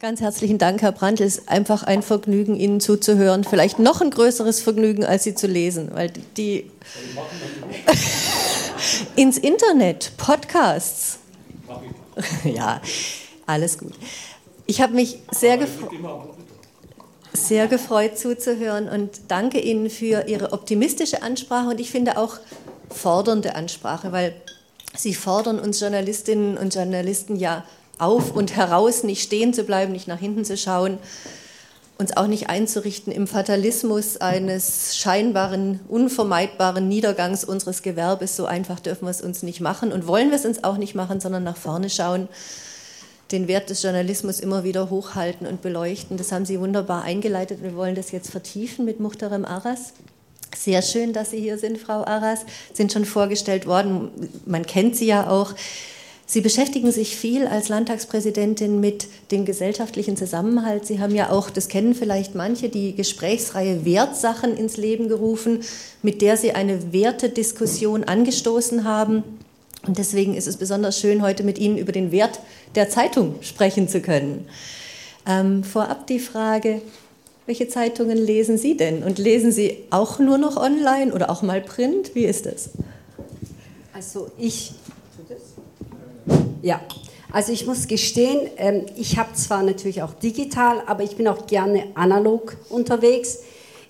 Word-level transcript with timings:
Ganz 0.00 0.20
herzlichen 0.20 0.58
Dank, 0.58 0.80
Herr 0.82 0.92
Brandl. 0.92 1.24
Es 1.24 1.38
ist 1.38 1.48
einfach 1.48 1.82
ein 1.82 2.02
Vergnügen, 2.02 2.54
Ihnen 2.54 2.78
zuzuhören. 2.78 3.42
Vielleicht 3.42 3.80
noch 3.80 4.00
ein 4.00 4.10
größeres 4.10 4.60
Vergnügen, 4.60 5.04
als 5.04 5.24
Sie 5.24 5.34
zu 5.34 5.48
lesen, 5.48 5.90
weil 5.92 6.12
die 6.36 6.70
ins 9.16 9.38
Internet, 9.38 10.12
Podcasts. 10.16 11.18
Ja, 12.44 12.80
alles 13.46 13.78
gut. 13.78 13.92
Ich 14.66 14.80
habe 14.80 14.94
mich 14.94 15.18
sehr 15.30 15.58
gefreut 15.58 15.90
sehr 17.32 17.68
gefreut 17.68 18.18
zuzuhören 18.18 18.88
und 18.88 19.10
danke 19.28 19.60
Ihnen 19.60 19.90
für 19.90 20.26
Ihre 20.26 20.52
optimistische 20.52 21.22
Ansprache 21.22 21.68
und 21.68 21.80
ich 21.80 21.90
finde 21.90 22.18
auch 22.18 22.38
fordernde 22.90 23.54
Ansprache, 23.54 24.10
weil 24.10 24.34
Sie 24.96 25.14
fordern 25.14 25.60
uns 25.60 25.78
Journalistinnen 25.78 26.56
und 26.56 26.74
Journalisten 26.74 27.36
ja 27.36 27.64
auf 27.98 28.34
und 28.34 28.56
heraus, 28.56 29.04
nicht 29.04 29.22
stehen 29.22 29.52
zu 29.54 29.64
bleiben, 29.64 29.92
nicht 29.92 30.08
nach 30.08 30.18
hinten 30.18 30.44
zu 30.44 30.56
schauen, 30.56 30.98
uns 31.98 32.16
auch 32.16 32.28
nicht 32.28 32.48
einzurichten 32.48 33.12
im 33.12 33.26
Fatalismus 33.26 34.18
eines 34.18 34.96
scheinbaren, 34.96 35.80
unvermeidbaren 35.88 36.86
Niedergangs 36.86 37.44
unseres 37.44 37.82
Gewerbes. 37.82 38.36
So 38.36 38.46
einfach 38.46 38.78
dürfen 38.78 39.06
wir 39.06 39.10
es 39.10 39.20
uns 39.20 39.42
nicht 39.42 39.60
machen 39.60 39.90
und 39.92 40.06
wollen 40.06 40.30
wir 40.30 40.36
es 40.36 40.46
uns 40.46 40.62
auch 40.62 40.76
nicht 40.76 40.94
machen, 40.94 41.20
sondern 41.20 41.42
nach 41.42 41.56
vorne 41.56 41.90
schauen, 41.90 42.28
den 43.32 43.48
Wert 43.48 43.68
des 43.68 43.82
Journalismus 43.82 44.40
immer 44.40 44.64
wieder 44.64 44.90
hochhalten 44.90 45.46
und 45.46 45.60
beleuchten. 45.60 46.16
Das 46.16 46.30
haben 46.30 46.46
Sie 46.46 46.60
wunderbar 46.60 47.02
eingeleitet. 47.02 47.62
Wir 47.62 47.74
wollen 47.74 47.96
das 47.96 48.12
jetzt 48.12 48.30
vertiefen 48.30 48.84
mit 48.84 49.00
Muhterem 49.00 49.44
Aras. 49.44 49.92
Sehr 50.56 50.82
schön, 50.82 51.12
dass 51.12 51.32
Sie 51.32 51.40
hier 51.40 51.58
sind, 51.58 51.78
Frau 51.78 52.04
Aras. 52.04 52.40
Sind 52.72 52.92
schon 52.92 53.04
vorgestellt 53.04 53.66
worden. 53.66 54.10
Man 54.46 54.64
kennt 54.64 54.96
Sie 54.96 55.06
ja 55.06 55.28
auch. 55.28 55.52
Sie 56.30 56.42
beschäftigen 56.42 56.92
sich 56.92 57.16
viel 57.16 57.46
als 57.46 57.70
Landtagspräsidentin 57.70 58.80
mit 58.80 59.08
dem 59.30 59.46
gesellschaftlichen 59.46 60.14
Zusammenhalt. 60.14 60.84
Sie 60.84 61.00
haben 61.00 61.14
ja 61.14 61.30
auch, 61.30 61.48
das 61.48 61.68
kennen 61.68 61.94
vielleicht 61.94 62.34
manche, 62.34 62.68
die 62.68 62.94
Gesprächsreihe 62.94 63.86
Wertsachen 63.86 64.54
ins 64.54 64.76
Leben 64.76 65.08
gerufen, 65.08 65.60
mit 66.02 66.20
der 66.20 66.36
Sie 66.36 66.52
eine 66.52 66.92
Wertediskussion 66.92 68.04
angestoßen 68.04 68.84
haben. 68.84 69.24
Und 69.86 69.96
deswegen 69.96 70.34
ist 70.34 70.46
es 70.46 70.58
besonders 70.58 71.00
schön, 71.00 71.22
heute 71.22 71.44
mit 71.44 71.58
Ihnen 71.58 71.78
über 71.78 71.92
den 71.92 72.12
Wert 72.12 72.40
der 72.74 72.90
Zeitung 72.90 73.36
sprechen 73.40 73.88
zu 73.88 74.02
können. 74.02 74.46
Ähm, 75.26 75.64
vorab 75.64 76.06
die 76.08 76.18
Frage, 76.18 76.82
welche 77.46 77.68
Zeitungen 77.68 78.18
lesen 78.18 78.58
Sie 78.58 78.76
denn? 78.76 79.02
Und 79.02 79.18
lesen 79.18 79.50
Sie 79.50 79.78
auch 79.88 80.18
nur 80.18 80.36
noch 80.36 80.58
online 80.58 81.10
oder 81.10 81.30
auch 81.30 81.40
mal 81.40 81.62
Print? 81.62 82.14
Wie 82.14 82.26
ist 82.26 82.44
das? 82.44 82.68
Also 83.94 84.30
ich 84.36 84.74
ja, 86.62 86.80
also 87.30 87.52
ich 87.52 87.66
muss 87.66 87.88
gestehen, 87.88 88.50
ähm, 88.56 88.86
ich 88.96 89.18
habe 89.18 89.34
zwar 89.34 89.62
natürlich 89.62 90.02
auch 90.02 90.14
digital, 90.14 90.82
aber 90.86 91.02
ich 91.02 91.16
bin 91.16 91.28
auch 91.28 91.46
gerne 91.46 91.88
analog 91.94 92.56
unterwegs. 92.70 93.40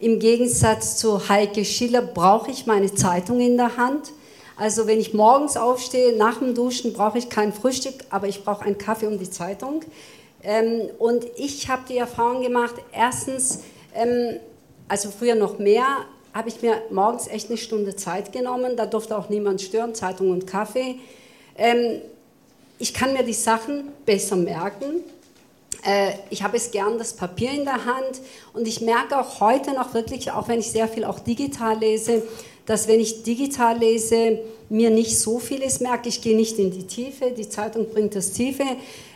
Im 0.00 0.18
Gegensatz 0.18 0.96
zu 0.96 1.28
Heike 1.28 1.64
Schiller 1.64 2.02
brauche 2.02 2.50
ich 2.50 2.66
meine 2.66 2.92
Zeitung 2.92 3.40
in 3.40 3.56
der 3.56 3.76
Hand. 3.76 4.12
Also 4.56 4.88
wenn 4.88 4.98
ich 4.98 5.14
morgens 5.14 5.56
aufstehe, 5.56 6.16
nach 6.16 6.38
dem 6.38 6.54
Duschen 6.54 6.92
brauche 6.92 7.18
ich 7.18 7.28
kein 7.28 7.52
Frühstück, 7.52 7.94
aber 8.10 8.26
ich 8.26 8.42
brauche 8.42 8.64
einen 8.64 8.76
Kaffee 8.76 9.06
und 9.06 9.18
die 9.18 9.30
Zeitung. 9.30 9.82
Ähm, 10.42 10.88
und 10.98 11.24
ich 11.36 11.68
habe 11.68 11.82
die 11.88 11.96
Erfahrung 11.96 12.42
gemacht, 12.42 12.74
erstens, 12.92 13.60
ähm, 13.94 14.40
also 14.88 15.10
früher 15.10 15.36
noch 15.36 15.60
mehr, 15.60 15.84
habe 16.34 16.48
ich 16.48 16.60
mir 16.60 16.82
morgens 16.90 17.28
echt 17.28 17.48
eine 17.48 17.56
Stunde 17.56 17.94
Zeit 17.94 18.32
genommen. 18.32 18.76
Da 18.76 18.86
durfte 18.86 19.16
auch 19.16 19.28
niemand 19.28 19.62
stören, 19.62 19.94
Zeitung 19.94 20.30
und 20.32 20.46
Kaffee 20.46 20.96
ich 22.78 22.94
kann 22.94 23.12
mir 23.12 23.22
die 23.22 23.34
Sachen 23.34 23.88
besser 24.06 24.36
merken. 24.36 25.02
Äh, 25.84 26.12
ich 26.30 26.42
habe 26.42 26.56
es 26.56 26.70
gern 26.70 26.98
das 26.98 27.12
Papier 27.12 27.50
in 27.50 27.64
der 27.64 27.84
Hand 27.84 28.20
und 28.52 28.66
ich 28.66 28.80
merke 28.80 29.18
auch 29.18 29.40
heute 29.40 29.72
noch 29.72 29.94
wirklich, 29.94 30.30
auch 30.30 30.48
wenn 30.48 30.60
ich 30.60 30.70
sehr 30.70 30.88
viel 30.88 31.04
auch 31.04 31.20
digital 31.20 31.78
lese, 31.78 32.22
dass 32.66 32.86
wenn 32.88 33.00
ich 33.00 33.22
digital 33.22 33.78
lese, 33.78 34.40
mir 34.68 34.90
nicht 34.90 35.18
so 35.18 35.38
vieles 35.38 35.80
merke. 35.80 36.08
Ich 36.08 36.20
gehe 36.20 36.36
nicht 36.36 36.58
in 36.58 36.70
die 36.70 36.86
Tiefe, 36.86 37.30
die 37.30 37.48
Zeitung 37.48 37.88
bringt 37.88 38.14
das 38.14 38.32
Tiefe. 38.32 38.64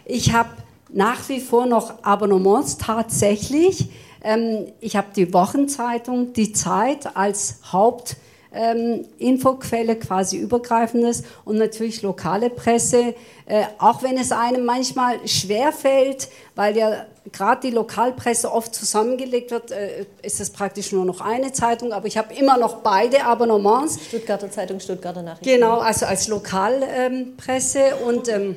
Ich 0.04 0.32
habe 0.32 0.50
nach 0.88 1.28
wie 1.28 1.40
vor 1.40 1.66
noch 1.66 2.02
Abonnements 2.02 2.78
tatsächlich. 2.78 3.88
Ähm, 4.22 4.66
ich 4.80 4.96
habe 4.96 5.08
die 5.14 5.32
Wochenzeitung, 5.32 6.32
die 6.32 6.52
Zeit 6.52 7.16
als 7.16 7.56
Haupt 7.72 8.16
ähm, 8.54 9.04
Infoquelle, 9.18 9.96
quasi 9.96 10.36
übergreifendes 10.36 11.24
und 11.44 11.56
natürlich 11.58 12.02
lokale 12.02 12.50
Presse, 12.50 13.14
äh, 13.46 13.64
auch 13.78 14.02
wenn 14.02 14.16
es 14.18 14.32
einem 14.32 14.64
manchmal 14.64 15.26
schwer 15.26 15.72
fällt, 15.72 16.28
weil 16.54 16.76
ja 16.76 17.06
gerade 17.30 17.60
die 17.68 17.70
Lokalpresse 17.70 18.50
oft 18.52 18.74
zusammengelegt 18.74 19.50
wird, 19.50 19.70
äh, 19.70 20.06
ist 20.22 20.40
es 20.40 20.50
praktisch 20.50 20.92
nur 20.92 21.04
noch 21.04 21.20
eine 21.20 21.52
Zeitung, 21.52 21.92
aber 21.92 22.06
ich 22.06 22.18
habe 22.18 22.34
immer 22.34 22.58
noch 22.58 22.76
beide 22.76 23.24
Abonnements. 23.24 23.98
Stuttgarter 24.04 24.50
Zeitung, 24.50 24.80
Stuttgarter 24.80 25.22
Nachrichten. 25.22 25.44
Genau, 25.44 25.78
also 25.78 26.06
als 26.06 26.28
Lokalpresse 26.28 27.78
ähm, 27.78 28.08
und 28.08 28.28
ähm, 28.28 28.56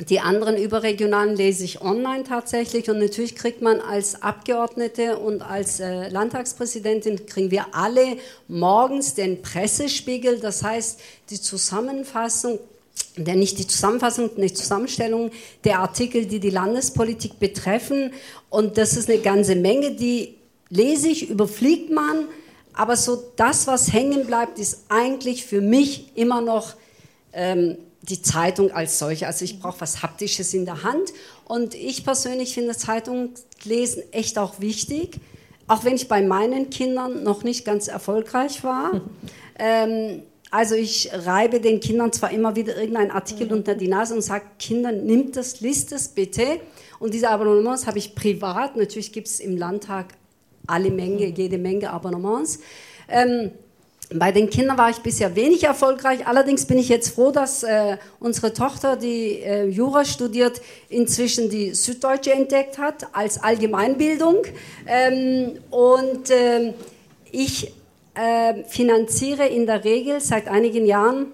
die 0.00 0.20
anderen 0.20 0.56
überregionalen 0.56 1.34
lese 1.34 1.64
ich 1.64 1.80
online 1.80 2.22
tatsächlich. 2.22 2.88
Und 2.88 2.98
natürlich 2.98 3.34
kriegt 3.34 3.62
man 3.62 3.80
als 3.80 4.22
Abgeordnete 4.22 5.18
und 5.18 5.42
als 5.42 5.80
äh, 5.80 6.08
Landtagspräsidentin, 6.08 7.26
kriegen 7.26 7.50
wir 7.50 7.66
alle 7.72 8.16
morgens 8.46 9.14
den 9.14 9.42
Pressespiegel, 9.42 10.38
das 10.38 10.62
heißt 10.62 11.00
die 11.30 11.40
Zusammenfassung, 11.40 12.60
der 13.16 13.34
nicht 13.34 13.58
die 13.58 13.66
Zusammenfassung, 13.66 14.30
die 14.36 14.52
Zusammenstellung 14.52 15.32
der 15.64 15.80
Artikel, 15.80 16.26
die 16.26 16.38
die 16.38 16.50
Landespolitik 16.50 17.40
betreffen. 17.40 18.12
Und 18.50 18.78
das 18.78 18.96
ist 18.96 19.10
eine 19.10 19.18
ganze 19.18 19.56
Menge, 19.56 19.96
die 19.96 20.36
lese 20.70 21.08
ich, 21.08 21.28
überfliegt 21.28 21.90
man, 21.90 22.28
aber 22.72 22.96
so 22.96 23.32
das, 23.34 23.66
was 23.66 23.92
hängen 23.92 24.26
bleibt, 24.26 24.60
ist 24.60 24.84
eigentlich 24.88 25.44
für 25.44 25.60
mich 25.60 26.16
immer 26.16 26.40
noch 26.40 26.74
ähm, 27.32 27.76
die 28.02 28.22
Zeitung 28.22 28.70
als 28.70 28.98
solche. 28.98 29.26
Also 29.26 29.44
ich 29.44 29.60
brauche 29.60 29.80
was 29.80 30.02
Haptisches 30.02 30.54
in 30.54 30.64
der 30.64 30.82
Hand. 30.82 31.12
Und 31.44 31.74
ich 31.74 32.04
persönlich 32.04 32.54
finde 32.54 32.76
Zeitunglesen 32.76 34.02
echt 34.12 34.38
auch 34.38 34.60
wichtig, 34.60 35.18
auch 35.66 35.84
wenn 35.84 35.96
ich 35.96 36.08
bei 36.08 36.22
meinen 36.22 36.70
Kindern 36.70 37.22
noch 37.22 37.44
nicht 37.44 37.64
ganz 37.64 37.88
erfolgreich 37.88 38.64
war. 38.64 39.00
ähm, 39.58 40.22
also 40.50 40.74
ich 40.74 41.10
reibe 41.12 41.60
den 41.60 41.80
Kindern 41.80 42.12
zwar 42.12 42.30
immer 42.30 42.56
wieder 42.56 42.76
irgendeinen 42.76 43.10
Artikel 43.10 43.46
mhm. 43.46 43.52
unter 43.52 43.74
die 43.74 43.88
Nase 43.88 44.14
und 44.14 44.22
sage, 44.22 44.46
Kinder, 44.58 44.92
nimmt 44.92 45.36
das, 45.36 45.60
liest 45.60 45.92
es 45.92 46.08
bitte. 46.08 46.60
Und 46.98 47.12
diese 47.12 47.28
Abonnements 47.28 47.86
habe 47.86 47.98
ich 47.98 48.14
privat. 48.14 48.76
Natürlich 48.76 49.12
gibt 49.12 49.28
es 49.28 49.40
im 49.40 49.56
Landtag 49.56 50.14
alle 50.66 50.90
Menge, 50.90 51.26
jede 51.26 51.58
Menge 51.58 51.90
Abonnements. 51.90 52.60
Ähm, 53.08 53.52
bei 54.14 54.32
den 54.32 54.48
Kindern 54.48 54.78
war 54.78 54.88
ich 54.88 54.98
bisher 54.98 55.36
wenig 55.36 55.64
erfolgreich. 55.64 56.26
Allerdings 56.26 56.66
bin 56.66 56.78
ich 56.78 56.88
jetzt 56.88 57.14
froh, 57.14 57.30
dass 57.30 57.62
äh, 57.62 57.98
unsere 58.20 58.54
Tochter, 58.54 58.96
die 58.96 59.40
äh, 59.40 59.66
Jura 59.66 60.04
studiert, 60.04 60.62
inzwischen 60.88 61.50
die 61.50 61.74
Süddeutsche 61.74 62.32
entdeckt 62.32 62.78
hat 62.78 63.06
als 63.12 63.42
Allgemeinbildung. 63.42 64.44
Ähm, 64.86 65.58
und 65.70 66.30
äh, 66.30 66.72
ich 67.30 67.74
äh, 68.14 68.64
finanziere 68.64 69.46
in 69.46 69.66
der 69.66 69.84
Regel 69.84 70.20
seit 70.20 70.48
einigen 70.48 70.86
Jahren 70.86 71.26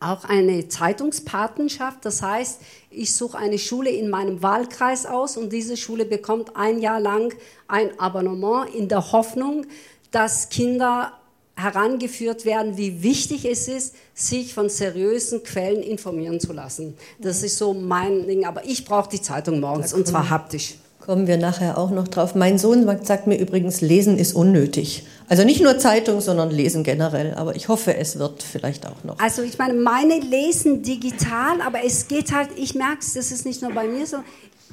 auch 0.00 0.24
eine 0.24 0.66
Zeitungspatenschaft. 0.66 2.04
Das 2.04 2.22
heißt, 2.22 2.60
ich 2.90 3.14
suche 3.14 3.38
eine 3.38 3.58
Schule 3.58 3.90
in 3.90 4.10
meinem 4.10 4.42
Wahlkreis 4.42 5.06
aus 5.06 5.36
und 5.36 5.52
diese 5.52 5.76
Schule 5.76 6.04
bekommt 6.04 6.56
ein 6.56 6.80
Jahr 6.80 6.98
lang 6.98 7.32
ein 7.68 7.98
Abonnement 8.00 8.74
in 8.74 8.88
der 8.88 9.12
Hoffnung, 9.12 9.66
dass 10.10 10.48
Kinder 10.48 11.12
herangeführt 11.56 12.44
werden, 12.44 12.76
wie 12.76 13.02
wichtig 13.02 13.44
es 13.44 13.68
ist, 13.68 13.94
sich 14.14 14.54
von 14.54 14.68
seriösen 14.68 15.42
Quellen 15.42 15.82
informieren 15.82 16.40
zu 16.40 16.52
lassen. 16.52 16.96
Das 17.20 17.42
ist 17.42 17.58
so 17.58 17.74
mein 17.74 18.26
Ding. 18.26 18.44
Aber 18.44 18.64
ich 18.64 18.84
brauche 18.84 19.08
die 19.08 19.22
Zeitung 19.22 19.60
morgens 19.60 19.92
und 19.92 20.06
zwar 20.06 20.30
haptisch. 20.30 20.74
Kommen 21.04 21.26
wir 21.26 21.36
nachher 21.36 21.76
auch 21.76 21.90
noch 21.90 22.08
drauf. 22.08 22.34
Mein 22.34 22.56
Sohn 22.58 22.88
sagt 23.04 23.26
mir 23.26 23.36
übrigens, 23.36 23.82
Lesen 23.82 24.18
ist 24.18 24.32
unnötig. 24.32 25.04
Also 25.28 25.44
nicht 25.44 25.62
nur 25.62 25.78
Zeitung, 25.78 26.22
sondern 26.22 26.50
Lesen 26.50 26.82
generell. 26.82 27.34
Aber 27.34 27.54
ich 27.54 27.68
hoffe, 27.68 27.94
es 27.94 28.18
wird 28.18 28.42
vielleicht 28.42 28.86
auch 28.86 29.04
noch. 29.04 29.18
Also 29.18 29.42
ich 29.42 29.58
meine, 29.58 29.74
meine 29.74 30.18
lesen 30.18 30.82
digital, 30.82 31.60
aber 31.60 31.84
es 31.84 32.08
geht 32.08 32.32
halt, 32.32 32.48
ich 32.56 32.74
merke 32.74 33.00
es, 33.00 33.12
das 33.12 33.32
ist 33.32 33.44
nicht 33.44 33.60
nur 33.60 33.72
bei 33.72 33.86
mir 33.86 34.06
so, 34.06 34.16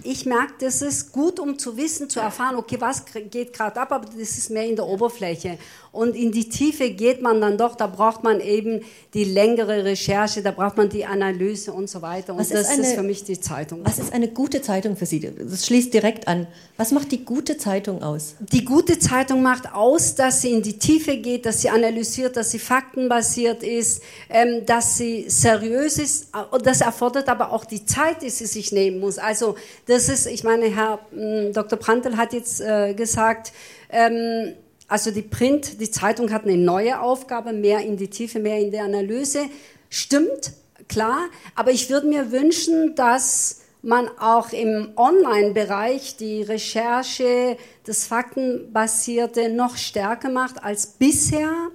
ich 0.04 0.26
merke, 0.26 0.54
das 0.60 0.82
ist 0.82 1.12
gut, 1.12 1.40
um 1.40 1.60
zu 1.60 1.78
wissen, 1.78 2.10
zu 2.10 2.20
erfahren, 2.20 2.56
okay, 2.56 2.78
was 2.80 3.04
geht 3.06 3.54
gerade 3.54 3.80
ab, 3.80 3.92
aber 3.92 4.06
das 4.06 4.38
ist 4.38 4.50
mehr 4.50 4.66
in 4.66 4.76
der 4.76 4.86
Oberfläche. 4.86 5.58
Und 5.94 6.16
in 6.16 6.32
die 6.32 6.48
Tiefe 6.48 6.92
geht 6.92 7.22
man 7.22 7.42
dann 7.42 7.58
doch, 7.58 7.76
da 7.76 7.86
braucht 7.86 8.24
man 8.24 8.40
eben 8.40 8.80
die 9.14 9.26
längere 9.26 9.84
Recherche, 9.84 10.42
da 10.42 10.52
braucht 10.52 10.78
man 10.78 10.88
die 10.88 11.06
Analyse 11.06 11.74
und 11.74 11.90
so 11.90 12.02
weiter. 12.02 12.32
Und 12.32 12.40
was 12.40 12.50
das 12.50 12.62
ist, 12.62 12.72
eine, 12.72 12.82
ist 12.84 12.94
für 12.94 13.04
mich 13.04 13.26
die 13.26 13.40
Zeitung. 13.42 13.82
Was 13.84 14.00
ist 14.00 14.14
eine 14.14 14.30
gute 14.30 14.62
Zeitung 14.62 14.96
für 14.96 15.06
Sie? 15.06 15.20
Das 15.20 15.66
schließt 15.66 15.94
direkt 15.94 16.30
an. 16.30 16.48
Was 16.78 16.94
macht 16.94 17.12
die 17.12 17.26
gute 17.26 17.58
Zeitung 17.58 18.04
aus? 18.04 18.36
Die 18.40 18.64
gute 18.64 19.00
Zeitung 19.00 19.44
macht 19.44 19.74
aus, 19.74 20.16
dass 20.16 20.42
sie 20.42 20.52
in 20.52 20.62
die 20.62 20.80
Tiefe 20.80 21.18
geht, 21.18 21.46
dass 21.46 21.62
sie 21.62 21.70
analysiert, 21.70 22.38
dass 22.38 22.52
sie 22.52 22.60
faktenbasiert 22.60 23.62
ist, 23.62 24.02
ähm, 24.30 24.66
dass 24.66 24.98
sie 24.98 25.26
seriös 25.28 25.98
ist. 25.98 26.30
Und 26.52 26.66
das 26.66 26.80
erfordert 26.80 27.28
aber 27.28 27.52
auch 27.52 27.66
die 27.66 27.86
Zeit, 27.86 28.22
die 28.22 28.30
sie 28.30 28.46
sich 28.46 28.72
nehmen 28.72 29.02
muss. 29.02 29.18
Also 29.18 29.56
das 29.88 30.08
ist, 30.08 30.26
ich 30.26 30.46
meine, 30.46 30.74
Herr 30.74 31.00
äh, 31.14 31.52
Dr. 31.52 31.78
Prantl 31.78 32.16
hat 32.16 32.32
jetzt 32.32 32.62
äh, 32.62 32.94
gesagt, 32.94 33.52
ähm, 33.90 34.54
also 34.92 35.10
die 35.10 35.22
Print, 35.22 35.80
die 35.80 35.90
Zeitung 35.90 36.34
hat 36.34 36.44
eine 36.44 36.58
neue 36.58 37.00
Aufgabe, 37.00 37.54
mehr 37.54 37.80
in 37.80 37.96
die 37.96 38.10
Tiefe, 38.10 38.40
mehr 38.40 38.60
in 38.60 38.72
der 38.72 38.84
Analyse. 38.84 39.46
Stimmt, 39.90 40.52
klar, 40.90 41.30
aber 41.56 41.72
ich 41.72 41.90
würde 41.90 42.08
mir 42.08 42.34
wünschen, 42.34 42.94
dass 42.96 43.62
man 43.82 44.10
auch 44.20 44.52
im 44.52 44.92
Online-Bereich 44.98 46.18
die 46.18 46.42
Recherche, 46.42 47.56
das 47.86 48.04
Faktenbasierte 48.04 49.48
noch 49.48 49.78
stärker 49.78 50.30
macht 50.30 50.62
als 50.62 50.88
bisher. 50.88 51.70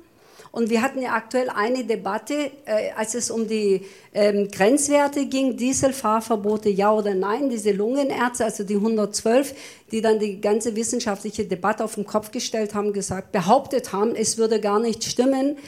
Und 0.56 0.70
wir 0.70 0.80
hatten 0.80 1.02
ja 1.02 1.12
aktuell 1.12 1.50
eine 1.50 1.84
Debatte, 1.84 2.50
äh, 2.64 2.90
als 2.96 3.14
es 3.14 3.30
um 3.30 3.46
die 3.46 3.82
ähm, 4.14 4.48
Grenzwerte 4.50 5.26
ging, 5.26 5.58
Dieselfahrverbote, 5.58 6.70
ja 6.70 6.94
oder 6.94 7.14
nein, 7.14 7.50
diese 7.50 7.72
Lungenärzte, 7.72 8.46
also 8.46 8.64
die 8.64 8.76
112, 8.76 9.54
die 9.92 10.00
dann 10.00 10.18
die 10.18 10.40
ganze 10.40 10.74
wissenschaftliche 10.74 11.44
Debatte 11.44 11.84
auf 11.84 11.96
den 11.96 12.06
Kopf 12.06 12.30
gestellt 12.30 12.74
haben, 12.74 12.94
gesagt, 12.94 13.32
behauptet 13.32 13.92
haben, 13.92 14.14
es 14.16 14.38
würde 14.38 14.58
gar 14.58 14.80
nicht 14.80 15.04
stimmen. 15.04 15.58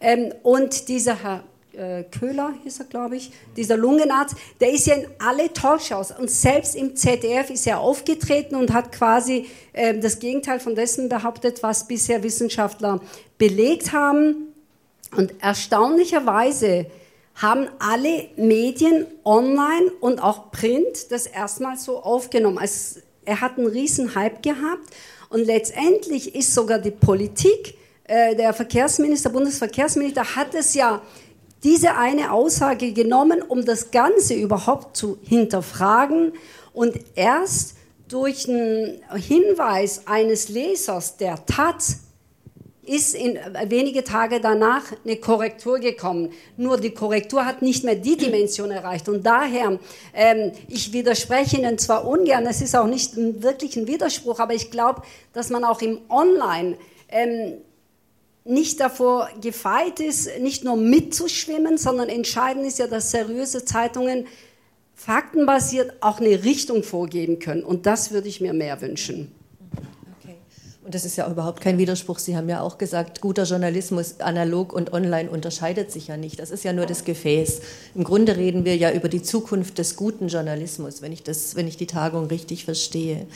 Ähm, 0.00 0.32
und 0.42 0.88
dieser 0.88 1.22
Herr 1.22 1.44
äh, 1.78 2.04
Köhler 2.04 2.54
hieß 2.62 2.80
er, 2.80 2.86
glaube 2.86 3.16
ich, 3.16 3.30
dieser 3.56 3.76
Lungenarzt, 3.76 4.34
der 4.60 4.72
ist 4.72 4.86
ja 4.86 4.94
in 4.94 5.06
alle 5.18 5.52
Talkshows 5.52 6.10
und 6.10 6.30
selbst 6.30 6.74
im 6.74 6.96
ZDF 6.96 7.50
ist 7.50 7.66
er 7.66 7.80
aufgetreten 7.80 8.56
und 8.56 8.72
hat 8.72 8.92
quasi 8.92 9.46
äh, 9.72 9.98
das 9.98 10.18
Gegenteil 10.18 10.60
von 10.60 10.74
dessen 10.74 11.08
behauptet, 11.08 11.62
was 11.62 11.86
bisher 11.86 12.22
Wissenschaftler 12.22 13.00
belegt 13.38 13.92
haben. 13.92 14.52
Und 15.16 15.32
erstaunlicherweise 15.40 16.86
haben 17.36 17.68
alle 17.78 18.28
Medien 18.36 19.06
online 19.24 19.92
und 20.00 20.22
auch 20.22 20.50
Print 20.50 21.10
das 21.10 21.26
erstmal 21.26 21.78
so 21.78 22.02
aufgenommen. 22.02 22.58
Also 22.58 23.00
er 23.24 23.40
hat 23.40 23.56
einen 23.56 23.68
riesen 23.68 24.14
Hype 24.14 24.42
gehabt 24.42 24.90
und 25.28 25.46
letztendlich 25.46 26.34
ist 26.34 26.52
sogar 26.52 26.78
die 26.78 26.90
Politik, 26.90 27.74
äh, 28.04 28.34
der 28.34 28.54
Verkehrsminister, 28.54 29.30
Bundesverkehrsminister 29.30 30.34
hat 30.34 30.54
es 30.54 30.74
ja 30.74 31.02
diese 31.64 31.96
eine 31.96 32.32
Aussage 32.32 32.92
genommen, 32.92 33.42
um 33.42 33.64
das 33.64 33.90
Ganze 33.90 34.34
überhaupt 34.34 34.96
zu 34.96 35.18
hinterfragen 35.22 36.32
und 36.72 36.94
erst 37.14 37.74
durch 38.08 38.48
einen 38.48 39.00
Hinweis 39.14 40.06
eines 40.06 40.48
Lesers 40.48 41.16
der 41.16 41.44
Taz 41.44 41.98
ist 42.88 43.14
in 43.14 43.38
wenige 43.66 44.02
Tage 44.02 44.40
danach 44.40 44.82
eine 45.04 45.16
Korrektur 45.16 45.78
gekommen. 45.78 46.30
Nur 46.56 46.78
die 46.78 46.90
Korrektur 46.90 47.44
hat 47.44 47.60
nicht 47.60 47.84
mehr 47.84 47.96
die 47.96 48.16
Dimension 48.16 48.70
erreicht. 48.70 49.08
Und 49.10 49.26
daher, 49.26 49.78
ähm, 50.14 50.52
ich 50.68 50.92
widerspreche 50.92 51.58
Ihnen 51.58 51.76
zwar 51.78 52.06
ungern, 52.06 52.46
es 52.46 52.62
ist 52.62 52.74
auch 52.74 52.86
nicht 52.86 53.12
wirklich 53.14 53.76
ein 53.76 53.86
Widerspruch, 53.86 54.40
aber 54.40 54.54
ich 54.54 54.70
glaube, 54.70 55.02
dass 55.34 55.50
man 55.50 55.64
auch 55.64 55.82
im 55.82 56.00
Online 56.08 56.78
ähm, 57.10 57.58
nicht 58.48 58.80
davor 58.80 59.28
gefeit 59.40 60.00
ist, 60.00 60.40
nicht 60.40 60.64
nur 60.64 60.76
mitzuschwimmen, 60.76 61.76
sondern 61.76 62.08
entscheidend 62.08 62.66
ist 62.66 62.78
ja, 62.78 62.86
dass 62.86 63.10
seriöse 63.10 63.64
Zeitungen 63.64 64.26
faktenbasiert 64.94 65.92
auch 66.00 66.18
eine 66.18 66.44
Richtung 66.44 66.82
vorgeben 66.82 67.38
können. 67.38 67.62
Und 67.62 67.86
das 67.86 68.10
würde 68.10 68.28
ich 68.28 68.40
mir 68.40 68.52
mehr 68.52 68.80
wünschen. 68.80 69.32
Und 70.88 70.94
das 70.94 71.04
ist 71.04 71.16
ja 71.16 71.30
überhaupt 71.30 71.60
kein 71.60 71.76
Widerspruch. 71.76 72.18
Sie 72.18 72.34
haben 72.34 72.48
ja 72.48 72.62
auch 72.62 72.78
gesagt, 72.78 73.20
guter 73.20 73.44
Journalismus 73.44 74.20
analog 74.20 74.72
und 74.72 74.94
online 74.94 75.28
unterscheidet 75.28 75.92
sich 75.92 76.08
ja 76.08 76.16
nicht. 76.16 76.40
Das 76.40 76.50
ist 76.50 76.64
ja 76.64 76.72
nur 76.72 76.86
das 76.86 77.04
Gefäß. 77.04 77.60
Im 77.94 78.04
Grunde 78.04 78.38
reden 78.38 78.64
wir 78.64 78.74
ja 78.74 78.90
über 78.90 79.10
die 79.10 79.20
Zukunft 79.20 79.76
des 79.76 79.96
guten 79.96 80.28
Journalismus, 80.28 81.02
wenn 81.02 81.12
ich, 81.12 81.22
das, 81.22 81.56
wenn 81.56 81.68
ich 81.68 81.76
die 81.76 81.86
Tagung 81.86 82.28
richtig 82.28 82.64
verstehe. 82.64 83.26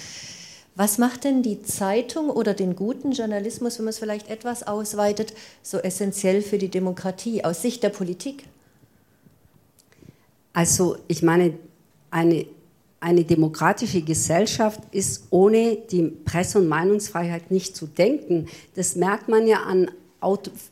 Was 0.75 0.97
macht 0.97 1.25
denn 1.25 1.43
die 1.43 1.63
Zeitung 1.63 2.31
oder 2.31 2.55
den 2.55 2.77
guten 2.77 3.13
Journalismus, 3.13 3.79
wenn 3.79 3.85
man 3.85 3.91
es 3.91 3.99
vielleicht 3.99 4.31
etwas 4.31 4.67
ausweitet, 4.67 5.35
so 5.63 5.79
essentiell 5.79 6.41
für 6.41 6.57
die 6.57 6.71
Demokratie 6.71 7.45
aus 7.45 7.61
Sicht 7.61 7.83
der 7.83 7.91
Politik? 7.91 8.45
Also 10.55 10.97
ich 11.09 11.23
meine, 11.23 11.59
eine, 12.11 12.47
eine 13.01 13.25
demokratische 13.25 14.01
Gesellschaft 14.01 14.81
ist 14.93 15.25
ohne 15.31 15.77
die 15.77 16.05
Presse- 16.05 16.59
und 16.59 16.69
Meinungsfreiheit 16.69 17.51
nicht 17.51 17.77
zu 17.77 17.87
denken. 17.87 18.47
Das 18.75 18.97
merkt 18.97 19.29
man 19.29 19.47
ja 19.47 19.63
an 19.65 19.91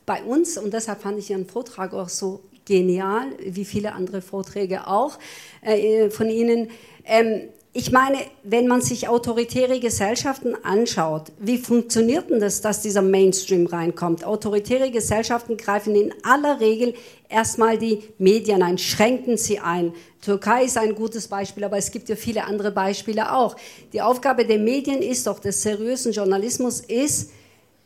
bei 0.06 0.23
uns 0.23 0.56
und 0.56 0.73
deshalb 0.73 1.03
fand 1.03 1.19
ich 1.19 1.31
Ihren 1.31 1.44
Vortrag 1.44 1.93
auch 1.93 2.08
so 2.08 2.41
genial, 2.64 3.26
wie 3.44 3.64
viele 3.64 3.94
andere 3.94 4.23
Vorträge 4.23 4.87
auch 4.87 5.19
äh, 5.61 6.08
von 6.08 6.31
Ihnen. 6.31 6.70
Ähm, 7.05 7.49
ich 7.72 7.93
meine, 7.93 8.19
wenn 8.43 8.67
man 8.67 8.81
sich 8.81 9.06
autoritäre 9.06 9.78
Gesellschaften 9.78 10.56
anschaut, 10.64 11.31
wie 11.38 11.56
funktioniert 11.56 12.28
denn 12.28 12.40
das, 12.40 12.61
dass 12.61 12.82
dieser 12.82 13.02
Mainstream 13.02 13.67
reinkommt? 13.67 14.25
Autoritäre 14.25 14.90
Gesellschaften 14.90 15.56
greifen 15.56 15.94
in 15.94 16.12
aller 16.25 16.58
Regel 16.58 16.94
erstmal 17.28 17.78
die 17.78 18.02
Medien 18.19 18.64
ein, 18.64 18.76
schränken 18.76 19.37
sie 19.37 19.61
ein. 19.61 19.93
Türkei 20.20 20.64
ist 20.64 20.78
ein 20.78 20.96
gutes 20.96 21.28
Beispiel, 21.28 21.62
aber 21.62 21.76
es 21.78 21.93
gibt 21.93 22.08
ja 22.08 22.17
viele 22.17 22.44
andere 22.44 22.72
Beispiele 22.72 23.32
auch. 23.32 23.55
Die 23.93 24.02
Aufgabe 24.02 24.44
der 24.44 24.58
Medien 24.58 25.00
ist 25.00 25.28
doch, 25.28 25.38
des 25.38 25.62
seriösen 25.62 26.11
Journalismus 26.11 26.81
ist, 26.81 27.31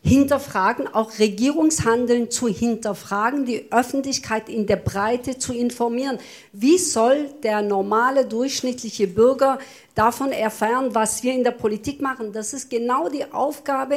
hinterfragen, 0.05 0.87
auch 0.87 1.19
Regierungshandeln 1.19 2.31
zu 2.31 2.47
hinterfragen, 2.47 3.47
die 3.47 3.73
Öffentlichkeit 3.73 4.51
in 4.51 4.67
der 4.67 4.77
Breite 4.77 5.39
zu 5.39 5.55
informieren. 5.55 6.19
Wie 6.53 6.77
soll 6.77 7.31
der 7.43 7.63
normale, 7.63 8.27
durchschnittliche 8.27 9.07
Bürger 9.07 9.59
davon 9.95 10.31
erfahren, 10.31 10.95
was 10.95 11.23
wir 11.23 11.33
in 11.33 11.43
der 11.43 11.53
Politik 11.53 12.03
machen? 12.03 12.33
Das 12.33 12.53
ist 12.53 12.69
genau 12.69 13.09
die 13.09 13.33
Aufgabe 13.33 13.97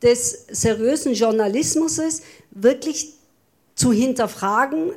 des 0.00 0.46
seriösen 0.48 1.14
Journalismus, 1.14 2.00
wirklich 2.52 3.14
zu 3.74 3.92
hinterfragen, 3.92 4.92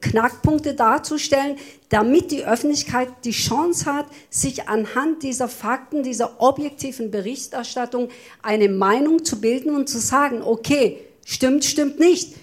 Knackpunkte 0.00 0.74
darzustellen, 0.74 1.56
damit 1.88 2.32
die 2.32 2.44
Öffentlichkeit 2.44 3.08
die 3.24 3.30
Chance 3.30 3.86
hat, 3.86 4.06
sich 4.28 4.68
anhand 4.68 5.22
dieser 5.22 5.48
Fakten, 5.48 6.02
dieser 6.02 6.40
objektiven 6.40 7.12
Berichterstattung 7.12 8.08
eine 8.42 8.68
Meinung 8.68 9.24
zu 9.24 9.40
bilden 9.40 9.74
und 9.74 9.88
zu 9.88 9.98
sagen, 9.98 10.42
okay, 10.42 10.98
stimmt, 11.24 11.64
stimmt 11.64 12.00
nicht. 12.00 12.34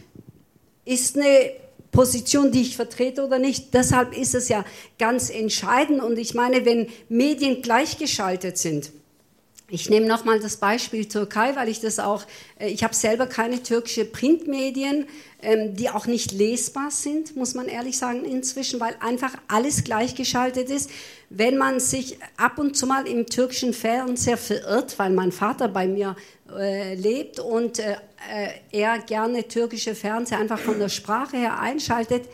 Ist 0.85 1.17
eine 1.17 1.51
Position, 1.91 2.51
die 2.51 2.61
ich 2.61 2.75
vertrete 2.75 3.25
oder 3.25 3.37
nicht. 3.37 3.73
Deshalb 3.73 4.17
ist 4.17 4.33
es 4.33 4.47
ja 4.47 4.63
ganz 4.97 5.29
entscheidend. 5.29 6.01
Und 6.01 6.17
ich 6.17 6.33
meine, 6.33 6.65
wenn 6.65 6.87
Medien 7.09 7.61
gleichgeschaltet 7.61 8.57
sind, 8.57 8.91
ich 9.69 9.89
nehme 9.89 10.05
nochmal 10.05 10.39
das 10.39 10.57
Beispiel 10.57 11.05
Türkei, 11.05 11.55
weil 11.55 11.69
ich 11.69 11.79
das 11.79 11.99
auch, 11.99 12.23
äh, 12.59 12.67
ich 12.67 12.83
habe 12.83 12.93
selber 12.93 13.27
keine 13.27 13.63
türkische 13.63 14.05
Printmedien, 14.05 15.07
ähm, 15.41 15.75
die 15.75 15.89
auch 15.89 16.05
nicht 16.05 16.31
lesbar 16.31 16.91
sind, 16.91 17.35
muss 17.35 17.53
man 17.53 17.67
ehrlich 17.67 17.97
sagen 17.97 18.25
inzwischen, 18.25 18.79
weil 18.79 18.95
einfach 18.99 19.33
alles 19.47 19.83
gleichgeschaltet 19.83 20.69
ist. 20.69 20.89
Wenn 21.29 21.57
man 21.57 21.79
sich 21.79 22.17
ab 22.37 22.59
und 22.59 22.75
zu 22.75 22.85
mal 22.85 23.07
im 23.07 23.25
türkischen 23.25 23.73
Fernseher 23.73 24.37
verirrt, 24.37 24.99
weil 24.99 25.11
mein 25.11 25.31
Vater 25.31 25.69
bei 25.69 25.87
mir 25.87 26.15
äh, 26.55 26.95
lebt 26.95 27.39
und 27.39 27.79
äh, 27.79 27.95
er 28.71 28.99
gerne 28.99 29.47
türkische 29.47 29.95
Fernseher 29.95 30.39
einfach 30.39 30.59
von 30.59 30.77
der 30.77 30.89
Sprache 30.89 31.37
her 31.37 31.59
einschaltet, 31.59 32.25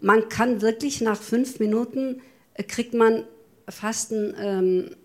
man 0.00 0.28
kann 0.28 0.60
wirklich 0.62 1.00
nach 1.00 1.20
fünf 1.20 1.58
Minuten, 1.58 2.20
kriegt 2.68 2.94
man 2.94 3.24
fast 3.68 4.12
ein... 4.12 4.34
Ähm, 4.38 4.96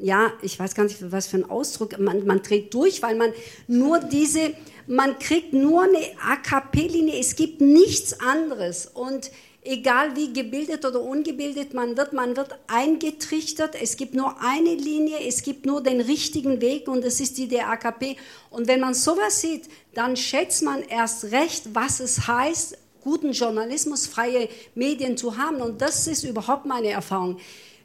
ja, 0.00 0.32
ich 0.42 0.58
weiß 0.58 0.74
gar 0.74 0.84
nicht, 0.84 0.96
was 1.12 1.26
für 1.26 1.36
ein 1.36 1.48
Ausdruck, 1.48 1.98
man, 1.98 2.26
man 2.26 2.42
dreht 2.42 2.72
durch, 2.72 3.02
weil 3.02 3.16
man 3.16 3.32
nur 3.68 3.98
diese, 4.00 4.54
man 4.86 5.18
kriegt 5.18 5.52
nur 5.52 5.82
eine 5.82 5.98
AKP-Linie, 6.26 7.18
es 7.18 7.36
gibt 7.36 7.60
nichts 7.60 8.18
anderes. 8.20 8.86
Und 8.86 9.30
egal 9.62 10.16
wie 10.16 10.32
gebildet 10.32 10.86
oder 10.86 11.02
ungebildet 11.02 11.74
man 11.74 11.96
wird, 11.96 12.14
man 12.14 12.34
wird 12.36 12.58
eingetrichtert, 12.66 13.76
es 13.80 13.96
gibt 13.96 14.14
nur 14.14 14.40
eine 14.40 14.74
Linie, 14.74 15.18
es 15.26 15.42
gibt 15.42 15.66
nur 15.66 15.82
den 15.82 16.00
richtigen 16.00 16.62
Weg 16.62 16.88
und 16.88 17.04
das 17.04 17.20
ist 17.20 17.36
die 17.36 17.48
der 17.48 17.68
AKP. 17.68 18.16
Und 18.48 18.68
wenn 18.68 18.80
man 18.80 18.94
sowas 18.94 19.40
sieht, 19.40 19.68
dann 19.92 20.16
schätzt 20.16 20.62
man 20.62 20.82
erst 20.82 21.24
recht, 21.24 21.64
was 21.74 22.00
es 22.00 22.26
heißt, 22.26 22.78
guten 23.02 23.32
Journalismus, 23.32 24.06
freie 24.06 24.48
Medien 24.74 25.16
zu 25.16 25.36
haben. 25.36 25.60
Und 25.60 25.80
das 25.82 26.06
ist 26.06 26.24
überhaupt 26.24 26.64
meine 26.66 26.88
Erfahrung. 26.88 27.38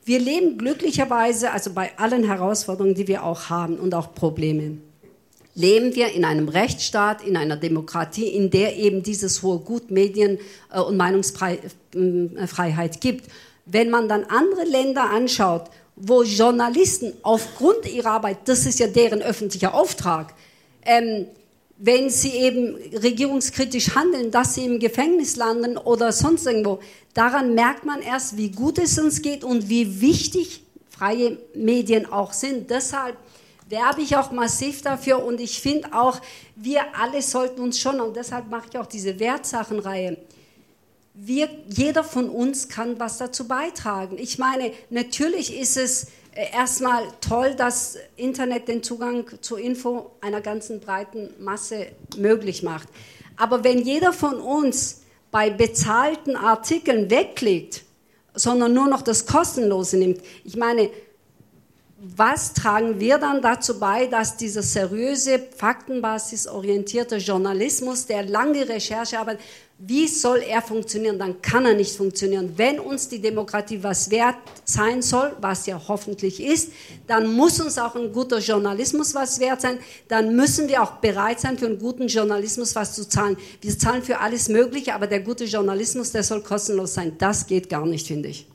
Wir 0.05 0.19
leben 0.19 0.57
glücklicherweise, 0.59 1.51
also 1.51 1.73
bei 1.73 1.97
allen 1.97 2.23
Herausforderungen, 2.23 2.93
die 2.93 3.07
wir 3.07 3.23
auch 3.23 3.49
haben 3.49 3.79
und 3.79 3.95
auch 3.95 4.13
Problemen, 4.13 4.83
leben 5.55 5.95
wir 5.95 6.11
in 6.11 6.25
einem 6.25 6.47
Rechtsstaat, 6.47 7.23
in 7.23 7.35
einer 7.35 7.57
Demokratie, 7.57 8.27
in 8.27 8.51
der 8.51 8.75
eben 8.75 9.01
dieses 9.01 9.41
hohe 9.41 9.57
Gut 9.57 9.89
Medien- 9.89 10.37
äh, 10.71 10.79
und 10.79 10.95
Meinungsfreiheit 10.95 13.01
gibt. 13.01 13.31
Wenn 13.65 13.89
man 13.89 14.07
dann 14.07 14.25
andere 14.25 14.65
Länder 14.65 15.09
anschaut, 15.09 15.71
wo 15.95 16.21
Journalisten 16.21 17.13
aufgrund 17.23 17.91
ihrer 17.91 18.11
Arbeit, 18.11 18.37
das 18.45 18.67
ist 18.67 18.79
ja 18.79 18.85
deren 18.85 19.23
öffentlicher 19.23 19.73
Auftrag, 19.73 20.35
ähm, 20.85 21.25
wenn 21.77 22.09
sie 22.09 22.31
eben 22.31 22.75
regierungskritisch 22.75 23.95
handeln, 23.95 24.31
dass 24.31 24.55
sie 24.55 24.65
im 24.65 24.79
Gefängnis 24.79 25.35
landen 25.35 25.77
oder 25.77 26.11
sonst 26.11 26.45
irgendwo, 26.45 26.79
daran 27.13 27.53
merkt 27.53 27.85
man 27.85 28.01
erst, 28.01 28.37
wie 28.37 28.51
gut 28.51 28.79
es 28.79 28.97
uns 28.97 29.21
geht 29.21 29.43
und 29.43 29.67
wie 29.69 29.99
wichtig 29.99 30.63
freie 30.89 31.37
Medien 31.53 32.05
auch 32.05 32.31
sind. 32.31 32.69
Deshalb 32.69 33.17
werbe 33.67 34.01
ich 34.01 34.15
auch 34.15 34.31
massiv 34.31 34.81
dafür 34.81 35.23
und 35.23 35.41
ich 35.41 35.59
finde 35.59 35.93
auch, 35.93 36.21
wir 36.55 36.81
alle 36.97 37.21
sollten 37.21 37.61
uns 37.61 37.79
schon, 37.79 37.99
und 37.99 38.15
deshalb 38.15 38.49
mache 38.49 38.67
ich 38.71 38.77
auch 38.77 38.85
diese 38.85 39.19
Wertsachenreihe, 39.19 40.17
wir, 41.13 41.49
jeder 41.69 42.03
von 42.03 42.29
uns 42.29 42.67
kann 42.67 42.99
was 42.99 43.17
dazu 43.17 43.47
beitragen. 43.47 44.17
Ich 44.17 44.37
meine, 44.37 44.71
natürlich 44.89 45.57
ist 45.57 45.77
es 45.77 46.07
erstmal 46.35 47.03
toll, 47.21 47.55
dass 47.55 47.97
Internet 48.15 48.67
den 48.67 48.83
Zugang 48.83 49.25
zur 49.41 49.59
Info 49.59 50.11
einer 50.21 50.41
ganzen 50.41 50.79
breiten 50.79 51.29
Masse 51.39 51.87
möglich 52.17 52.61
macht. 52.61 52.89
Aber 53.37 53.63
wenn 53.63 53.79
jeder 53.79 54.13
von 54.13 54.39
uns 54.39 55.01
bei 55.31 55.49
bezahlten 55.49 56.35
Artikeln 56.35 57.09
wegklickt, 57.09 57.83
sondern 58.33 58.73
nur 58.73 58.87
noch 58.87 59.01
das 59.01 59.25
Kostenlose 59.25 59.97
nimmt, 59.97 60.21
ich 60.43 60.55
meine, 60.55 60.89
was 61.97 62.53
tragen 62.53 62.99
wir 62.99 63.17
dann 63.17 63.41
dazu 63.41 63.79
bei, 63.79 64.05
dass 64.07 64.37
dieser 64.37 64.61
seriöse, 64.61 65.39
faktenbasisorientierte 65.39 67.17
Journalismus, 67.17 68.05
der 68.05 68.23
lange 68.23 68.67
Recherchearbeit, 68.67 69.39
wie 69.77 70.07
soll 70.07 70.37
er 70.37 70.61
funktionieren? 70.61 71.19
Dann 71.19 71.41
kann 71.41 71.65
er 71.65 71.73
nicht 71.73 71.97
funktionieren. 71.97 72.53
Wenn 72.55 72.79
uns 72.79 73.09
die 73.09 73.19
Demokratie 73.19 73.83
was 73.83 74.09
wert 74.09 74.35
sein 74.63 75.01
soll, 75.01 75.35
was 75.41 75.65
ja 75.65 75.79
hoffentlich 75.87 76.41
ist, 76.41 76.71
dann 77.07 77.27
muss 77.27 77.59
uns 77.59 77.77
auch 77.77 77.93
ein 77.95 78.13
guter 78.13 78.39
Journalismus 78.39 79.13
was 79.13 79.39
wert 79.41 79.59
sein. 79.59 79.79
Dann 80.07 80.33
müssen 80.33 80.69
wir 80.69 80.81
auch 80.81 80.93
bereit 80.93 81.41
sein, 81.41 81.57
für 81.57 81.65
einen 81.65 81.77
guten 81.77 82.07
Journalismus 82.07 82.73
was 82.73 82.95
zu 82.95 83.07
zahlen. 83.07 83.35
Wir 83.59 83.77
zahlen 83.77 84.01
für 84.01 84.19
alles 84.19 84.47
Mögliche, 84.47 84.95
aber 84.95 85.07
der 85.07 85.19
gute 85.19 85.43
Journalismus, 85.43 86.13
der 86.13 86.23
soll 86.23 86.41
kostenlos 86.41 86.93
sein. 86.93 87.17
Das 87.17 87.45
geht 87.45 87.69
gar 87.69 87.85
nicht, 87.85 88.07
finde 88.07 88.29
ich. 88.29 88.47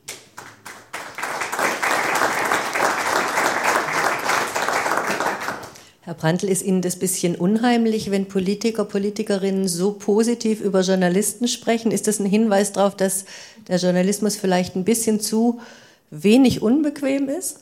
Herr 6.03 6.15
Brandl, 6.15 6.47
ist 6.47 6.63
Ihnen 6.63 6.81
das 6.81 6.97
bisschen 6.97 7.35
unheimlich, 7.35 8.09
wenn 8.09 8.27
Politiker, 8.27 8.85
Politikerinnen 8.85 9.67
so 9.67 9.91
positiv 9.91 10.59
über 10.59 10.81
Journalisten 10.81 11.47
sprechen? 11.47 11.91
Ist 11.91 12.07
das 12.07 12.19
ein 12.19 12.25
Hinweis 12.25 12.71
darauf, 12.71 12.97
dass 12.97 13.25
der 13.67 13.77
Journalismus 13.77 14.35
vielleicht 14.35 14.75
ein 14.75 14.83
bisschen 14.83 15.19
zu 15.19 15.61
wenig 16.09 16.63
unbequem 16.63 17.29
ist? 17.29 17.59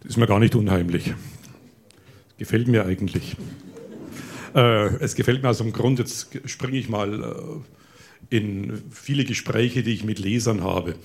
Das 0.00 0.10
ist 0.10 0.16
mir 0.16 0.26
gar 0.26 0.40
nicht 0.40 0.56
unheimlich. 0.56 1.14
Gefällt 2.36 2.66
mir 2.66 2.84
eigentlich. 2.84 3.36
Äh, 4.56 4.86
es 4.96 5.14
gefällt 5.14 5.44
mir 5.44 5.50
aus 5.50 5.58
dem 5.58 5.72
Grund, 5.72 6.00
jetzt 6.00 6.30
springe 6.46 6.78
ich 6.78 6.88
mal 6.88 7.62
äh, 8.30 8.36
in 8.36 8.82
viele 8.90 9.24
Gespräche, 9.24 9.84
die 9.84 9.94
ich 9.94 10.02
mit 10.02 10.18
Lesern 10.18 10.64
habe 10.64 10.96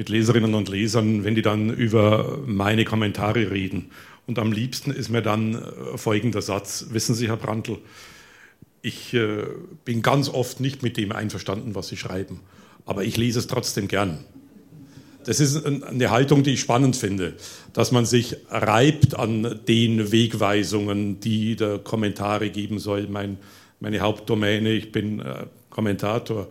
mit 0.00 0.08
Leserinnen 0.08 0.54
und 0.54 0.70
Lesern, 0.70 1.24
wenn 1.24 1.34
die 1.34 1.42
dann 1.42 1.68
über 1.68 2.38
meine 2.46 2.86
Kommentare 2.86 3.50
reden. 3.50 3.90
Und 4.26 4.38
am 4.38 4.50
liebsten 4.50 4.92
ist 4.92 5.10
mir 5.10 5.20
dann 5.20 5.56
äh, 5.56 5.98
folgender 5.98 6.40
Satz. 6.40 6.86
Wissen 6.92 7.14
Sie, 7.14 7.28
Herr 7.28 7.36
Brandl, 7.36 7.76
ich 8.80 9.12
äh, 9.12 9.44
bin 9.84 10.00
ganz 10.00 10.30
oft 10.30 10.58
nicht 10.58 10.82
mit 10.82 10.96
dem 10.96 11.12
einverstanden, 11.12 11.74
was 11.74 11.88
Sie 11.88 11.98
schreiben, 11.98 12.40
aber 12.86 13.04
ich 13.04 13.18
lese 13.18 13.40
es 13.40 13.46
trotzdem 13.46 13.88
gern. 13.88 14.24
Das 15.26 15.38
ist 15.38 15.66
eine 15.66 16.08
Haltung, 16.08 16.44
die 16.44 16.52
ich 16.52 16.60
spannend 16.60 16.96
finde, 16.96 17.34
dass 17.74 17.92
man 17.92 18.06
sich 18.06 18.36
reibt 18.48 19.18
an 19.18 19.60
den 19.68 20.12
Wegweisungen, 20.12 21.20
die 21.20 21.56
der 21.56 21.78
Kommentare 21.78 22.48
geben 22.48 22.78
soll. 22.78 23.06
Mein, 23.06 23.36
meine 23.80 24.00
Hauptdomäne, 24.00 24.72
ich 24.72 24.92
bin 24.92 25.20
äh, 25.20 25.44
Kommentator 25.68 26.48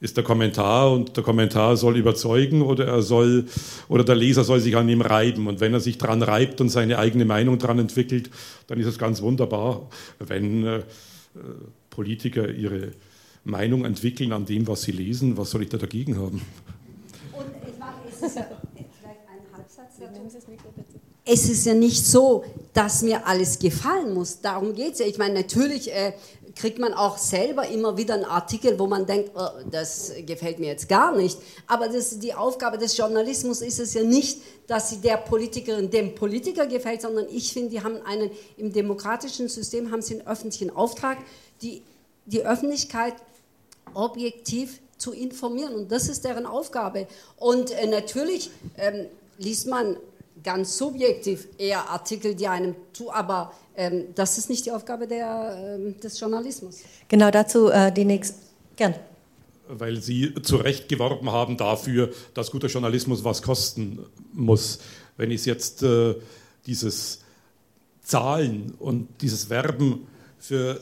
ist 0.00 0.16
der 0.16 0.24
Kommentar 0.24 0.92
und 0.92 1.16
der 1.16 1.24
Kommentar 1.24 1.76
soll 1.76 1.96
überzeugen 1.96 2.62
oder 2.62 2.86
er 2.86 3.02
soll 3.02 3.46
oder 3.88 4.04
der 4.04 4.14
Leser 4.14 4.44
soll 4.44 4.60
sich 4.60 4.76
an 4.76 4.88
ihm 4.88 5.00
reiben 5.00 5.48
und 5.48 5.60
wenn 5.60 5.74
er 5.74 5.80
sich 5.80 5.98
dran 5.98 6.22
reibt 6.22 6.60
und 6.60 6.68
seine 6.68 6.98
eigene 6.98 7.24
Meinung 7.24 7.58
dran 7.58 7.78
entwickelt, 7.78 8.30
dann 8.68 8.78
ist 8.78 8.86
es 8.86 8.98
ganz 8.98 9.22
wunderbar, 9.22 9.88
wenn 10.20 10.64
äh, 10.64 10.82
Politiker 11.90 12.48
ihre 12.48 12.92
Meinung 13.44 13.84
entwickeln 13.84 14.32
an 14.32 14.44
dem, 14.44 14.68
was 14.68 14.82
sie 14.82 14.92
lesen. 14.92 15.36
Was 15.36 15.50
soll 15.50 15.62
ich 15.62 15.68
da 15.68 15.78
dagegen 15.78 16.16
haben? 16.16 16.42
Und 17.32 17.46
es 18.08 18.22
ist 18.22 18.36
ja 18.36 18.46
vielleicht 18.76 19.20
ein 19.26 19.56
Halbsatz 19.56 19.98
dazu. 19.98 21.00
Es 21.24 21.48
ist 21.48 21.66
ja 21.66 21.74
nicht 21.74 22.06
so, 22.06 22.44
dass 22.72 23.02
mir 23.02 23.26
alles 23.26 23.58
gefallen 23.58 24.14
muss. 24.14 24.40
Darum 24.40 24.74
geht 24.74 24.94
es 24.94 25.00
ja. 25.00 25.06
Ich 25.06 25.18
meine, 25.18 25.34
natürlich 25.34 25.92
äh, 25.92 26.12
kriegt 26.58 26.80
man 26.80 26.92
auch 26.92 27.18
selber 27.18 27.68
immer 27.68 27.96
wieder 27.96 28.14
einen 28.14 28.24
Artikel, 28.24 28.78
wo 28.80 28.88
man 28.88 29.06
denkt, 29.06 29.30
oh, 29.34 29.48
das 29.70 30.12
gefällt 30.26 30.58
mir 30.58 30.66
jetzt 30.66 30.88
gar 30.88 31.16
nicht. 31.16 31.38
Aber 31.68 31.88
das, 31.88 32.18
die 32.18 32.34
Aufgabe 32.34 32.78
des 32.78 32.96
Journalismus 32.96 33.60
ist 33.60 33.78
es 33.78 33.94
ja 33.94 34.02
nicht, 34.02 34.42
dass 34.66 34.90
sie 34.90 34.96
der 35.00 35.18
Politikerin 35.18 35.88
dem 35.88 36.16
Politiker 36.16 36.66
gefällt, 36.66 37.02
sondern 37.02 37.26
ich 37.30 37.52
finde, 37.52 37.70
die 37.70 37.82
haben 37.82 38.02
einen, 38.04 38.30
im 38.56 38.72
demokratischen 38.72 39.48
System 39.48 39.92
haben 39.92 40.02
sie 40.02 40.18
einen 40.18 40.26
öffentlichen 40.26 40.74
Auftrag, 40.74 41.18
die, 41.62 41.82
die 42.26 42.44
Öffentlichkeit 42.44 43.14
objektiv 43.94 44.80
zu 44.96 45.12
informieren. 45.12 45.74
Und 45.74 45.92
das 45.92 46.08
ist 46.08 46.24
deren 46.24 46.44
Aufgabe. 46.44 47.06
Und 47.36 47.70
äh, 47.70 47.86
natürlich 47.86 48.50
ähm, 48.76 49.06
liest 49.38 49.68
man 49.68 49.96
ganz 50.42 50.76
subjektiv 50.78 51.48
eher 51.58 51.88
Artikel, 51.90 52.34
die 52.34 52.48
einem 52.48 52.74
zu, 52.92 53.12
aber 53.12 53.52
ähm, 53.76 54.06
das 54.14 54.38
ist 54.38 54.50
nicht 54.50 54.66
die 54.66 54.72
Aufgabe 54.72 55.06
der, 55.06 55.76
ähm, 55.78 55.98
des 56.00 56.18
Journalismus. 56.18 56.80
Genau 57.08 57.30
dazu 57.30 57.70
äh, 57.70 57.92
die 57.92 58.04
nächste. 58.04 58.36
Gern. 58.76 58.94
Weil 59.68 60.00
Sie 60.00 60.34
zu 60.42 60.56
Recht 60.56 60.88
geworben 60.88 61.30
haben 61.30 61.56
dafür, 61.56 62.10
dass 62.34 62.50
guter 62.50 62.68
Journalismus 62.68 63.24
was 63.24 63.42
kosten 63.42 64.06
muss. 64.32 64.78
Wenn 65.16 65.30
ich 65.30 65.44
jetzt 65.44 65.82
äh, 65.82 66.14
dieses 66.66 67.20
Zahlen 68.02 68.74
und 68.78 69.08
dieses 69.20 69.50
Werben 69.50 70.06
für 70.38 70.80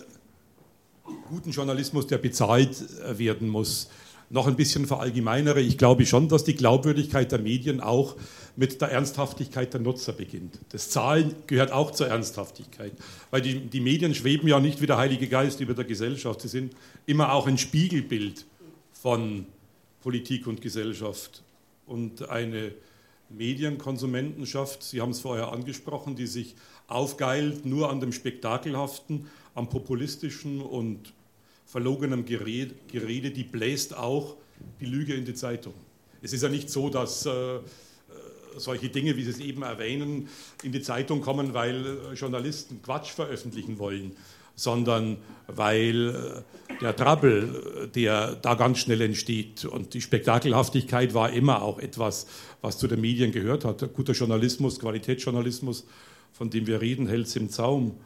guten 1.28 1.50
Journalismus, 1.50 2.06
der 2.06 2.18
bezahlt 2.18 2.76
äh, 3.04 3.18
werden 3.18 3.48
muss, 3.48 3.88
noch 4.28 4.46
ein 4.46 4.56
bisschen 4.56 4.86
verallgemeinere, 4.86 5.60
ich 5.60 5.78
glaube 5.78 6.04
schon, 6.06 6.28
dass 6.28 6.44
die 6.44 6.56
Glaubwürdigkeit 6.56 7.30
der 7.30 7.38
Medien 7.38 7.80
auch 7.80 8.16
mit 8.56 8.80
der 8.80 8.90
Ernsthaftigkeit 8.90 9.72
der 9.74 9.80
Nutzer 9.80 10.12
beginnt. 10.12 10.58
Das 10.70 10.90
Zahlen 10.90 11.34
gehört 11.46 11.72
auch 11.72 11.90
zur 11.90 12.08
Ernsthaftigkeit, 12.08 12.92
weil 13.30 13.42
die, 13.42 13.60
die 13.60 13.80
Medien 13.80 14.14
schweben 14.14 14.48
ja 14.48 14.58
nicht 14.60 14.80
wie 14.80 14.86
der 14.86 14.96
Heilige 14.96 15.28
Geist 15.28 15.60
über 15.60 15.74
der 15.74 15.84
Gesellschaft, 15.84 16.40
sie 16.40 16.48
sind 16.48 16.74
immer 17.04 17.32
auch 17.32 17.46
ein 17.46 17.58
Spiegelbild 17.58 18.46
von 18.92 19.46
Politik 20.00 20.46
und 20.46 20.60
Gesellschaft. 20.60 21.42
Und 21.86 22.28
eine 22.28 22.72
Medienkonsumentenschaft, 23.28 24.82
Sie 24.82 25.00
haben 25.00 25.10
es 25.10 25.20
vorher 25.20 25.52
angesprochen, 25.52 26.16
die 26.16 26.26
sich 26.26 26.54
aufgeilt 26.86 27.66
nur 27.66 27.90
an 27.90 28.00
dem 28.00 28.12
Spektakelhaften, 28.12 29.26
am 29.54 29.68
populistischen 29.68 30.60
und 30.60 31.12
verlogenem 31.64 32.24
Gerede, 32.24 33.30
die 33.30 33.44
bläst 33.44 33.96
auch 33.96 34.36
die 34.80 34.86
Lüge 34.86 35.14
in 35.14 35.24
die 35.24 35.34
Zeitung. 35.34 35.74
Es 36.22 36.32
ist 36.32 36.42
ja 36.42 36.48
nicht 36.48 36.70
so, 36.70 36.88
dass 36.88 37.26
äh, 37.26 37.58
solche 38.58 38.88
Dinge, 38.88 39.16
wie 39.16 39.24
Sie 39.24 39.30
es 39.30 39.40
eben 39.40 39.62
erwähnen, 39.62 40.28
in 40.62 40.72
die 40.72 40.82
Zeitung 40.82 41.20
kommen, 41.20 41.54
weil 41.54 41.84
äh, 41.86 42.14
Journalisten 42.14 42.82
Quatsch 42.82 43.10
veröffentlichen 43.10 43.78
wollen, 43.78 44.12
sondern 44.54 45.18
weil 45.46 46.44
äh, 46.70 46.76
der 46.80 46.96
Trouble, 46.96 47.84
äh, 47.84 47.88
der 47.88 48.36
da 48.36 48.54
ganz 48.54 48.78
schnell 48.78 49.00
entsteht 49.00 49.64
und 49.64 49.94
die 49.94 50.00
Spektakelhaftigkeit 50.00 51.14
war 51.14 51.32
immer 51.32 51.62
auch 51.62 51.78
etwas, 51.78 52.26
was 52.62 52.78
zu 52.78 52.88
den 52.88 53.00
Medien 53.00 53.32
gehört 53.32 53.64
hat. 53.64 53.92
Guter 53.94 54.12
Journalismus, 54.12 54.78
Qualitätsjournalismus, 54.78 55.86
von 56.32 56.50
dem 56.50 56.66
wir 56.66 56.80
reden, 56.80 57.06
hält 57.06 57.26
es 57.26 57.36
im 57.36 57.50
Zaum. 57.50 57.96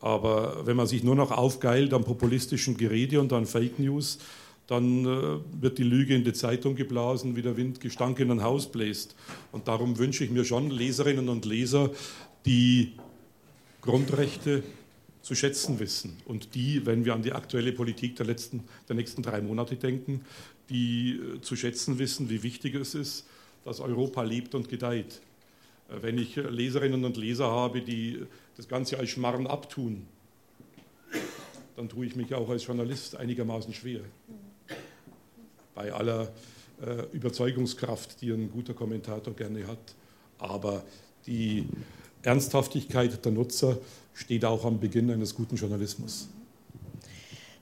Aber 0.00 0.66
wenn 0.66 0.76
man 0.76 0.86
sich 0.86 1.02
nur 1.02 1.14
noch 1.14 1.30
aufgeilt 1.30 1.94
am 1.94 2.04
populistischen 2.04 2.76
Gerede 2.76 3.20
und 3.20 3.32
an 3.32 3.46
Fake 3.46 3.78
News, 3.78 4.18
dann 4.66 5.04
äh, 5.04 5.62
wird 5.62 5.78
die 5.78 5.84
Lüge 5.84 6.14
in 6.14 6.24
die 6.24 6.32
Zeitung 6.32 6.74
geblasen, 6.74 7.36
wie 7.36 7.42
der 7.42 7.56
Wind 7.56 7.80
Gestank 7.80 8.18
in 8.20 8.30
ein 8.30 8.42
Haus 8.42 8.70
bläst. 8.70 9.14
Und 9.52 9.68
darum 9.68 9.98
wünsche 9.98 10.24
ich 10.24 10.30
mir 10.30 10.44
schon 10.44 10.70
Leserinnen 10.70 11.28
und 11.28 11.44
Leser, 11.44 11.90
die 12.46 12.92
Grundrechte 13.82 14.62
zu 15.20 15.34
schätzen 15.34 15.78
wissen 15.80 16.16
und 16.26 16.54
die, 16.54 16.84
wenn 16.86 17.04
wir 17.04 17.14
an 17.14 17.22
die 17.22 17.32
aktuelle 17.32 17.72
Politik 17.72 18.16
der, 18.16 18.26
letzten, 18.26 18.64
der 18.88 18.96
nächsten 18.96 19.22
drei 19.22 19.40
Monate 19.40 19.76
denken, 19.76 20.24
die 20.70 21.18
äh, 21.18 21.40
zu 21.42 21.56
schätzen 21.56 21.98
wissen, 21.98 22.30
wie 22.30 22.42
wichtig 22.42 22.74
es 22.74 22.94
ist, 22.94 23.26
dass 23.64 23.80
Europa 23.80 24.22
lebt 24.22 24.54
und 24.54 24.68
gedeiht. 24.68 25.22
wenn 25.88 26.18
ich 26.18 26.36
Leserinnen 26.36 27.04
und 27.04 27.16
Leser 27.16 27.50
habe, 27.50 27.80
die 27.80 28.22
das 28.56 28.68
Ganze 28.68 28.98
als 28.98 29.10
Schmarren 29.10 29.46
abtun, 29.46 30.06
dann 31.76 31.88
tue 31.88 32.06
ich 32.06 32.16
mich 32.16 32.34
auch 32.34 32.48
als 32.48 32.66
Journalist 32.66 33.16
einigermaßen 33.16 33.72
schwer. 33.74 34.00
Bei 35.74 35.92
aller 35.92 36.28
äh, 36.82 37.02
Überzeugungskraft, 37.12 38.20
die 38.20 38.30
ein 38.30 38.50
guter 38.50 38.74
Kommentator 38.74 39.34
gerne 39.34 39.66
hat. 39.66 39.78
Aber 40.38 40.82
die 41.26 41.66
Ernsthaftigkeit 42.22 43.24
der 43.24 43.32
Nutzer 43.32 43.78
steht 44.12 44.44
auch 44.44 44.64
am 44.64 44.80
Beginn 44.80 45.10
eines 45.10 45.34
guten 45.34 45.56
Journalismus. 45.56 46.28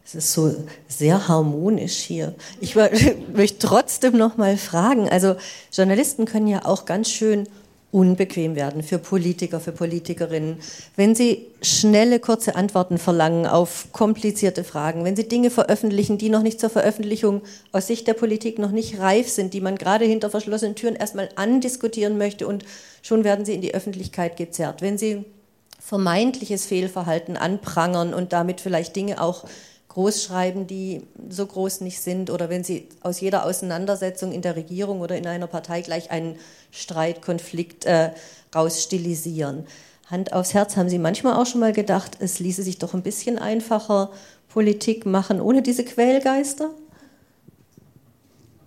Es 0.05 0.15
ist 0.17 0.33
so 0.33 0.55
sehr 0.89 1.29
harmonisch 1.29 1.99
hier. 1.99 2.35
Ich 2.61 2.75
möchte 3.33 3.67
trotzdem 3.67 4.17
noch 4.17 4.37
mal 4.37 4.57
fragen. 4.57 5.09
Also 5.09 5.37
Journalisten 5.73 6.25
können 6.25 6.49
ja 6.49 6.65
auch 6.65 6.85
ganz 6.85 7.09
schön 7.09 7.49
unbequem 7.93 8.57
werden 8.57 8.83
für 8.83 8.99
Politiker, 8.99 9.61
für 9.61 9.71
Politikerinnen, 9.71 10.57
wenn 10.97 11.15
sie 11.15 11.47
schnelle, 11.61 12.19
kurze 12.21 12.57
Antworten 12.57 12.97
verlangen 12.97 13.47
auf 13.47 13.89
komplizierte 13.93 14.65
Fragen, 14.65 15.05
wenn 15.05 15.15
sie 15.15 15.29
Dinge 15.29 15.51
veröffentlichen, 15.51 16.17
die 16.17 16.31
noch 16.31 16.43
nicht 16.43 16.59
zur 16.59 16.71
Veröffentlichung 16.71 17.43
aus 17.71 17.87
Sicht 17.87 18.09
der 18.09 18.15
Politik 18.15 18.59
noch 18.59 18.71
nicht 18.71 18.99
reif 18.99 19.29
sind, 19.29 19.53
die 19.53 19.61
man 19.61 19.77
gerade 19.77 20.07
hinter 20.07 20.31
verschlossenen 20.31 20.75
Türen 20.75 20.97
erstmal 20.97 21.29
andiskutieren 21.37 22.17
möchte 22.17 22.49
und 22.49 22.65
schon 23.03 23.25
werden 23.25 23.45
sie 23.45 23.55
in 23.55 23.61
die 23.61 23.75
Öffentlichkeit 23.75 24.39
gezerrt. 24.39 24.81
Wenn 24.81 24.97
sie 24.97 25.27
vermeintliches 25.79 26.65
Fehlverhalten 26.65 27.37
anprangern 27.37 28.15
und 28.15 28.33
damit 28.33 28.63
vielleicht 28.63 28.97
Dinge 28.97 29.21
auch 29.21 29.45
großschreiben, 29.93 30.67
die 30.67 31.03
so 31.29 31.47
groß 31.47 31.83
nicht 31.83 32.01
sind, 32.01 32.31
oder 32.31 32.49
wenn 32.49 32.65
Sie 32.65 32.89
aus 33.03 33.21
jeder 33.21 33.45
Auseinandersetzung 33.45 34.33
in 34.33 34.41
der 34.43 34.57
Regierung 34.57 35.01
oder 35.01 35.17
in 35.17 35.27
einer 35.27 35.47
Partei 35.47 35.83
gleich 35.83 36.11
einen 36.11 36.37
Streitkonflikt 36.71 37.85
äh, 37.85 38.11
rausstilisieren. 38.55 39.67
Hand 40.07 40.33
aufs 40.33 40.55
Herz, 40.55 40.77
haben 40.77 40.89
Sie 40.89 40.99
manchmal 40.99 41.35
auch 41.35 41.47
schon 41.47 41.61
mal 41.61 41.73
gedacht, 41.73 42.17
es 42.21 42.39
ließe 42.39 42.63
sich 42.63 42.79
doch 42.79 42.95
ein 42.95 43.03
bisschen 43.03 43.39
einfacher 43.39 44.11
Politik 44.49 45.05
machen 45.07 45.41
ohne 45.41 45.63
diese 45.63 45.85
Quälgeister? 45.85 46.71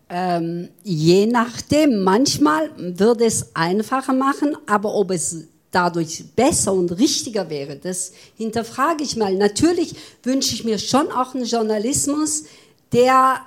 Ähm, 0.10 0.70
je 0.84 1.26
nachdem, 1.26 2.04
manchmal 2.04 2.70
würde 2.78 3.26
es 3.26 3.56
einfacher 3.56 4.14
machen, 4.14 4.56
aber 4.68 4.94
ob 4.94 5.10
es 5.10 5.48
dadurch 5.76 6.24
besser 6.36 6.72
und 6.72 6.92
richtiger 6.94 7.50
wäre, 7.50 7.76
das 7.76 8.14
hinterfrage 8.38 9.04
ich 9.04 9.18
mal. 9.18 9.36
Natürlich 9.36 9.96
wünsche 10.24 10.56
ich 10.56 10.64
mir 10.64 10.80
schon 10.80 11.12
auch 11.12 11.36
einen 11.36 11.44
Journalismus, 11.44 12.46
der 12.94 13.42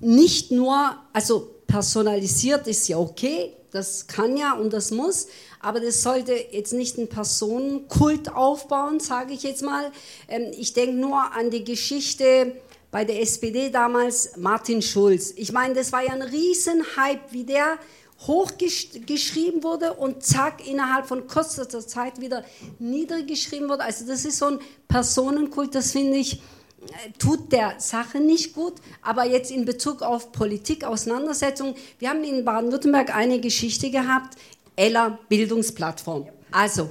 nicht 0.00 0.50
nur, 0.50 0.96
also 1.14 1.50
personalisiert 1.66 2.66
ist 2.66 2.86
ja 2.88 2.98
okay, 2.98 3.54
das 3.70 4.06
kann 4.06 4.36
ja 4.36 4.52
und 4.52 4.72
das 4.72 4.90
muss, 4.90 5.26
aber 5.60 5.80
das 5.80 6.02
sollte 6.02 6.34
jetzt 6.52 6.74
nicht 6.74 6.98
einen 6.98 7.08
Personenkult 7.08 8.30
aufbauen, 8.32 9.00
sage 9.00 9.32
ich 9.32 9.42
jetzt 9.42 9.62
mal. 9.62 9.90
Ähm, 10.28 10.52
ich 10.56 10.74
denke 10.74 10.94
nur 10.94 11.32
an 11.32 11.50
die 11.50 11.64
Geschichte 11.64 12.52
bei 12.90 13.04
der 13.04 13.20
SPD 13.20 13.70
damals, 13.70 14.36
Martin 14.36 14.82
Schulz. 14.82 15.32
Ich 15.36 15.50
meine, 15.52 15.74
das 15.74 15.90
war 15.90 16.04
ja 16.04 16.12
ein 16.12 16.22
Riesenhype, 16.22 17.20
wie 17.30 17.44
der 17.44 17.78
hochgeschrieben 18.20 19.62
wurde 19.62 19.94
und 19.94 20.22
zack, 20.22 20.66
innerhalb 20.66 21.06
von 21.06 21.26
kurzer 21.26 21.68
Zeit 21.68 22.20
wieder 22.20 22.44
niedergeschrieben 22.78 23.68
wurde. 23.68 23.82
Also 23.82 24.06
das 24.06 24.24
ist 24.24 24.38
so 24.38 24.46
ein 24.46 24.58
Personenkult, 24.88 25.74
das 25.74 25.92
finde 25.92 26.16
ich, 26.16 26.34
äh, 26.34 27.10
tut 27.18 27.52
der 27.52 27.74
Sache 27.78 28.20
nicht 28.20 28.54
gut. 28.54 28.74
Aber 29.02 29.24
jetzt 29.24 29.50
in 29.50 29.64
Bezug 29.64 30.02
auf 30.02 30.32
Politik, 30.32 30.84
Auseinandersetzung, 30.84 31.74
wir 31.98 32.10
haben 32.10 32.24
in 32.24 32.44
Baden-Württemberg 32.44 33.14
eine 33.14 33.40
Geschichte 33.40 33.90
gehabt, 33.90 34.38
Ella 34.76 35.18
Bildungsplattform. 35.28 36.28
Also, 36.50 36.90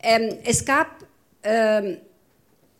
ähm, 0.00 0.38
es 0.44 0.64
gab... 0.64 0.88
Ähm, 1.42 1.98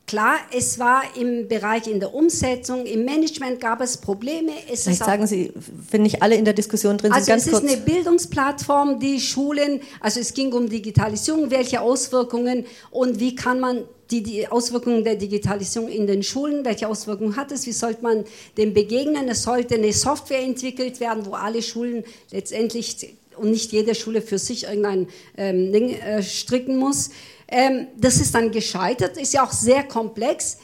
Klar, 0.07 0.37
es 0.55 0.79
war 0.79 1.03
im 1.17 1.49
Bereich 1.49 1.87
in 1.87 1.99
der 1.99 2.15
Umsetzung, 2.15 2.85
im 2.85 3.07
Management 3.07 3.59
gab 3.59 3.81
es 3.81 3.97
Probleme. 3.97 4.53
Es 4.71 4.83
Vielleicht 4.83 4.99
sagen 4.99 5.27
Sie, 5.27 5.51
wenn 5.91 6.03
nicht 6.03 6.23
alle 6.23 6.35
in 6.35 6.45
der 6.45 6.53
Diskussion 6.53 6.99
drin 6.99 7.11
also 7.11 7.25
sind, 7.25 7.35
ganz 7.35 7.45
kurz. 7.45 7.55
Also 7.55 7.67
es 7.67 7.73
ist 7.73 7.79
eine 7.79 7.95
Bildungsplattform, 7.95 9.01
die 9.01 9.19
Schulen, 9.19 9.81
also 10.01 10.21
es 10.21 10.35
ging 10.35 10.53
um 10.53 10.69
Digitalisierung, 10.69 11.51
welche 11.51 11.81
Auswirkungen 11.81 12.67
und 12.91 13.19
wie 13.19 13.35
kann 13.35 13.61
man 13.61 13.85
die, 14.11 14.23
die 14.23 14.47
Auswirkungen 14.47 15.05
der 15.05 15.17
Digitalisierung 15.17 15.89
in 15.89 16.07
den 16.07 16.23
Schulen, 16.23 16.67
welche 16.67 16.87
Auswirkungen 16.87 17.37
hat 17.37 17.51
es, 17.51 17.67
wie 17.67 17.73
sollte 17.73 18.03
man 18.03 18.25
dem 18.59 18.75
begegnen. 18.75 19.27
Es 19.29 19.43
sollte 19.43 19.77
eine 19.77 19.93
Software 19.95 20.43
entwickelt 20.43 21.01
werden, 21.01 21.25
wo 21.25 21.33
alle 21.33 21.63
Schulen 21.63 22.05
letztendlich 22.31 23.15
und 23.37 23.51
nicht 23.51 23.73
jede 23.73 23.95
Schule 23.95 24.23
für 24.23 24.39
sich 24.39 24.65
irgendein 24.65 25.09
ähm, 25.37 25.73
Ding 25.73 25.91
äh, 25.91 26.23
stricken 26.23 26.77
muss. 26.77 27.11
Ähm, 27.49 27.89
das 27.97 28.17
ist 28.17 28.35
dann 28.35 28.51
gescheitert, 28.51 29.17
ist 29.17 29.35
ja 29.35 29.45
auch 29.45 29.53
sehr 29.53 29.85
komplex. 29.85 30.59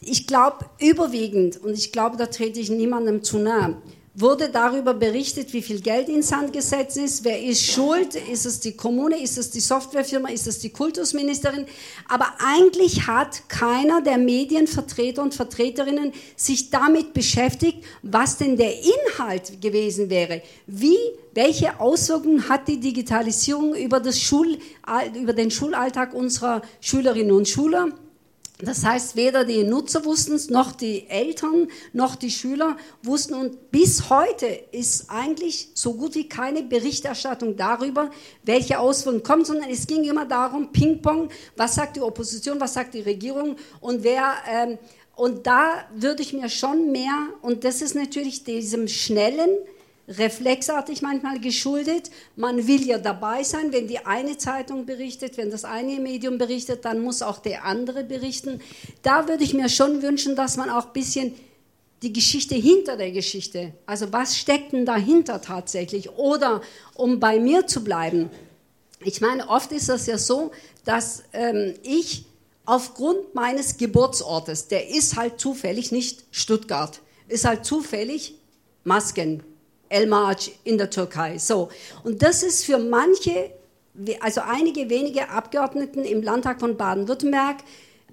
Ich 0.00 0.26
glaube 0.26 0.66
überwiegend, 0.80 1.58
und 1.58 1.74
ich 1.74 1.92
glaube, 1.92 2.16
da 2.16 2.26
trete 2.26 2.60
ich 2.60 2.70
niemandem 2.70 3.22
zu 3.22 3.38
nahe, 3.38 3.76
wurde 4.14 4.50
darüber 4.50 4.92
berichtet, 4.92 5.52
wie 5.54 5.62
viel 5.62 5.80
Geld 5.80 6.08
ins 6.08 6.28
Sand 6.28 6.52
gesetzt 6.52 6.98
ist, 6.98 7.24
wer 7.24 7.42
ist 7.42 7.64
schuld, 7.64 8.14
ist 8.14 8.44
es 8.44 8.60
die 8.60 8.76
Kommune, 8.76 9.20
ist 9.20 9.38
es 9.38 9.50
die 9.50 9.60
Softwarefirma, 9.60 10.28
ist 10.28 10.46
es 10.46 10.58
die 10.58 10.68
Kultusministerin. 10.68 11.64
Aber 12.08 12.26
eigentlich 12.38 13.06
hat 13.06 13.48
keiner 13.48 14.02
der 14.02 14.18
Medienvertreter 14.18 15.22
und 15.22 15.34
Vertreterinnen 15.34 16.12
sich 16.36 16.68
damit 16.68 17.14
beschäftigt, 17.14 17.84
was 18.02 18.36
denn 18.36 18.56
der 18.56 18.74
Inhalt 18.78 19.62
gewesen 19.62 20.10
wäre. 20.10 20.42
Wie, 20.66 20.98
welche 21.32 21.80
Auswirkungen 21.80 22.50
hat 22.50 22.68
die 22.68 22.80
Digitalisierung 22.80 23.74
über, 23.74 23.98
das 23.98 24.20
Schul, 24.20 24.58
über 25.18 25.32
den 25.32 25.50
Schulalltag 25.50 26.12
unserer 26.12 26.60
Schülerinnen 26.80 27.32
und 27.32 27.48
Schüler? 27.48 27.88
Das 28.64 28.84
heißt, 28.84 29.16
weder 29.16 29.44
die 29.44 29.64
Nutzer 29.64 30.04
wussten 30.04 30.34
es, 30.34 30.48
noch 30.48 30.70
die 30.70 31.08
Eltern, 31.08 31.66
noch 31.92 32.14
die 32.14 32.30
Schüler 32.30 32.76
wussten. 33.02 33.34
Und 33.34 33.72
bis 33.72 34.08
heute 34.08 34.46
ist 34.46 35.10
eigentlich 35.10 35.70
so 35.74 35.94
gut 35.94 36.14
wie 36.14 36.28
keine 36.28 36.62
Berichterstattung 36.62 37.56
darüber, 37.56 38.10
welche 38.44 38.78
Auswirkungen 38.78 39.24
kommen, 39.24 39.44
sondern 39.44 39.68
es 39.68 39.88
ging 39.88 40.04
immer 40.04 40.26
darum, 40.26 40.70
Ping-Pong, 40.70 41.28
was 41.56 41.74
sagt 41.74 41.96
die 41.96 42.00
Opposition, 42.00 42.60
was 42.60 42.74
sagt 42.74 42.94
die 42.94 43.00
Regierung 43.00 43.56
und 43.80 44.02
wer... 44.04 44.34
Ähm, 44.48 44.78
und 45.14 45.46
da 45.46 45.84
würde 45.94 46.22
ich 46.22 46.32
mir 46.32 46.48
schon 46.48 46.90
mehr, 46.90 47.28
und 47.42 47.64
das 47.64 47.82
ist 47.82 47.94
natürlich 47.94 48.44
diesem 48.44 48.88
schnellen, 48.88 49.50
reflexartig 50.08 51.02
manchmal 51.02 51.40
geschuldet. 51.40 52.10
Man 52.36 52.66
will 52.66 52.86
ja 52.86 52.98
dabei 52.98 53.42
sein, 53.42 53.72
wenn 53.72 53.86
die 53.86 54.04
eine 54.04 54.36
Zeitung 54.36 54.84
berichtet, 54.84 55.36
wenn 55.36 55.50
das 55.50 55.64
eine 55.64 56.00
Medium 56.00 56.38
berichtet, 56.38 56.84
dann 56.84 57.00
muss 57.00 57.22
auch 57.22 57.38
der 57.38 57.64
andere 57.64 58.04
berichten. 58.04 58.60
Da 59.02 59.28
würde 59.28 59.44
ich 59.44 59.54
mir 59.54 59.68
schon 59.68 60.02
wünschen, 60.02 60.36
dass 60.36 60.56
man 60.56 60.70
auch 60.70 60.86
ein 60.86 60.92
bisschen 60.92 61.34
die 62.02 62.12
Geschichte 62.12 62.56
hinter 62.56 62.96
der 62.96 63.12
Geschichte, 63.12 63.74
also 63.86 64.12
was 64.12 64.36
steckt 64.36 64.72
denn 64.72 64.84
dahinter 64.84 65.40
tatsächlich? 65.40 66.10
Oder 66.10 66.60
um 66.94 67.20
bei 67.20 67.38
mir 67.38 67.68
zu 67.68 67.84
bleiben, 67.84 68.28
ich 69.04 69.20
meine, 69.20 69.48
oft 69.48 69.70
ist 69.72 69.88
das 69.88 70.06
ja 70.06 70.18
so, 70.18 70.50
dass 70.84 71.22
ähm, 71.32 71.74
ich 71.82 72.24
aufgrund 72.64 73.34
meines 73.34 73.76
Geburtsortes, 73.76 74.68
der 74.68 74.88
ist 74.90 75.16
halt 75.16 75.40
zufällig 75.40 75.92
nicht 75.92 76.24
Stuttgart, 76.30 77.00
ist 77.28 77.44
halt 77.44 77.64
zufällig 77.64 78.34
Masken, 78.84 79.42
Elmarc 79.92 80.50
in 80.64 80.78
der 80.78 80.90
Türkei. 80.90 81.38
So. 81.38 81.68
Und 82.02 82.22
das 82.22 82.42
ist 82.42 82.64
für 82.64 82.78
manche, 82.78 83.50
also 84.20 84.40
einige 84.40 84.88
wenige 84.88 85.28
Abgeordneten 85.28 86.04
im 86.04 86.22
Landtag 86.22 86.60
von 86.60 86.76
Baden-Württemberg, 86.76 87.58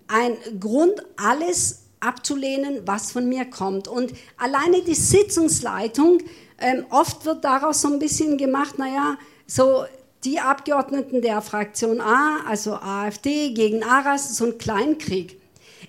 ein 0.08 0.38
Grund, 0.60 1.04
alles 1.18 1.84
abzulehnen, 2.00 2.82
was 2.86 3.12
von 3.12 3.28
mir 3.28 3.46
kommt. 3.46 3.88
Und 3.88 4.14
alleine 4.38 4.82
die 4.82 4.96
Sitzungsleitung, 4.96 6.20
ähm, 6.60 6.86
oft 6.90 7.26
wird 7.26 7.44
daraus 7.44 7.82
so 7.82 7.88
ein 7.88 8.00
bisschen 8.00 8.38
gemacht, 8.38 8.78
naja, 8.78 9.18
so 9.48 9.86
die 10.24 10.40
Abgeordneten 10.40 11.22
der 11.22 11.42
Fraktion 11.42 12.02
A, 12.02 12.42
also 12.46 12.74
AfD 12.74 13.54
gegen 13.54 13.84
ARAS, 13.84 14.36
so 14.36 14.46
ein 14.46 14.58
Kleinkrieg. 14.58 15.40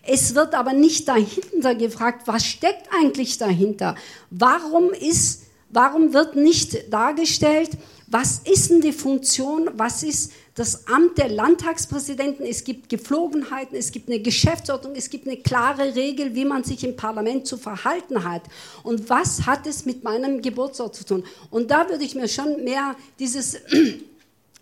Es 0.03 0.35
wird 0.35 0.55
aber 0.55 0.73
nicht 0.73 1.09
dahinter 1.09 1.75
gefragt, 1.75 2.23
was 2.27 2.45
steckt 2.45 2.89
eigentlich 2.93 3.39
dahinter? 3.39 3.97
Warum 4.31 4.91
ist 4.93 5.47
Warum 5.71 6.13
wird 6.13 6.37
nicht 6.37 6.93
dargestellt, 6.93 7.71
was 8.09 8.41
ist 8.41 8.71
denn 8.71 8.81
die 8.81 8.93
Funktion, 8.93 9.71
was 9.75 10.03
ist 10.03 10.33
das 10.57 10.89
Amt 10.89 11.17
der 11.17 11.29
Landtagspräsidenten? 11.29 12.45
Es 12.45 12.65
gibt 12.65 12.89
Geflogenheiten, 12.89 13.77
es 13.77 13.93
gibt 13.93 14.09
eine 14.09 14.19
Geschäftsordnung, 14.19 14.95
es 14.97 15.11
gibt 15.11 15.29
eine 15.29 15.37
klare 15.37 15.95
Regel, 15.95 16.35
wie 16.35 16.45
man 16.45 16.65
sich 16.65 16.83
im 16.83 16.97
Parlament 16.97 17.47
zu 17.47 17.57
verhalten 17.57 18.25
hat. 18.25 18.43
Und 18.83 19.09
was 19.09 19.47
hat 19.47 19.65
es 19.69 19.87
mit 19.87 20.03
meinem 20.03 20.43
Geburtsort 20.43 20.97
zu 20.97 21.05
tun? 21.05 21.25
Und 21.51 21.71
da 21.71 21.89
würde 21.89 22.03
ich 22.03 22.17
mir 22.17 22.27
schon 22.27 22.65
mehr 22.65 22.97
dieses 23.21 23.59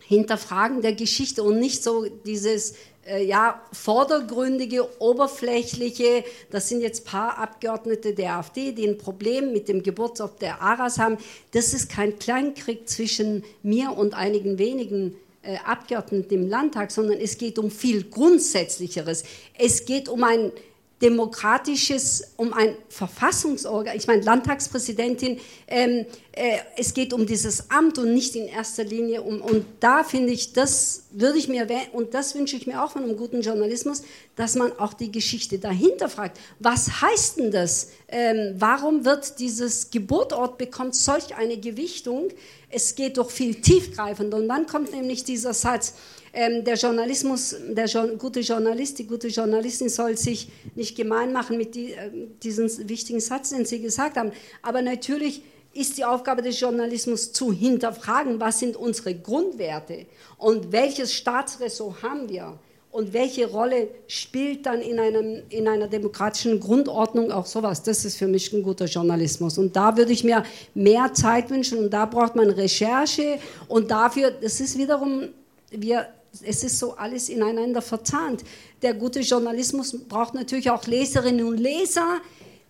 Hinterfragen 0.08 0.80
der 0.80 0.94
Geschichte 0.94 1.42
und 1.42 1.60
nicht 1.60 1.84
so 1.84 2.06
dieses 2.24 2.72
äh, 3.06 3.22
ja, 3.22 3.60
vordergründige, 3.72 4.88
oberflächliche, 5.00 6.24
das 6.50 6.70
sind 6.70 6.80
jetzt 6.80 7.04
paar 7.04 7.36
Abgeordnete 7.36 8.14
der 8.14 8.36
AfD, 8.36 8.72
die 8.72 8.88
ein 8.88 8.96
Problem 8.96 9.52
mit 9.52 9.68
dem 9.68 9.82
Geburtsort 9.82 10.40
der 10.40 10.62
Aras 10.62 10.98
haben. 10.98 11.18
Das 11.50 11.74
ist 11.74 11.90
kein 11.90 12.18
Kleinkrieg 12.18 12.88
zwischen 12.88 13.44
mir 13.62 13.92
und 13.92 14.14
einigen 14.14 14.56
wenigen 14.56 15.14
äh, 15.42 15.56
Abgeordneten 15.58 16.32
im 16.32 16.48
Landtag, 16.48 16.90
sondern 16.90 17.18
es 17.20 17.36
geht 17.36 17.58
um 17.58 17.70
viel 17.70 18.04
Grundsätzlicheres. 18.04 19.24
Es 19.58 19.84
geht 19.84 20.08
um 20.08 20.24
ein 20.24 20.52
demokratisches, 21.00 22.32
um 22.36 22.52
ein 22.52 22.74
Verfassungsorgan. 22.88 23.96
Ich 23.96 24.06
meine, 24.06 24.22
Landtagspräsidentin, 24.22 25.38
ähm, 25.68 26.06
äh, 26.32 26.58
es 26.76 26.94
geht 26.94 27.12
um 27.12 27.26
dieses 27.26 27.70
Amt 27.70 27.98
und 27.98 28.14
nicht 28.14 28.34
in 28.34 28.48
erster 28.48 28.84
Linie 28.84 29.22
um. 29.22 29.40
Und 29.40 29.64
da 29.80 30.02
finde 30.02 30.32
ich, 30.32 30.52
das 30.52 31.04
würde 31.10 31.38
ich 31.38 31.48
mir, 31.48 31.66
und 31.92 32.14
das 32.14 32.34
wünsche 32.34 32.56
ich 32.56 32.66
mir 32.66 32.82
auch 32.82 32.90
von 32.90 33.02
einem 33.02 33.16
guten 33.16 33.40
Journalismus, 33.40 34.02
dass 34.36 34.54
man 34.54 34.72
auch 34.78 34.92
die 34.92 35.10
Geschichte 35.10 35.58
dahinter 35.58 36.08
fragt. 36.08 36.38
Was 36.58 37.00
heißt 37.00 37.38
denn 37.38 37.50
das? 37.50 37.90
Ähm, 38.08 38.54
warum 38.58 39.04
wird 39.04 39.38
dieses 39.38 39.90
Geburtort 39.90 40.58
bekommt 40.58 40.94
solch 40.94 41.34
eine 41.36 41.56
Gewichtung? 41.58 42.28
Es 42.70 42.94
geht 42.94 43.16
doch 43.16 43.30
viel 43.30 43.54
tiefgreifender. 43.56 44.36
Und 44.36 44.48
dann 44.48 44.66
kommt 44.66 44.92
nämlich 44.92 45.24
dieser 45.24 45.54
Satz, 45.54 45.94
ähm, 46.32 46.64
der 46.64 46.74
Journalismus, 46.74 47.56
der 47.68 47.86
jo 47.86 48.16
gute 48.16 48.40
Journalist, 48.40 48.98
die 48.98 49.06
gute 49.06 49.28
Journalistin 49.28 49.88
soll 49.88 50.16
sich 50.18 50.48
nicht 50.74 50.96
gemein 50.96 51.32
machen 51.32 51.56
mit 51.56 51.74
die, 51.74 51.92
äh, 51.92 52.10
diesem 52.42 52.68
wichtigen 52.88 53.20
Satz, 53.20 53.50
den 53.50 53.64
Sie 53.64 53.80
gesagt 53.80 54.16
haben. 54.16 54.32
Aber 54.62 54.82
natürlich 54.82 55.42
ist 55.78 55.96
die 55.96 56.04
Aufgabe 56.04 56.42
des 56.42 56.58
Journalismus 56.58 57.32
zu 57.32 57.52
hinterfragen, 57.52 58.40
was 58.40 58.58
sind 58.58 58.76
unsere 58.76 59.14
Grundwerte 59.14 60.06
und 60.36 60.72
welches 60.72 61.12
Staatsressort 61.12 62.02
haben 62.02 62.28
wir 62.28 62.58
und 62.90 63.12
welche 63.12 63.48
Rolle 63.48 63.88
spielt 64.06 64.66
dann 64.66 64.80
in, 64.80 64.98
einem, 64.98 65.42
in 65.50 65.68
einer 65.68 65.86
demokratischen 65.86 66.58
Grundordnung 66.58 67.30
auch 67.30 67.46
sowas. 67.46 67.82
Das 67.82 68.04
ist 68.04 68.16
für 68.16 68.26
mich 68.26 68.52
ein 68.52 68.62
guter 68.62 68.86
Journalismus. 68.86 69.58
Und 69.58 69.76
da 69.76 69.96
würde 69.96 70.12
ich 70.12 70.24
mir 70.24 70.42
mehr 70.74 71.12
Zeit 71.14 71.50
wünschen 71.50 71.78
und 71.78 71.90
da 71.90 72.06
braucht 72.06 72.34
man 72.34 72.50
Recherche 72.50 73.38
und 73.68 73.90
dafür, 73.90 74.30
das 74.30 74.60
ist 74.60 74.78
wiederum, 74.78 75.28
wir 75.70 76.08
es 76.42 76.62
ist 76.62 76.78
so 76.78 76.94
alles 76.94 77.28
ineinander 77.28 77.82
verzahnt. 77.82 78.44
Der 78.82 78.94
gute 78.94 79.20
Journalismus 79.20 79.96
braucht 80.08 80.34
natürlich 80.34 80.70
auch 80.70 80.86
Leserinnen 80.86 81.46
und 81.46 81.58
Leser, 81.58 82.18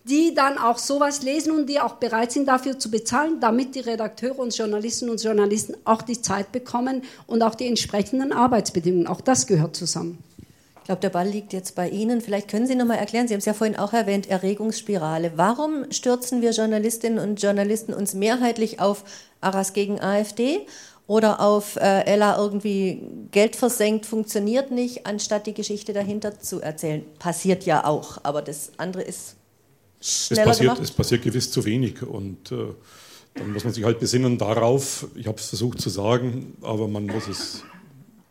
die 0.09 0.33
dann 0.33 0.57
auch 0.57 0.77
sowas 0.77 1.21
lesen 1.21 1.51
und 1.51 1.67
die 1.67 1.79
auch 1.79 1.95
bereit 1.95 2.31
sind, 2.31 2.47
dafür 2.47 2.79
zu 2.79 2.89
bezahlen, 2.89 3.39
damit 3.39 3.75
die 3.75 3.81
Redakteure 3.81 4.39
und 4.39 4.55
Journalistinnen 4.55 5.11
und 5.11 5.23
Journalisten 5.23 5.75
auch 5.85 6.01
die 6.01 6.19
Zeit 6.19 6.51
bekommen 6.51 7.03
und 7.27 7.43
auch 7.43 7.55
die 7.55 7.67
entsprechenden 7.67 8.33
Arbeitsbedingungen. 8.33 9.07
Auch 9.07 9.21
das 9.21 9.45
gehört 9.45 9.75
zusammen. 9.75 10.23
Ich 10.79 10.85
glaube, 10.85 11.01
der 11.01 11.11
Ball 11.11 11.27
liegt 11.27 11.53
jetzt 11.53 11.75
bei 11.75 11.87
Ihnen. 11.87 12.19
Vielleicht 12.19 12.47
können 12.47 12.65
Sie 12.65 12.73
noch 12.73 12.87
mal 12.87 12.95
erklären, 12.95 13.27
Sie 13.27 13.35
haben 13.35 13.39
es 13.39 13.45
ja 13.45 13.53
vorhin 13.53 13.77
auch 13.77 13.93
erwähnt, 13.93 14.27
Erregungsspirale. 14.27 15.33
Warum 15.35 15.91
stürzen 15.91 16.41
wir 16.41 16.51
Journalistinnen 16.51 17.19
und 17.19 17.39
Journalisten 17.39 17.93
uns 17.93 18.15
mehrheitlich 18.15 18.79
auf 18.79 19.03
Aras 19.39 19.73
gegen 19.73 20.01
AfD 20.01 20.65
oder 21.05 21.41
auf 21.41 21.75
äh, 21.75 22.05
Ella 22.05 22.37
irgendwie 22.37 23.03
Geld 23.31 23.55
versenkt, 23.55 24.07
funktioniert 24.07 24.71
nicht, 24.71 25.05
anstatt 25.05 25.45
die 25.45 25.53
Geschichte 25.53 25.93
dahinter 25.93 26.39
zu 26.39 26.59
erzählen. 26.59 27.05
Passiert 27.19 27.65
ja 27.65 27.85
auch, 27.85 28.19
aber 28.23 28.41
das 28.41 28.71
andere 28.77 29.03
ist 29.03 29.35
schneller 30.01 30.41
es 30.41 30.47
passiert, 30.47 30.67
gemacht. 30.69 30.83
Es 30.83 30.91
passiert 30.91 31.21
gewiss 31.23 31.51
zu 31.51 31.65
wenig 31.65 32.01
und 32.01 32.51
äh, 32.51 32.67
dann 33.35 33.53
muss 33.53 33.63
man 33.63 33.73
sich 33.73 33.83
halt 33.83 33.99
besinnen 33.99 34.37
darauf, 34.37 35.07
ich 35.15 35.27
habe 35.27 35.37
es 35.37 35.47
versucht 35.47 35.81
zu 35.81 35.89
sagen, 35.89 36.53
aber 36.61 36.87
man 36.87 37.05
muss 37.05 37.27
es, 37.27 37.63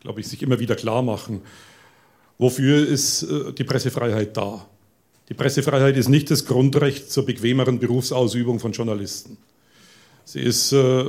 glaube 0.01 0.19
ich, 0.19 0.27
sich 0.27 0.41
immer 0.41 0.59
wieder 0.59 0.75
klar 0.75 1.01
machen, 1.01 1.41
wofür 2.37 2.87
ist 2.87 3.23
äh, 3.23 3.53
die 3.53 3.63
Pressefreiheit 3.63 4.35
da? 4.35 4.65
Die 5.29 5.35
Pressefreiheit 5.35 5.95
ist 5.95 6.09
nicht 6.09 6.31
das 6.31 6.45
Grundrecht 6.45 7.11
zur 7.11 7.25
bequemeren 7.25 7.79
Berufsausübung 7.79 8.59
von 8.59 8.71
Journalisten. 8.71 9.37
Sie 10.25 10.39
ist 10.41 10.71
äh, 10.73 11.05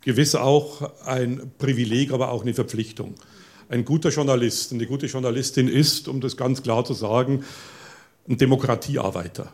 gewiss 0.00 0.34
auch 0.34 1.04
ein 1.04 1.52
Privileg, 1.58 2.12
aber 2.12 2.30
auch 2.30 2.42
eine 2.42 2.54
Verpflichtung. 2.54 3.14
Ein 3.68 3.84
guter 3.84 4.08
Journalist, 4.10 4.72
eine 4.72 4.86
gute 4.86 5.06
Journalistin 5.06 5.68
ist, 5.68 6.08
um 6.08 6.20
das 6.20 6.36
ganz 6.36 6.62
klar 6.62 6.84
zu 6.84 6.94
sagen, 6.94 7.44
ein 8.30 8.38
Demokratiearbeiter. 8.38 9.52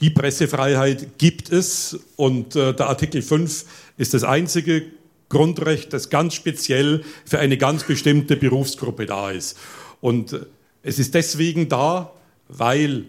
Die 0.00 0.10
Pressefreiheit 0.10 1.18
gibt 1.18 1.50
es 1.50 1.98
und 2.16 2.54
äh, 2.56 2.74
der 2.74 2.88
Artikel 2.88 3.22
5 3.22 3.64
ist 3.96 4.14
das 4.14 4.24
einzige 4.24 4.84
Grundrecht, 5.28 5.92
das 5.92 6.10
ganz 6.10 6.34
speziell 6.34 7.04
für 7.24 7.38
eine 7.38 7.56
ganz 7.56 7.84
bestimmte 7.84 8.36
Berufsgruppe 8.36 9.06
da 9.06 9.30
ist. 9.30 9.58
Und 10.00 10.32
äh, 10.34 10.40
es 10.82 10.98
ist 10.98 11.14
deswegen 11.14 11.68
da, 11.68 12.12
weil 12.48 13.04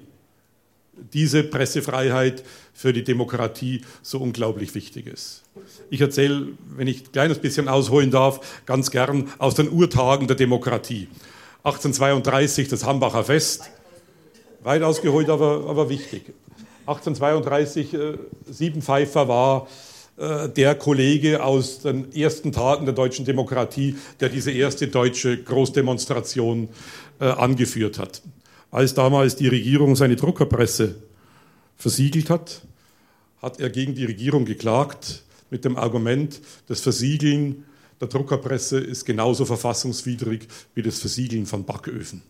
diese 1.13 1.43
Pressefreiheit 1.43 2.43
für 2.73 2.93
die 2.93 3.03
Demokratie 3.03 3.81
so 4.01 4.19
unglaublich 4.19 4.75
wichtig 4.75 5.07
ist. 5.07 5.43
Ich 5.89 6.01
erzähle, 6.01 6.49
wenn 6.75 6.87
ich 6.87 7.01
ein 7.01 7.11
kleines 7.11 7.39
bisschen 7.39 7.67
ausholen 7.67 8.11
darf, 8.11 8.63
ganz 8.65 8.91
gern 8.91 9.29
aus 9.39 9.55
den 9.55 9.69
Urtagen 9.69 10.27
der 10.27 10.35
Demokratie. 10.35 11.07
1832 11.63 12.67
das 12.67 12.85
Hambacher 12.85 13.23
Fest, 13.23 13.71
weit 14.63 14.83
ausgeholt, 14.83 15.29
aber, 15.29 15.65
aber 15.69 15.89
wichtig. 15.89 16.33
1832, 16.85 17.93
äh, 17.93 18.17
Siebenpfeifer 18.45 19.29
war 19.29 19.67
äh, 20.17 20.49
der 20.49 20.75
Kollege 20.75 21.41
aus 21.41 21.79
den 21.79 22.13
ersten 22.13 22.51
Tagen 22.51 22.85
der 22.85 22.93
deutschen 22.93 23.23
Demokratie, 23.23 23.95
der 24.19 24.27
diese 24.27 24.51
erste 24.51 24.89
deutsche 24.89 25.41
Großdemonstration 25.41 26.67
äh, 27.21 27.25
angeführt 27.25 27.97
hat. 27.97 28.21
Als 28.69 28.93
damals 28.93 29.37
die 29.37 29.47
Regierung 29.47 29.95
seine 29.95 30.17
Druckerpresse 30.17 30.95
versiegelt 31.77 32.29
hat, 32.29 32.61
hat 33.41 33.61
er 33.61 33.69
gegen 33.69 33.95
die 33.95 34.05
Regierung 34.05 34.43
geklagt 34.43 35.23
mit 35.49 35.63
dem 35.63 35.77
Argument, 35.77 36.41
das 36.67 36.81
Versiegeln 36.81 37.63
der 38.03 38.09
Druckerpresse 38.09 38.79
ist 38.79 39.05
genauso 39.05 39.45
verfassungswidrig 39.45 40.47
wie 40.75 40.81
das 40.81 40.99
Versiegeln 40.99 41.45
von 41.45 41.63
Backöfen. 41.63 42.21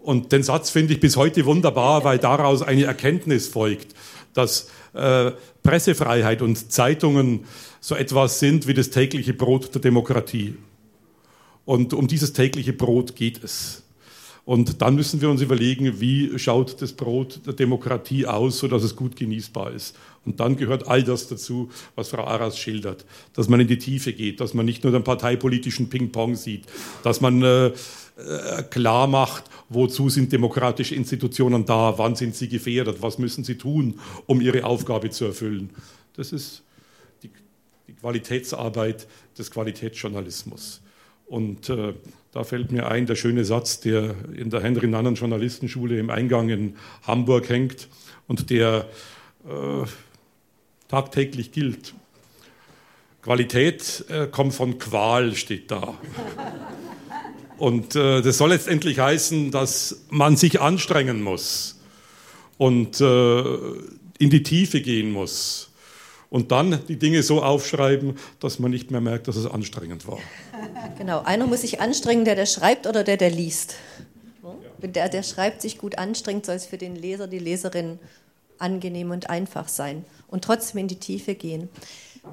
Und 0.00 0.32
den 0.32 0.42
Satz 0.42 0.70
finde 0.70 0.94
ich 0.94 1.00
bis 1.00 1.16
heute 1.16 1.44
wunderbar, 1.44 2.02
weil 2.04 2.18
daraus 2.18 2.62
eine 2.62 2.84
Erkenntnis 2.84 3.46
folgt, 3.46 3.94
dass 4.32 4.70
äh, 4.94 5.32
Pressefreiheit 5.62 6.40
und 6.40 6.72
Zeitungen 6.72 7.44
so 7.80 7.94
etwas 7.94 8.38
sind 8.38 8.66
wie 8.66 8.72
das 8.72 8.88
tägliche 8.88 9.34
Brot 9.34 9.74
der 9.74 9.82
Demokratie. 9.82 10.56
Und 11.66 11.92
um 11.92 12.06
dieses 12.06 12.32
tägliche 12.32 12.72
Brot 12.72 13.16
geht 13.16 13.44
es. 13.44 13.82
Und 14.46 14.80
dann 14.80 14.94
müssen 14.94 15.20
wir 15.20 15.28
uns 15.28 15.42
überlegen, 15.42 16.00
wie 16.00 16.38
schaut 16.38 16.80
das 16.80 16.92
Brot 16.92 17.40
der 17.46 17.54
Demokratie 17.54 18.26
aus, 18.26 18.58
sodass 18.58 18.82
es 18.82 18.96
gut 18.96 19.16
genießbar 19.16 19.72
ist. 19.72 19.94
Und 20.24 20.40
dann 20.40 20.56
gehört 20.56 20.88
all 20.88 21.02
das 21.02 21.28
dazu, 21.28 21.70
was 21.94 22.08
Frau 22.08 22.24
Aras 22.24 22.58
schildert. 22.58 23.04
Dass 23.34 23.48
man 23.48 23.60
in 23.60 23.68
die 23.68 23.78
Tiefe 23.78 24.12
geht, 24.12 24.40
dass 24.40 24.54
man 24.54 24.66
nicht 24.66 24.84
nur 24.84 24.92
den 24.92 25.04
parteipolitischen 25.04 25.90
Ping-Pong 25.90 26.36
sieht, 26.36 26.64
dass 27.02 27.20
man 27.20 27.42
äh, 27.42 27.66
äh, 28.16 28.62
klar 28.70 29.06
macht, 29.06 29.44
wozu 29.68 30.08
sind 30.08 30.32
demokratische 30.32 30.94
Institutionen 30.94 31.64
da, 31.64 31.98
wann 31.98 32.14
sind 32.14 32.36
sie 32.36 32.48
gefährdet, 32.48 32.98
was 33.00 33.18
müssen 33.18 33.42
sie 33.42 33.56
tun, 33.56 33.98
um 34.26 34.40
ihre 34.40 34.64
Aufgabe 34.64 35.10
zu 35.10 35.24
erfüllen. 35.24 35.70
Das 36.16 36.32
ist 36.32 36.62
die, 37.22 37.30
die 37.88 37.94
Qualitätsarbeit 37.94 39.08
des 39.36 39.50
Qualitätsjournalismus. 39.50 40.80
Und 41.26 41.68
äh, 41.70 41.94
da 42.32 42.44
fällt 42.44 42.70
mir 42.70 42.88
ein 42.88 43.06
der 43.06 43.16
schöne 43.16 43.44
Satz, 43.44 43.80
der 43.80 44.14
in 44.36 44.50
der 44.50 44.60
Henry 44.60 44.86
Nannen 44.86 45.14
Journalistenschule 45.14 45.98
im 45.98 46.10
Eingang 46.10 46.48
in 46.50 46.76
Hamburg 47.02 47.48
hängt 47.48 47.88
und 48.28 48.50
der 48.50 48.88
äh, 49.44 49.86
tagtäglich 50.94 51.50
gilt. 51.50 51.92
Qualität 53.20 54.04
äh, 54.08 54.28
kommt 54.28 54.54
von 54.54 54.78
Qual, 54.78 55.34
steht 55.34 55.70
da. 55.72 55.94
Und 57.58 57.96
äh, 57.96 58.22
das 58.22 58.38
soll 58.38 58.50
letztendlich 58.50 59.00
heißen, 59.00 59.50
dass 59.50 60.04
man 60.10 60.36
sich 60.36 60.60
anstrengen 60.60 61.20
muss 61.20 61.80
und 62.58 63.00
äh, 63.00 63.40
in 64.18 64.30
die 64.30 64.44
Tiefe 64.44 64.80
gehen 64.80 65.10
muss 65.10 65.70
und 66.30 66.52
dann 66.52 66.80
die 66.86 66.96
Dinge 66.96 67.24
so 67.24 67.42
aufschreiben, 67.42 68.16
dass 68.38 68.60
man 68.60 68.70
nicht 68.70 68.92
mehr 68.92 69.00
merkt, 69.00 69.26
dass 69.26 69.34
es 69.34 69.46
anstrengend 69.46 70.06
war. 70.06 70.18
Genau, 70.98 71.22
einer 71.24 71.46
muss 71.48 71.62
sich 71.62 71.80
anstrengen, 71.80 72.24
der 72.24 72.36
der 72.36 72.46
schreibt 72.46 72.86
oder 72.86 73.02
der 73.02 73.16
der 73.16 73.30
liest. 73.30 73.74
Wenn 74.78 74.92
der, 74.92 75.08
der 75.08 75.24
schreibt, 75.24 75.60
sich 75.60 75.78
gut 75.78 75.98
anstrengt, 75.98 76.46
soll 76.46 76.56
es 76.56 76.66
für 76.66 76.78
den 76.78 76.94
Leser, 76.94 77.26
die 77.26 77.40
Leserin 77.40 77.98
angenehm 78.58 79.10
und 79.10 79.30
einfach 79.30 79.68
sein 79.68 80.04
und 80.28 80.44
trotzdem 80.44 80.80
in 80.80 80.88
die 80.88 81.00
Tiefe 81.00 81.34
gehen. 81.34 81.68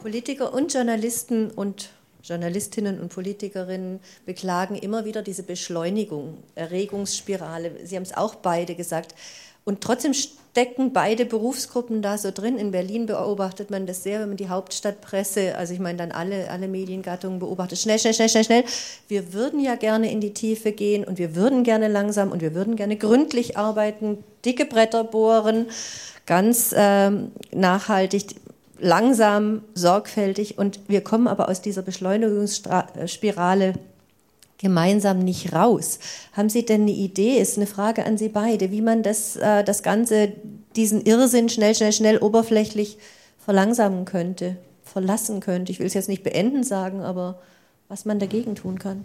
Politiker 0.02 0.54
und 0.54 0.74
Journalisten 0.74 1.52
und 1.52 1.90
Journalistinnen 2.24 3.00
und 3.00 3.10
Politikerinnen 3.10 4.00
beklagen 4.26 4.76
immer 4.76 5.06
wieder 5.06 5.22
diese 5.22 5.44
Beschleunigung, 5.44 6.38
Erregungsspirale. 6.56 7.72
Sie 7.84 7.96
haben 7.96 8.04
es 8.04 8.16
auch 8.16 8.36
beide 8.36 8.76
gesagt. 8.76 9.16
Und 9.64 9.82
trotzdem 9.82 10.14
stecken 10.14 10.92
beide 10.92 11.26
Berufsgruppen 11.26 12.02
da 12.02 12.18
so 12.18 12.32
drin. 12.32 12.58
In 12.58 12.72
Berlin 12.72 13.06
beobachtet 13.06 13.70
man 13.70 13.86
das 13.86 14.02
sehr, 14.02 14.20
wenn 14.20 14.30
man 14.30 14.38
die 14.38 14.50
Hauptstadtpresse, 14.50 15.56
also 15.56 15.74
ich 15.74 15.80
meine 15.80 16.00
dann 16.00 16.12
alle, 16.12 16.50
alle 16.50 16.68
Mediengattungen 16.68 17.38
beobachtet. 17.38 17.78
Schnell, 17.78 18.00
schnell, 18.00 18.14
schnell, 18.14 18.30
schnell, 18.30 18.44
schnell. 18.44 18.64
Wir 19.08 19.34
würden 19.34 19.60
ja 19.60 19.76
gerne 19.76 20.12
in 20.12 20.20
die 20.20 20.34
Tiefe 20.34 20.72
gehen 20.72 21.04
und 21.04 21.20
wir 21.20 21.36
würden 21.36 21.64
gerne 21.64 21.88
langsam 21.88 22.32
und 22.32 22.42
wir 22.42 22.56
würden 22.56 22.76
gerne 22.76 22.98
gründlich 22.98 23.56
arbeiten, 23.56 24.24
dicke 24.44 24.66
Bretter 24.66 25.04
bohren, 25.04 25.68
ganz 26.26 26.74
ähm, 26.76 27.32
nachhaltig, 27.54 28.36
langsam, 28.80 29.64
sorgfältig. 29.74 30.58
Und 30.58 30.80
wir 30.88 31.02
kommen 31.02 31.28
aber 31.28 31.50
aus 31.50 31.62
dieser 31.62 31.82
Beschleunigungsspirale 31.82 33.74
gemeinsam 34.58 35.20
nicht 35.20 35.54
raus. 35.54 36.00
Haben 36.34 36.50
Sie 36.50 36.66
denn 36.66 36.84
eine 36.84 36.92
Idee? 36.92 37.38
Ist 37.38 37.58
eine 37.58 37.68
Frage 37.68 38.06
an 38.06 38.18
Sie 38.18 38.30
beide, 38.30 38.72
wie 38.72 38.82
man 38.82 39.04
das, 39.04 39.36
äh, 39.36 39.64
das 39.64 39.82
Ganze, 39.84 40.34
diesen 40.76 41.02
Irrsinn 41.02 41.50
schnell, 41.50 41.74
schnell, 41.76 41.92
schnell 41.92 42.18
oberflächlich 42.20 42.98
verlangsamen 43.44 44.06
könnte, 44.06 44.58
verlassen 44.84 45.40
könnte. 45.40 45.72
Ich 45.72 45.80
will 45.80 45.88
es 45.88 45.96
jetzt 45.96 46.10
nicht 46.10 46.24
beenden 46.24 46.64
sagen, 46.64 47.02
aber 47.02 47.40
was 47.90 48.06
man 48.06 48.20
dagegen 48.20 48.56
tun 48.56 48.78
kann. 48.78 49.04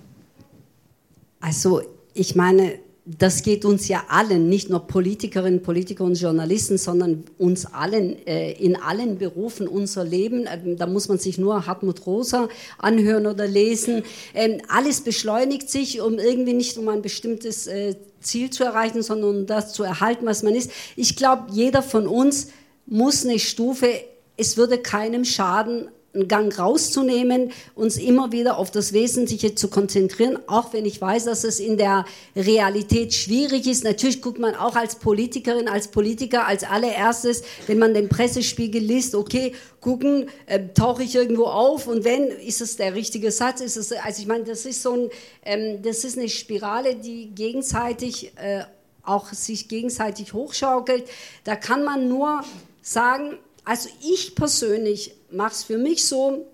Also 1.41 1.81
ich 2.13 2.35
meine, 2.35 2.79
das 3.09 3.45
geht 3.45 3.65
uns 3.65 3.87
ja 3.87 4.05
allen, 4.09 4.49
nicht 4.49 4.69
nur 4.69 4.81
Politikerinnen, 4.81 5.63
Politiker 5.63 6.03
und 6.03 6.21
Journalisten, 6.21 6.77
sondern 6.77 7.23
uns 7.39 7.65
allen 7.65 8.27
äh, 8.27 8.53
in 8.53 8.75
allen 8.75 9.19
Berufen 9.19 9.69
unser 9.69 10.03
Leben. 10.03 10.49
Ähm, 10.53 10.77
da 10.77 10.89
muss 10.89 11.09
man 11.09 11.19
sich 11.19 11.39
nur 11.39 11.67
Hartmut 11.67 12.05
Rosa 12.05 12.49
anhören 12.79 13.29
oder 13.29 13.47
lesen. 13.47 14.03
Ähm, 14.35 14.61
alles 14.67 15.03
beschleunigt 15.03 15.71
sich, 15.71 16.01
um 16.01 16.19
irgendwie 16.19 16.53
nicht 16.53 16.77
um 16.79 16.89
ein 16.89 17.01
bestimmtes 17.01 17.69
äh, 17.69 17.95
Ziel 18.21 18.51
zu 18.51 18.65
erreichen, 18.65 19.03
sondern 19.03 19.31
um 19.31 19.47
das 19.47 19.73
zu 19.73 19.85
erhalten, 19.85 20.27
was 20.27 20.43
man 20.43 20.57
ist. 20.57 20.73
Ich 20.97 21.15
glaube, 21.15 21.45
jeder 21.53 21.83
von 21.83 22.09
uns 22.09 22.49
muss 22.87 23.25
eine 23.25 23.39
Stufe, 23.39 23.89
es 24.37 24.57
würde 24.57 24.79
keinem 24.79 25.25
schaden, 25.25 25.89
einen 26.17 26.29
Gang 26.29 26.59
rauszunehmen, 26.59 27.53
uns 27.75 27.97
immer 27.97 28.33
wieder 28.33 28.59
auf 28.59 28.71
das 28.71 28.93
Wesentliche 28.93 29.55
zu 29.55 29.69
konzentrieren, 29.69 30.39
auch 30.49 30.73
wenn 30.73 30.85
ich 30.85 31.01
weiß, 31.01 31.25
dass 31.27 31.45
es 31.45 31.61
in 31.61 31.77
der 31.77 32.05
Realität 32.35 33.15
schwierig 33.15 33.67
ist. 33.67 33.85
Natürlich 33.85 34.23
guckt 34.23 34.39
man 34.39 34.55
auch 34.55 34.75
als 34.75 34.97
Politikerin, 34.97 35.69
als 35.69 35.89
Politiker 35.89 36.47
als 36.47 36.65
allererstes, 36.65 37.43
wenn 37.67 37.79
man 37.79 37.95
den 37.95 38.09
Pressespiegel 38.09 38.83
liest, 38.83 39.15
okay, 39.15 39.53
gucken, 39.81 40.29
äh, 40.47 40.61
tauche 40.75 41.05
ich 41.05 41.15
irgendwo 41.15 41.45
auf 41.45 41.87
und 41.87 42.05
wenn, 42.05 42.27
ist 42.27 42.61
es 42.61 42.77
der 42.77 42.95
richtige 42.95 43.31
Satz, 43.31 43.61
ist 43.61 43.77
es, 43.77 43.93
also 43.93 44.21
ich 44.21 44.27
meine, 44.27 44.45
das 44.45 44.67
ist 44.67 44.83
so 44.83 44.93
ein, 44.93 45.11
ähm, 45.45 45.83
das 45.83 46.03
ist 46.03 46.19
eine 46.19 46.29
Spirale, 46.29 46.97
die 46.97 47.29
gegenseitig 47.35 48.33
äh, 48.37 48.65
auch 49.05 49.33
sich 49.33 49.69
gegenseitig 49.69 50.33
hochschaukelt. 50.33 51.05
Da 51.45 51.57
kann 51.57 51.85
man 51.85 52.09
nur 52.09 52.43
sagen, 52.83 53.39
also 53.67 53.89
ich 54.01 54.35
persönlich 54.37 55.13
mache 55.31 55.53
es 55.53 55.65
für 55.65 55.77
mich 55.77 56.07
so, 56.07 56.47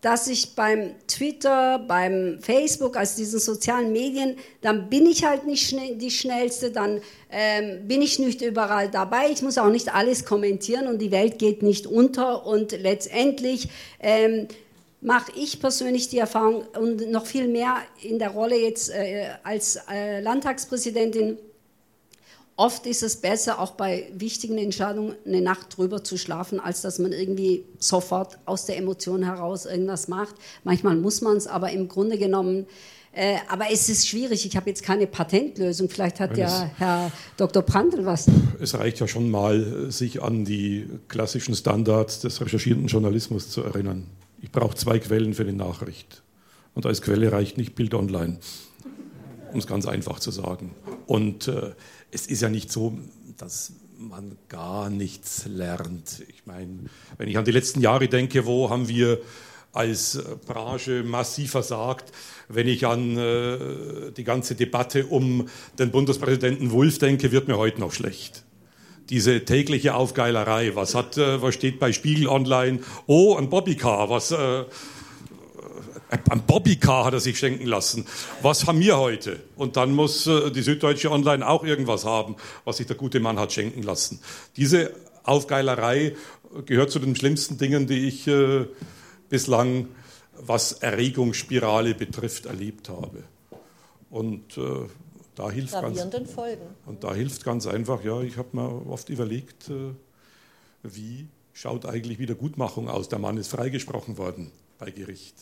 dass 0.00 0.28
ich 0.28 0.54
beim 0.54 0.94
Twitter, 1.06 1.78
beim 1.78 2.38
Facebook, 2.40 2.96
also 2.96 3.16
diesen 3.16 3.40
sozialen 3.40 3.92
Medien, 3.92 4.36
dann 4.60 4.88
bin 4.90 5.06
ich 5.06 5.24
halt 5.24 5.46
nicht 5.46 5.68
schnell, 5.68 5.96
die 5.96 6.10
Schnellste, 6.10 6.70
dann 6.70 7.00
ähm, 7.30 7.86
bin 7.86 8.02
ich 8.02 8.18
nicht 8.18 8.42
überall 8.42 8.88
dabei, 8.90 9.30
ich 9.30 9.42
muss 9.42 9.56
auch 9.56 9.70
nicht 9.70 9.94
alles 9.94 10.24
kommentieren 10.24 10.88
und 10.88 10.98
die 10.98 11.10
Welt 11.12 11.38
geht 11.38 11.62
nicht 11.62 11.86
unter. 11.86 12.44
Und 12.46 12.72
letztendlich 12.72 13.68
ähm, 14.00 14.48
mache 15.00 15.32
ich 15.36 15.60
persönlich 15.60 16.08
die 16.08 16.18
Erfahrung 16.18 16.64
und 16.76 17.08
noch 17.10 17.26
viel 17.26 17.46
mehr 17.46 17.76
in 18.02 18.18
der 18.18 18.30
Rolle 18.30 18.56
jetzt 18.56 18.90
äh, 18.90 19.28
als 19.44 19.80
äh, 19.90 20.20
Landtagspräsidentin, 20.20 21.38
Oft 22.58 22.86
ist 22.86 23.04
es 23.04 23.18
besser, 23.18 23.60
auch 23.60 23.70
bei 23.74 24.10
wichtigen 24.12 24.58
Entscheidungen 24.58 25.14
eine 25.24 25.40
Nacht 25.40 25.76
drüber 25.76 26.02
zu 26.02 26.16
schlafen, 26.16 26.58
als 26.58 26.82
dass 26.82 26.98
man 26.98 27.12
irgendwie 27.12 27.64
sofort 27.78 28.36
aus 28.46 28.66
der 28.66 28.76
Emotion 28.78 29.22
heraus 29.22 29.64
irgendwas 29.64 30.08
macht. 30.08 30.34
Manchmal 30.64 30.96
muss 30.96 31.20
man 31.20 31.36
es, 31.36 31.46
aber 31.46 31.70
im 31.70 31.86
Grunde 31.86 32.18
genommen, 32.18 32.66
äh, 33.12 33.36
aber 33.48 33.66
es 33.70 33.88
ist 33.88 34.08
schwierig. 34.08 34.44
Ich 34.44 34.56
habe 34.56 34.68
jetzt 34.70 34.82
keine 34.82 35.06
Patentlösung. 35.06 35.88
Vielleicht 35.88 36.18
hat 36.18 36.36
ja 36.36 36.68
Herr 36.78 37.12
Dr. 37.36 37.62
Prandl 37.62 38.04
was. 38.04 38.26
Es 38.60 38.74
reicht 38.74 38.98
ja 38.98 39.06
schon 39.06 39.30
mal, 39.30 39.92
sich 39.92 40.20
an 40.20 40.44
die 40.44 40.88
klassischen 41.06 41.54
Standards 41.54 42.18
des 42.18 42.40
recherchierenden 42.40 42.88
Journalismus 42.88 43.50
zu 43.50 43.62
erinnern. 43.62 44.08
Ich 44.42 44.50
brauche 44.50 44.74
zwei 44.74 44.98
Quellen 44.98 45.32
für 45.32 45.44
die 45.44 45.52
Nachricht. 45.52 46.22
Und 46.74 46.86
als 46.86 47.02
Quelle 47.02 47.30
reicht 47.30 47.56
nicht 47.56 47.76
Bild 47.76 47.94
Online, 47.94 48.40
um 49.52 49.60
es 49.60 49.68
ganz 49.68 49.86
einfach 49.86 50.18
zu 50.18 50.32
sagen. 50.32 50.74
Und 51.06 51.46
äh, 51.46 51.70
es 52.10 52.26
ist 52.26 52.42
ja 52.42 52.48
nicht 52.48 52.72
so, 52.72 52.98
dass 53.36 53.72
man 53.98 54.38
gar 54.48 54.90
nichts 54.90 55.46
lernt. 55.46 56.22
Ich 56.28 56.46
meine, 56.46 56.84
wenn 57.16 57.28
ich 57.28 57.36
an 57.36 57.44
die 57.44 57.50
letzten 57.50 57.80
Jahre 57.80 58.08
denke, 58.08 58.46
wo 58.46 58.70
haben 58.70 58.88
wir 58.88 59.20
als 59.72 60.18
Branche 60.46 61.02
massiv 61.04 61.50
versagt, 61.50 62.12
wenn 62.48 62.68
ich 62.68 62.86
an 62.86 63.18
äh, 63.18 64.12
die 64.16 64.24
ganze 64.24 64.54
Debatte 64.54 65.06
um 65.06 65.48
den 65.78 65.90
Bundespräsidenten 65.90 66.70
Wulff 66.70 66.98
denke, 66.98 67.32
wird 67.32 67.48
mir 67.48 67.58
heute 67.58 67.80
noch 67.80 67.92
schlecht. 67.92 68.44
Diese 69.10 69.44
tägliche 69.44 69.94
Aufgeilerei, 69.94 70.74
was, 70.74 70.94
hat, 70.94 71.18
äh, 71.18 71.42
was 71.42 71.54
steht 71.54 71.78
bei 71.78 71.92
Spiegel 71.92 72.28
Online? 72.28 72.80
Oh, 73.06 73.36
ein 73.36 73.50
Bobbycar, 73.50 74.10
was... 74.10 74.30
Äh, 74.30 74.64
ein 76.10 76.46
Bobbycar 76.46 77.04
hat 77.04 77.14
er 77.14 77.20
sich 77.20 77.38
schenken 77.38 77.66
lassen. 77.66 78.06
Was 78.42 78.66
haben 78.66 78.80
wir 78.80 78.98
heute? 78.98 79.40
Und 79.56 79.76
dann 79.76 79.94
muss 79.94 80.26
äh, 80.26 80.50
die 80.50 80.62
Süddeutsche 80.62 81.10
Online 81.10 81.46
auch 81.46 81.64
irgendwas 81.64 82.04
haben, 82.04 82.36
was 82.64 82.78
sich 82.78 82.86
der 82.86 82.96
gute 82.96 83.20
Mann 83.20 83.38
hat 83.38 83.52
schenken 83.52 83.82
lassen. 83.82 84.20
Diese 84.56 84.92
Aufgeilerei 85.22 86.16
gehört 86.64 86.90
zu 86.90 86.98
den 86.98 87.14
schlimmsten 87.14 87.58
Dingen, 87.58 87.86
die 87.86 88.08
ich 88.08 88.26
äh, 88.26 88.66
bislang, 89.28 89.88
was 90.40 90.72
Erregungsspirale 90.72 91.94
betrifft, 91.94 92.46
erlebt 92.46 92.88
habe. 92.88 93.24
Und 94.10 94.56
äh, 94.56 94.88
da 95.34 95.50
hilft 95.50 95.74
ganz, 95.74 96.00
und 96.86 97.04
da 97.04 97.14
hilft 97.14 97.44
ganz 97.44 97.66
einfach, 97.66 98.02
ja, 98.02 98.22
ich 98.22 98.38
habe 98.38 98.48
mir 98.56 98.86
oft 98.86 99.08
überlegt, 99.10 99.68
äh, 99.68 99.92
wie 100.82 101.28
schaut 101.52 101.86
eigentlich 101.86 102.18
Wiedergutmachung 102.18 102.88
aus? 102.88 103.08
Der 103.08 103.18
Mann 103.18 103.36
ist 103.36 103.48
freigesprochen 103.48 104.16
worden 104.16 104.50
bei 104.78 104.90
Gericht. 104.90 105.34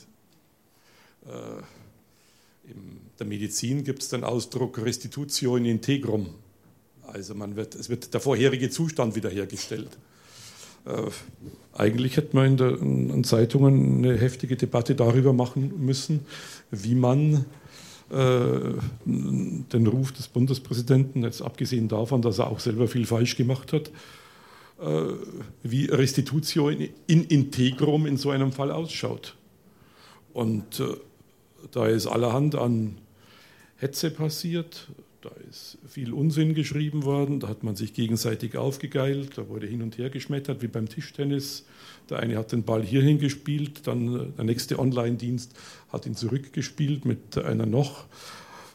Äh, 1.26 2.70
in 2.70 3.00
der 3.18 3.26
Medizin 3.26 3.84
gibt 3.84 4.02
es 4.02 4.08
den 4.08 4.24
Ausdruck 4.24 4.78
Restitutio 4.78 5.56
in 5.56 5.64
integrum. 5.64 6.28
Also 7.06 7.34
man 7.34 7.56
wird, 7.56 7.74
es 7.74 7.88
wird 7.88 8.12
der 8.12 8.20
vorherige 8.20 8.70
Zustand 8.70 9.14
wiederhergestellt. 9.14 9.96
Äh, 10.84 11.10
eigentlich 11.72 12.16
hätte 12.16 12.34
man 12.34 12.46
in, 12.46 12.56
der, 12.56 12.78
in, 12.80 13.24
Zeitungen 13.24 13.98
eine 13.98 14.16
heftige 14.16 14.56
Debatte 14.56 14.94
darüber 14.94 15.32
machen 15.32 15.84
müssen, 15.84 16.20
wie 16.70 16.94
man 16.94 17.44
äh, 18.10 18.72
den 19.04 19.86
Ruf 19.86 20.12
des 20.12 20.28
Bundespräsidenten, 20.28 21.22
jetzt 21.22 21.42
abgesehen 21.42 21.88
davon, 21.88 22.22
dass 22.22 22.38
er 22.38 22.48
auch 22.48 22.60
selber 22.60 22.88
viel 22.88 23.06
falsch 23.06 23.36
gemacht 23.36 23.72
hat, 23.72 23.90
äh, 24.80 25.12
wie 25.62 25.86
Restitutio 25.86 26.68
in, 26.68 26.90
in, 27.06 27.24
integrum 27.24 28.06
in 28.06 28.16
so 28.16 28.30
einem 28.30 28.52
Fall 28.52 28.70
ausschaut. 28.70 29.36
Und 30.32 30.82
da 31.72 31.86
ist 31.86 32.06
allerhand 32.06 32.54
an 32.54 32.98
Hetze 33.76 34.10
passiert, 34.10 34.88
da 35.22 35.30
ist 35.50 35.78
viel 35.88 36.12
Unsinn 36.12 36.54
geschrieben 36.54 37.04
worden, 37.04 37.40
da 37.40 37.48
hat 37.48 37.62
man 37.62 37.76
sich 37.76 37.94
gegenseitig 37.94 38.56
aufgegeilt, 38.56 39.38
da 39.38 39.48
wurde 39.48 39.66
hin 39.66 39.82
und 39.82 39.98
her 39.98 40.10
geschmettert, 40.10 40.62
wie 40.62 40.68
beim 40.68 40.88
Tischtennis. 40.88 41.66
Der 42.08 42.20
eine 42.20 42.36
hat 42.36 42.52
den 42.52 42.62
Ball 42.62 42.82
hierhin 42.82 43.18
gespielt, 43.18 43.86
dann 43.86 44.14
äh, 44.14 44.26
der 44.36 44.44
nächste 44.44 44.78
Online-Dienst 44.78 45.54
hat 45.90 46.06
ihn 46.06 46.14
zurückgespielt 46.14 47.04
mit 47.04 47.36
einer 47.38 47.66
noch 47.66 48.04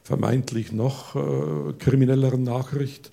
vermeintlich 0.03 0.71
noch 0.71 1.15
äh, 1.15 1.73
kriminelleren 1.79 2.43
Nachricht. 2.43 3.11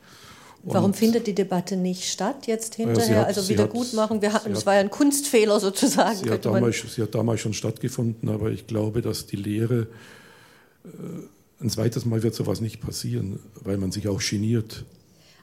Warum 0.64 0.92
findet 0.92 1.26
die 1.26 1.34
Debatte 1.34 1.76
nicht 1.76 2.04
statt 2.04 2.46
jetzt 2.46 2.74
hinterher? 2.74 3.20
Hat, 3.20 3.26
also 3.28 3.48
Wiedergutmachung, 3.48 4.22
wir 4.22 4.32
hatten, 4.32 4.52
es 4.52 4.66
war 4.66 4.74
ja 4.74 4.80
ein 4.80 4.90
Kunstfehler 4.90 5.60
sozusagen. 5.60 6.16
Sie 6.16 6.30
hat, 6.30 6.44
damals, 6.44 6.94
sie 6.94 7.02
hat, 7.02 7.14
damals, 7.14 7.40
schon 7.40 7.54
stattgefunden, 7.54 8.28
aber 8.28 8.50
ich 8.50 8.66
glaube, 8.66 9.00
dass 9.00 9.26
die 9.26 9.36
Lehre, 9.36 9.86
äh, 10.84 10.88
ein 11.60 11.70
zweites 11.70 12.04
Mal 12.04 12.22
wird 12.22 12.34
sowas 12.34 12.60
nicht 12.60 12.80
passieren, 12.80 13.40
weil 13.54 13.78
man 13.78 13.92
sich 13.92 14.08
auch 14.08 14.20
geniert. 14.20 14.84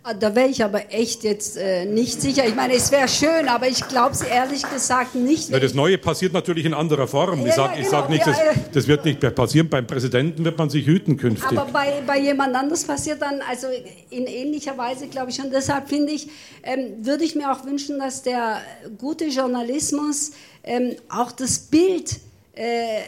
Ah, 0.07 0.13
da 0.13 0.35
wäre 0.35 0.49
ich 0.49 0.63
aber 0.63 0.93
echt 0.93 1.23
jetzt 1.23 1.57
äh, 1.57 1.83
nicht 1.83 2.21
sicher. 2.21 2.45
Ich 2.45 2.53
meine, 2.53 2.75
es 2.75 2.91
wäre 2.91 3.07
schön, 3.07 3.47
aber 3.47 3.67
ich 3.67 3.87
glaube 3.87 4.11
es 4.11 4.21
ehrlich 4.21 4.61
gesagt 4.69 5.15
nicht. 5.15 5.49
Ja, 5.49 5.59
das 5.59 5.73
Neue 5.73 5.97
passiert 5.97 6.31
natürlich 6.31 6.63
in 6.63 6.75
anderer 6.75 7.07
Form. 7.07 7.41
Ja, 7.41 7.47
ich 7.47 7.55
sage 7.55 7.69
ja, 7.71 7.77
genau, 7.77 7.89
sag 7.89 8.09
nicht, 8.11 8.27
das, 8.27 8.37
das, 8.71 8.87
wird 8.87 9.03
nicht 9.03 9.33
passieren. 9.33 9.67
Beim 9.67 9.87
Präsidenten 9.87 10.45
wird 10.45 10.59
man 10.59 10.69
sich 10.69 10.85
hüten 10.85 11.17
künftig. 11.17 11.57
Aber 11.57 11.71
bei, 11.71 12.03
bei 12.05 12.19
jemand 12.19 12.53
anders 12.53 12.83
passiert 12.83 13.19
dann, 13.19 13.41
also 13.49 13.65
in 14.11 14.27
ähnlicher 14.27 14.77
Weise, 14.77 15.07
glaube 15.07 15.31
ich 15.31 15.37
schon. 15.37 15.49
Deshalb 15.49 15.89
finde 15.89 16.11
ich, 16.11 16.27
ähm, 16.61 17.03
würde 17.03 17.23
ich 17.23 17.33
mir 17.33 17.51
auch 17.51 17.65
wünschen, 17.65 17.97
dass 17.97 18.21
der 18.21 18.61
gute 18.99 19.25
Journalismus 19.25 20.33
ähm, 20.63 20.97
auch 21.09 21.31
das 21.31 21.57
Bild 21.57 22.19
äh, 22.53 22.99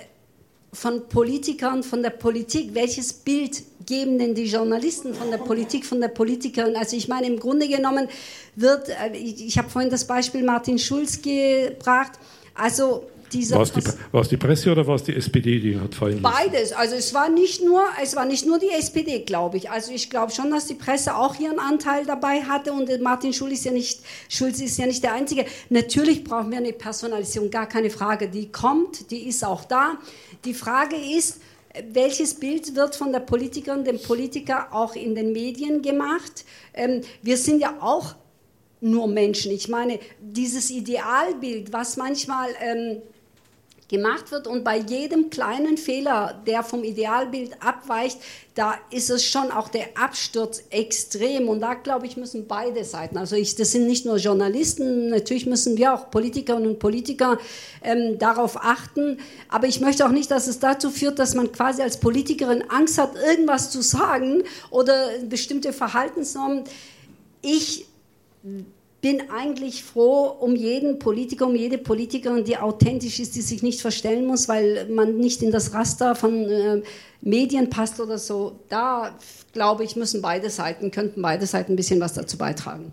von 0.73 1.07
Politikern, 1.07 1.83
von 1.83 2.01
der 2.01 2.10
Politik, 2.10 2.73
welches 2.73 3.13
Bild 3.13 3.62
geben 3.88 4.19
denn 4.19 4.36
die 4.36 4.45
Journalisten 4.45 5.15
von 5.15 5.32
der 5.32 5.39
Politik, 5.39 5.86
von 5.86 6.00
der 6.00 6.10
Politikerin? 6.10 6.76
Also 6.76 6.95
ich 6.95 7.08
meine, 7.08 7.26
im 7.26 7.39
Grunde 7.39 7.67
genommen 7.67 8.08
wird, 8.56 8.89
äh, 8.89 9.17
ich, 9.17 9.43
ich 9.43 9.58
habe 9.58 9.69
vorhin 9.69 9.89
das 9.89 10.06
Beispiel 10.06 10.43
Martin 10.43 10.78
Schulz 10.78 11.19
gebracht, 11.21 12.12
also 12.54 13.08
war 13.50 13.62
es, 13.62 13.73
die, 13.73 13.84
war 14.12 14.21
es 14.21 14.30
die 14.30 14.38
Presse 14.38 14.71
oder 14.71 14.88
war 14.88 14.95
es 14.95 15.04
die 15.04 15.13
SPD, 15.13 15.60
die 15.60 15.78
hat 15.78 15.93
fallen? 15.93 16.21
Beides. 16.21 16.71
Also 16.71 16.95
es 16.95 17.13
war 17.13 17.30
nicht 17.30 17.62
nur, 17.62 17.84
es 18.02 18.15
war 18.15 18.26
nicht 18.26 18.45
nur 18.45 18.58
die 18.58 18.69
SPD, 18.69 19.19
glaube 19.19 19.58
ich. 19.58 19.69
Also 19.69 19.91
ich 19.91 20.10
glaube 20.10 20.32
schon, 20.32 20.50
dass 20.50 20.67
die 20.67 20.76
Presse 20.76 21.15
auch 21.15 21.38
ihren 21.38 21.60
Anteil 21.60 22.06
dabei 22.06 22.41
hatte 22.43 22.71
und 22.71 22.89
Martin 23.02 23.34
Schulz 23.34 23.54
ist 23.54 23.65
ja 23.65 23.71
nicht, 23.73 24.00
Schulz 24.30 24.62
ist 24.62 24.78
ja 24.78 24.86
nicht 24.86 25.04
der 25.04 25.13
Einzige. 25.13 25.45
Natürlich 25.69 26.23
brauchen 26.23 26.52
wir 26.52 26.58
eine 26.60 26.71
Personalisierung, 26.71 27.50
gar 27.52 27.67
keine 27.67 27.89
Frage. 27.89 28.30
Die 28.30 28.50
kommt, 28.50 29.12
die 29.12 29.28
ist 29.28 29.43
auch 29.43 29.65
da. 29.65 29.97
Die 30.45 30.54
Frage 30.54 30.95
ist, 30.95 31.41
welches 31.91 32.35
Bild 32.35 32.75
wird 32.75 32.95
von 32.95 33.11
der 33.11 33.19
Politikerin, 33.19 33.83
dem 33.83 34.01
Politiker 34.01 34.67
auch 34.71 34.95
in 34.95 35.15
den 35.15 35.31
Medien 35.31 35.81
gemacht? 35.81 36.45
Ähm, 36.73 37.01
wir 37.21 37.37
sind 37.37 37.61
ja 37.61 37.77
auch 37.81 38.15
nur 38.79 39.07
Menschen. 39.07 39.51
Ich 39.51 39.67
meine, 39.67 39.99
dieses 40.19 40.69
Idealbild, 40.69 41.73
was 41.73 41.97
manchmal 41.97 42.49
ähm, 42.61 43.01
gemacht 43.88 44.32
wird. 44.32 44.47
Und 44.47 44.63
bei 44.63 44.78
jedem 44.78 45.30
kleinen 45.30 45.78
Fehler, 45.78 46.41
der 46.45 46.63
vom 46.63 46.84
Idealbild 46.84 47.62
abweicht, 47.62 48.19
da 48.54 48.76
ist 48.91 49.10
es 49.10 49.23
schon 49.23 49.52
auch 49.52 49.69
der 49.69 49.97
Absturz 49.97 50.63
extrem. 50.69 51.47
Und 51.47 51.62
da 51.62 51.76
glaube 51.76 52.06
ich 52.06 52.17
müssen 52.17 52.47
beide 52.47 52.84
Seiten, 52.84 53.17
also 53.17 53.36
ich, 53.36 53.56
das 53.56 53.71
sind 53.71 53.88
nicht 53.88 54.06
nur 54.06 54.17
Journalisten, 54.17 55.10
natürlich 55.10 55.45
müssen 55.45 55.78
wir 55.78 55.93
auch 55.93 56.10
Politikerinnen 56.10 56.67
und 56.67 56.80
Politiker 56.80 57.38
ähm, 57.84 58.17
darauf 58.17 58.58
achten, 58.58 59.19
aber 59.47 59.67
ich 59.67 59.80
möchte 59.80 60.06
auch 60.06 60.12
nicht, 60.12 60.32
dass 60.32 60.47
es 60.47 60.60
dazu 60.60 60.89
führt, 60.89 61.19
dass 61.19 61.36
man 61.36 61.52
quasi 61.52 61.82
als 61.82 62.00
Politikerin 62.00 62.63
Angst 62.69 62.97
hat, 62.97 63.15
irgendwas 63.15 63.71
zu 63.71 63.82
sagen 63.82 64.43
oder 64.69 65.10
bestimmte 65.30 65.71
Verhaltensnormen. 65.71 66.63
Ich 67.41 67.86
bin 69.01 69.29
eigentlich 69.29 69.83
froh 69.83 70.25
um 70.39 70.55
jeden 70.55 70.97
Politiker, 70.99 71.45
um 71.47 71.55
jede 71.55 71.77
Politikerin, 71.77 72.43
die 72.43 72.57
authentisch 72.57 73.19
ist, 73.19 73.36
die 73.36 73.41
sich 73.41 73.62
nicht 73.62 73.81
verstellen 73.81 74.25
muss, 74.25 74.47
weil 74.47 74.88
man 74.89 75.17
nicht 75.17 75.43
in 75.43 75.51
das 75.51 75.73
Raster 75.73 76.15
von 76.15 76.49
äh, 76.49 76.81
Medien 77.21 77.69
passt 77.69 77.99
oder 77.99 78.17
so. 78.17 78.60
Da 78.69 79.17
glaube 79.53 79.83
ich, 79.83 79.95
müssen 79.95 80.21
beide 80.21 80.49
Seiten, 80.49 80.91
könnten 80.91 81.21
beide 81.21 81.45
Seiten 81.45 81.73
ein 81.73 81.75
bisschen 81.75 81.99
was 81.99 82.13
dazu 82.13 82.38
beitragen. 82.38 82.91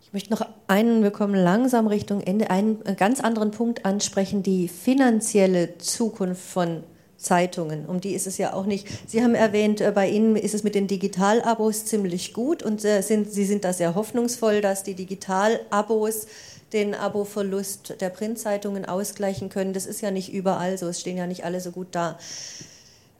Ich 0.00 0.12
möchte 0.12 0.30
noch 0.30 0.46
einen, 0.68 1.02
wir 1.02 1.10
kommen 1.10 1.34
langsam 1.34 1.86
Richtung 1.86 2.22
Ende, 2.22 2.50
einen 2.50 2.82
ganz 2.96 3.20
anderen 3.20 3.50
Punkt 3.50 3.84
ansprechen, 3.84 4.42
die 4.42 4.68
finanzielle 4.68 5.76
Zukunft 5.76 6.40
von 6.40 6.82
Zeitungen. 7.18 7.86
Um 7.86 8.00
die 8.00 8.14
ist 8.14 8.26
es 8.26 8.38
ja 8.38 8.52
auch 8.52 8.64
nicht. 8.64 8.86
Sie 9.06 9.22
haben 9.22 9.34
erwähnt, 9.34 9.80
äh, 9.80 9.92
bei 9.92 10.08
Ihnen 10.08 10.36
ist 10.36 10.54
es 10.54 10.62
mit 10.62 10.74
den 10.74 10.86
Digitalabos 10.86 11.84
ziemlich 11.84 12.32
gut 12.32 12.62
und 12.62 12.84
äh, 12.84 13.02
sind, 13.02 13.30
Sie 13.32 13.44
sind 13.44 13.64
da 13.64 13.72
sehr 13.72 13.94
hoffnungsvoll, 13.96 14.60
dass 14.60 14.84
die 14.84 14.94
Digitalabos 14.94 16.28
den 16.72 16.94
Aboverlust 16.94 18.00
der 18.00 18.10
Printzeitungen 18.10 18.84
ausgleichen 18.84 19.48
können. 19.48 19.72
Das 19.72 19.86
ist 19.86 20.00
ja 20.00 20.10
nicht 20.10 20.32
überall 20.32 20.78
so, 20.78 20.86
es 20.86 21.00
stehen 21.00 21.16
ja 21.16 21.26
nicht 21.26 21.44
alle 21.44 21.60
so 21.60 21.72
gut 21.72 21.88
da. 21.92 22.18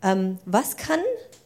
Ähm, 0.03 0.39
was 0.45 0.77
kann 0.77 1.01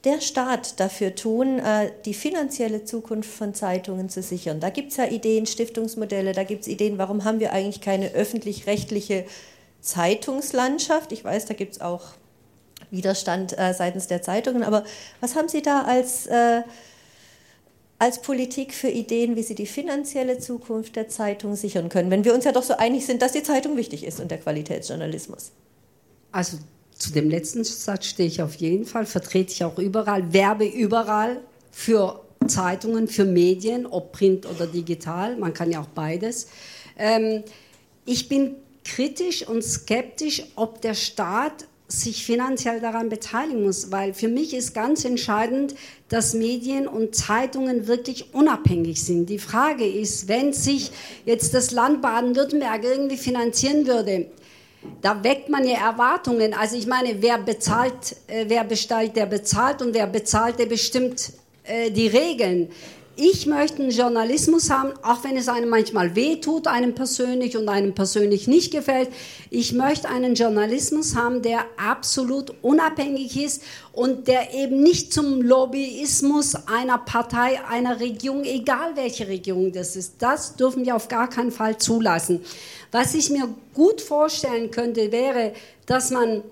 der 0.05 0.21
Staat 0.21 0.79
dafür 0.79 1.15
tun, 1.15 1.59
äh, 1.59 1.91
die 2.05 2.13
finanzielle 2.13 2.85
Zukunft 2.85 3.31
von 3.31 3.55
Zeitungen 3.55 4.11
zu 4.11 4.21
sichern? 4.21 4.61
Da 4.61 4.69
gibt 4.69 4.91
es 4.91 4.99
ja 4.99 5.07
Ideen, 5.07 5.47
Stiftungsmodelle, 5.47 6.33
da 6.33 6.45
gibt 6.45 6.63
es 6.63 6.69
Ideen, 6.69 6.99
warum 6.99 7.25
haben 7.25 7.41
wir 7.41 7.53
eigentlich 7.53 7.81
keine 7.81 8.11
öffentlich-rechtliche 8.13 9.25
Zeitungslandschaft? 9.81 11.13
Ich 11.13 11.25
weiß, 11.25 11.47
da 11.47 11.55
gibt 11.55 11.75
es 11.75 11.81
auch 11.81 12.03
Widerstand 12.93 13.59
äh, 13.59 13.75
seitens 13.75 14.07
der 14.07 14.23
Zeitungen. 14.23 14.63
Aber 14.63 14.85
was 15.21 15.35
haben 15.35 15.49
Sie 15.49 15.63
da 15.63 15.83
als, 15.83 16.27
äh, 16.27 16.63
als 17.99 18.23
Politik 18.23 18.73
für 18.75 18.89
Ideen, 18.89 19.35
wie 19.35 19.43
Sie 19.43 19.57
die 19.57 19.67
finanzielle 19.67 20.39
Zukunft 20.39 20.95
der 20.95 21.09
Zeitung 21.09 21.57
sichern 21.57 21.89
können, 21.89 22.11
wenn 22.11 22.25
wir 22.25 22.35
uns 22.35 22.45
ja 22.45 22.53
doch 22.53 22.63
so 22.63 22.77
einig 22.77 23.05
sind, 23.07 23.23
dass 23.23 23.33
die 23.33 23.43
Zeitung 23.43 23.77
wichtig 23.77 24.05
ist 24.05 24.21
und 24.21 24.31
der 24.31 24.39
Qualitätsjournalismus? 24.39 25.51
Also 26.31 26.59
zu 26.97 27.13
dem 27.13 27.29
letzten 27.29 27.65
Satz 27.65 28.07
stehe 28.07 28.29
ich 28.29 28.43
auf 28.43 28.55
jeden 28.55 28.85
Fall, 28.85 29.07
vertrete 29.07 29.53
ich 29.53 29.65
auch 29.65 29.79
überall, 29.79 30.33
werbe 30.33 30.67
überall 30.67 31.41
für 31.73 32.21
Zeitungen, 32.47 33.09
für 33.09 33.25
Medien, 33.25 33.87
ob 33.87 34.13
print 34.13 34.47
oder 34.47 34.67
digital, 34.67 35.37
man 35.37 35.55
kann 35.55 35.71
ja 35.71 35.81
auch 35.81 35.89
beides. 35.89 36.49
Ähm, 36.99 37.43
ich 38.05 38.29
bin 38.29 38.57
kritisch 38.85 39.47
und 39.47 39.63
skeptisch, 39.63 40.45
ob 40.57 40.81
der 40.81 40.95
Staat 40.95 41.67
sich 42.01 42.25
finanziell 42.25 42.81
daran 42.81 43.09
beteiligen 43.09 43.65
muss, 43.65 43.93
weil 43.93 44.15
für 44.15 44.29
mich 44.29 44.55
ist 44.55 44.75
ganz 44.75 45.05
entscheidend, 45.05 45.75
dass 46.09 46.35
Medien 46.35 46.89
und 46.89 47.15
Zeitungen 47.15 47.87
wirklich 47.87 48.35
unabhängig 48.35 49.03
sind. 49.03 49.29
Die 49.29 49.39
Frage 49.39 49.87
ist, 49.87 50.29
wenn 50.29 50.53
sich 50.53 50.91
jetzt 51.25 51.55
das 51.55 51.71
Land 51.71 52.03
Baden-Württemberg 52.03 52.85
irgendwie 52.85 53.17
finanzieren 53.17 53.87
würde, 53.87 54.27
da 55.01 55.23
weckt 55.23 55.49
man 55.49 55.67
ja 55.67 55.79
Erwartungen. 55.79 56.55
Also 56.55 56.77
ich 56.77 56.87
meine, 56.87 57.23
wer 57.23 57.39
bezahlt, 57.39 58.17
äh, 58.27 58.47
wer 58.49 58.65
bestellt, 58.65 59.17
der 59.17 59.27
bezahlt 59.27 59.81
und 59.81 59.95
wer 59.95 60.07
bezahlt, 60.07 60.59
der 60.59 60.67
bestimmt 60.67 61.33
äh, 61.65 61.91
die 61.91 62.09
Regeln. 62.09 62.69
Ich 63.17 63.47
möchte 63.47 63.83
einen 63.83 63.91
Journalismus 63.91 64.71
haben, 64.71 64.95
auch 65.03 65.23
wenn 65.23 65.37
es 65.37 65.49
einem 65.49 65.69
manchmal 65.69 66.17
wehtut, 66.17 66.67
einem 66.67 66.95
persönlich 66.95 67.59
und 67.59 67.69
einem 67.69 67.95
persönlich 67.95 68.49
nicht 68.49 68.73
gefällt. 68.73 69.11
Ich 69.51 69.75
möchte 69.75 70.09
einen 70.09 70.35
Journalismus 70.35 71.15
haben, 71.15 71.43
der 71.43 71.67
absolut 71.77 72.55
unabhängig 72.63 73.37
ist 73.37 73.63
und 73.93 74.29
der 74.29 74.55
eben 74.55 74.83
nicht 74.83 75.13
zum 75.13 75.43
Lobbyismus 75.43 76.55
einer 76.67 76.97
Partei, 76.97 77.61
einer 77.69 78.01
Regierung, 78.01 78.45
egal 78.45 78.97
welche 78.97 79.29
Regierung 79.29 79.73
das 79.73 79.95
ist, 79.95 80.15
das 80.21 80.57
dürfen 80.57 80.87
wir 80.87 80.97
auf 80.97 81.09
gar 81.09 81.29
keinen 81.29 81.53
Fall 81.53 81.77
zulassen. 81.77 82.41
Was 82.93 83.15
ich 83.15 83.29
mir 83.29 83.47
gut 83.75 84.01
vorstellen 84.01 84.71
könnte, 84.71 85.13
wäre, 85.13 85.53
dass 85.85 86.11
man 86.11 86.43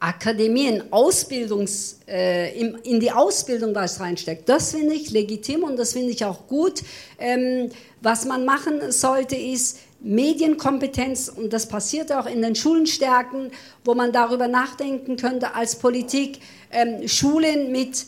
Akademien, 0.00 0.82
Ausbildungs, 0.90 1.98
äh, 2.08 2.58
in, 2.58 2.74
in, 2.84 3.00
die 3.00 3.12
Ausbildung 3.12 3.74
was 3.74 4.00
reinsteckt. 4.00 4.48
Das 4.48 4.70
finde 4.72 4.94
ich 4.94 5.10
legitim 5.10 5.62
und 5.62 5.76
das 5.76 5.92
finde 5.92 6.10
ich 6.10 6.24
auch 6.24 6.46
gut. 6.46 6.80
Ähm, 7.18 7.68
was 8.00 8.24
man 8.24 8.46
machen 8.46 8.90
sollte, 8.90 9.36
ist 9.36 9.78
Medienkompetenz, 10.00 11.28
und 11.28 11.52
das 11.52 11.66
passiert 11.66 12.10
auch 12.12 12.24
in 12.24 12.40
den 12.40 12.54
Schulen 12.54 12.86
stärken, 12.86 13.50
wo 13.84 13.94
man 13.94 14.10
darüber 14.10 14.48
nachdenken 14.48 15.16
könnte 15.16 15.54
als 15.54 15.76
Politik, 15.76 16.38
ähm, 16.72 17.06
Schulen 17.06 17.70
mit 17.70 18.06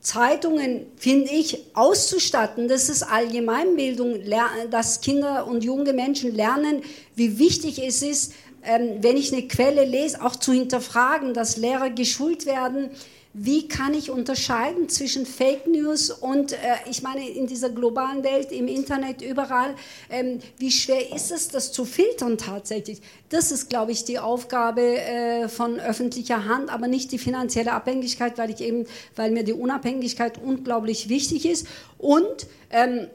Zeitungen, 0.00 0.86
finde 0.96 1.32
ich, 1.32 1.58
auszustatten. 1.74 2.68
Das 2.68 2.88
ist 2.88 3.02
Allgemeinbildung, 3.02 4.20
dass 4.70 5.00
Kinder 5.00 5.46
und 5.46 5.64
junge 5.64 5.92
Menschen 5.92 6.34
lernen, 6.34 6.82
wie 7.16 7.38
wichtig 7.38 7.80
es 7.84 8.02
ist, 8.02 8.32
ähm, 8.64 8.98
wenn 9.00 9.16
ich 9.16 9.32
eine 9.32 9.46
Quelle 9.48 9.84
lese, 9.84 10.22
auch 10.22 10.36
zu 10.36 10.52
hinterfragen, 10.52 11.34
dass 11.34 11.56
Lehrer 11.56 11.90
geschult 11.90 12.46
werden, 12.46 12.90
wie 13.34 13.66
kann 13.66 13.94
ich 13.94 14.10
unterscheiden 14.10 14.90
zwischen 14.90 15.24
Fake 15.24 15.66
News 15.66 16.10
und, 16.10 16.52
äh, 16.52 16.56
ich 16.90 17.02
meine, 17.02 17.26
in 17.26 17.46
dieser 17.46 17.70
globalen 17.70 18.22
Welt, 18.24 18.52
im 18.52 18.68
Internet, 18.68 19.22
überall, 19.22 19.74
ähm, 20.10 20.40
wie 20.58 20.70
schwer 20.70 21.14
ist 21.14 21.32
es, 21.32 21.48
das 21.48 21.72
zu 21.72 21.86
filtern 21.86 22.36
tatsächlich? 22.36 23.00
Das 23.30 23.50
ist, 23.50 23.70
glaube 23.70 23.92
ich, 23.92 24.04
die 24.04 24.18
Aufgabe 24.18 24.82
äh, 24.82 25.48
von 25.48 25.80
öffentlicher 25.80 26.44
Hand, 26.44 26.70
aber 26.70 26.88
nicht 26.88 27.10
die 27.10 27.18
finanzielle 27.18 27.72
Abhängigkeit, 27.72 28.36
weil 28.36 28.50
ich 28.50 28.60
eben, 28.60 28.84
weil 29.16 29.30
mir 29.30 29.44
die 29.44 29.54
Unabhängigkeit 29.54 30.38
unglaublich 30.42 31.08
wichtig 31.08 31.46
ist. 31.46 31.66
Und 31.96 32.46
ähm, 32.70 33.08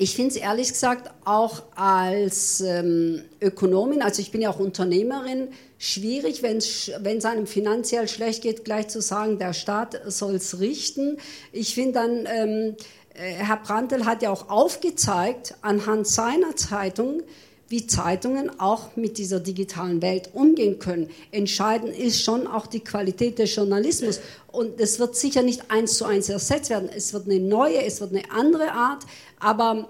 ich 0.00 0.14
finde 0.14 0.30
es 0.30 0.36
ehrlich 0.36 0.68
gesagt 0.68 1.10
auch 1.24 1.62
als 1.74 2.60
ähm, 2.60 3.24
Ökonomin, 3.40 4.00
also 4.00 4.22
ich 4.22 4.30
bin 4.30 4.40
ja 4.40 4.50
auch 4.50 4.60
Unternehmerin, 4.60 5.48
schwierig, 5.76 6.44
wenn 6.44 6.58
es 6.58 7.24
einem 7.24 7.48
finanziell 7.48 8.06
schlecht 8.06 8.44
geht, 8.44 8.64
gleich 8.64 8.86
zu 8.88 9.02
sagen, 9.02 9.40
der 9.40 9.52
Staat 9.52 10.00
soll 10.06 10.36
es 10.36 10.60
richten. 10.60 11.18
Ich 11.50 11.74
finde 11.74 11.92
dann, 11.94 12.26
ähm, 12.26 12.76
äh, 13.14 13.32
Herr 13.32 13.56
Brandl 13.56 14.06
hat 14.06 14.22
ja 14.22 14.30
auch 14.30 14.48
aufgezeigt 14.48 15.56
anhand 15.62 16.06
seiner 16.06 16.54
Zeitung, 16.54 17.24
wie 17.68 17.86
Zeitungen 17.86 18.58
auch 18.58 18.96
mit 18.96 19.18
dieser 19.18 19.40
digitalen 19.40 20.00
Welt 20.00 20.30
umgehen 20.32 20.78
können. 20.78 21.10
Entscheidend 21.32 21.94
ist 21.96 22.22
schon 22.22 22.46
auch 22.46 22.66
die 22.66 22.80
Qualität 22.80 23.38
des 23.38 23.54
Journalismus. 23.54 24.20
Und 24.50 24.80
es 24.80 24.98
wird 24.98 25.16
sicher 25.16 25.42
nicht 25.42 25.70
eins 25.70 25.98
zu 25.98 26.06
eins 26.06 26.30
ersetzt 26.30 26.70
werden. 26.70 26.88
Es 26.94 27.12
wird 27.12 27.26
eine 27.26 27.40
neue, 27.40 27.84
es 27.84 28.00
wird 28.00 28.12
eine 28.12 28.30
andere 28.30 28.72
Art. 28.72 29.04
Aber 29.38 29.88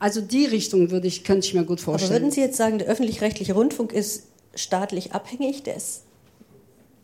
also 0.00 0.20
die 0.20 0.46
Richtung 0.46 0.90
würde 0.90 1.06
ich, 1.06 1.22
könnte 1.22 1.46
ich 1.46 1.54
mir 1.54 1.64
gut 1.64 1.80
vorstellen. 1.80 2.10
Aber 2.10 2.22
würden 2.22 2.32
Sie 2.32 2.40
jetzt 2.40 2.56
sagen, 2.56 2.78
der 2.78 2.88
öffentlich-rechtliche 2.88 3.54
Rundfunk 3.54 3.92
ist 3.92 4.24
staatlich 4.56 5.12
abhängig? 5.12 5.62
Der 5.62 5.76
ist, 5.76 6.02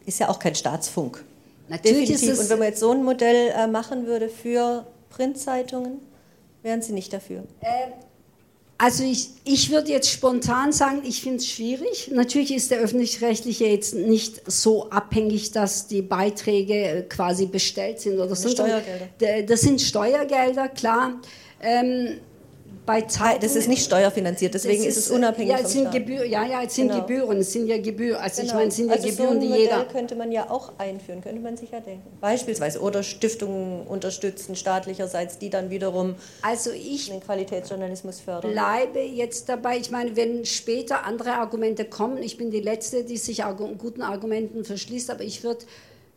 ist 0.04 0.18
ja 0.18 0.28
auch 0.28 0.40
kein 0.40 0.57
Staatsfunk. 0.57 1.24
Natürlich 1.68 2.09
Definitiv. 2.09 2.28
ist 2.28 2.35
es. 2.35 2.40
Und 2.40 2.50
wenn 2.50 2.59
man 2.59 2.68
jetzt 2.68 2.81
so 2.81 2.90
ein 2.90 3.04
Modell 3.04 3.52
äh, 3.54 3.68
machen 3.68 4.07
würde 4.07 4.28
für 4.28 4.85
Printzeitungen, 5.11 6.00
wären 6.62 6.83
Sie 6.83 6.92
nicht 6.92 7.12
dafür? 7.12 7.44
Äh, 7.61 7.92
Also 8.80 9.02
ich, 9.02 9.30
ich 9.44 9.70
würde 9.72 9.90
jetzt 9.90 10.08
spontan 10.08 10.70
sagen, 10.70 11.02
ich 11.04 11.20
finde 11.20 11.38
es 11.38 11.48
schwierig. 11.48 12.12
Natürlich 12.12 12.54
ist 12.54 12.70
der 12.70 12.78
öffentlich-rechtliche 12.78 13.66
jetzt 13.66 13.96
nicht 13.96 14.40
so 14.48 14.88
abhängig, 14.90 15.50
dass 15.50 15.88
die 15.88 16.00
Beiträge 16.00 16.74
äh, 16.74 17.02
quasi 17.02 17.46
bestellt 17.46 17.98
sind 17.98 18.20
oder 18.20 18.37
so. 18.37 18.48
Steuergelder. 18.48 19.42
Das 19.42 19.62
sind 19.62 19.81
Steuergelder, 19.81 20.68
klar. 20.68 21.20
Ähm, 21.60 22.20
bei 22.88 23.02
Zeiten, 23.02 23.42
das 23.42 23.54
ist 23.54 23.68
nicht 23.68 23.84
steuerfinanziert, 23.84 24.54
deswegen 24.54 24.82
ist, 24.82 24.96
ist, 24.96 25.08
es 25.08 25.10
unabhängig 25.10 25.50
ja, 25.50 25.58
es 25.58 25.72
sind 25.72 25.92
Gebühr, 25.92 26.24
ja, 26.24 26.46
ja, 26.46 26.62
es 26.62 26.74
sind 26.74 26.88
genau. 26.88 27.02
Gebühren, 27.02 27.36
es 27.36 27.52
sind 27.52 27.66
ja 27.66 27.76
Gebühren, 27.76 28.18
also 28.18 28.40
genau. 28.40 28.50
ich 28.50 28.56
meine, 28.56 28.68
es 28.68 28.76
sind 28.76 28.86
ja 28.86 28.94
also 28.94 29.08
Gebühren, 29.08 29.28
so 29.28 29.34
ein 29.34 29.40
die 29.40 29.58
jeder... 29.60 29.84
könnte 29.84 30.14
man 30.14 30.32
ja 30.32 30.50
auch 30.50 30.72
einführen, 30.78 31.20
könnte 31.20 31.42
man 31.42 31.58
sich 31.58 31.70
ja 31.70 31.80
denken. 31.80 32.08
Beispielsweise, 32.22 32.80
oder 32.80 33.02
Stiftungen 33.02 33.86
unterstützen 33.86 34.56
staatlicherseits, 34.56 35.36
die 35.36 35.50
dann 35.50 35.68
wiederum 35.68 36.14
also 36.40 36.70
ich 36.70 37.10
den 37.10 37.20
Qualitätsjournalismus 37.20 38.20
fördern. 38.20 38.52
bleibe 38.52 39.00
jetzt 39.00 39.50
dabei, 39.50 39.76
ich 39.76 39.90
meine, 39.90 40.16
wenn 40.16 40.46
später 40.46 41.04
andere 41.04 41.34
Argumente 41.34 41.84
kommen, 41.84 42.22
ich 42.22 42.38
bin 42.38 42.50
die 42.50 42.60
Letzte, 42.60 43.04
die 43.04 43.18
sich 43.18 43.42
guten 43.76 44.00
Argumenten 44.00 44.64
verschließt, 44.64 45.10
aber 45.10 45.24
ich 45.24 45.44
würde 45.44 45.66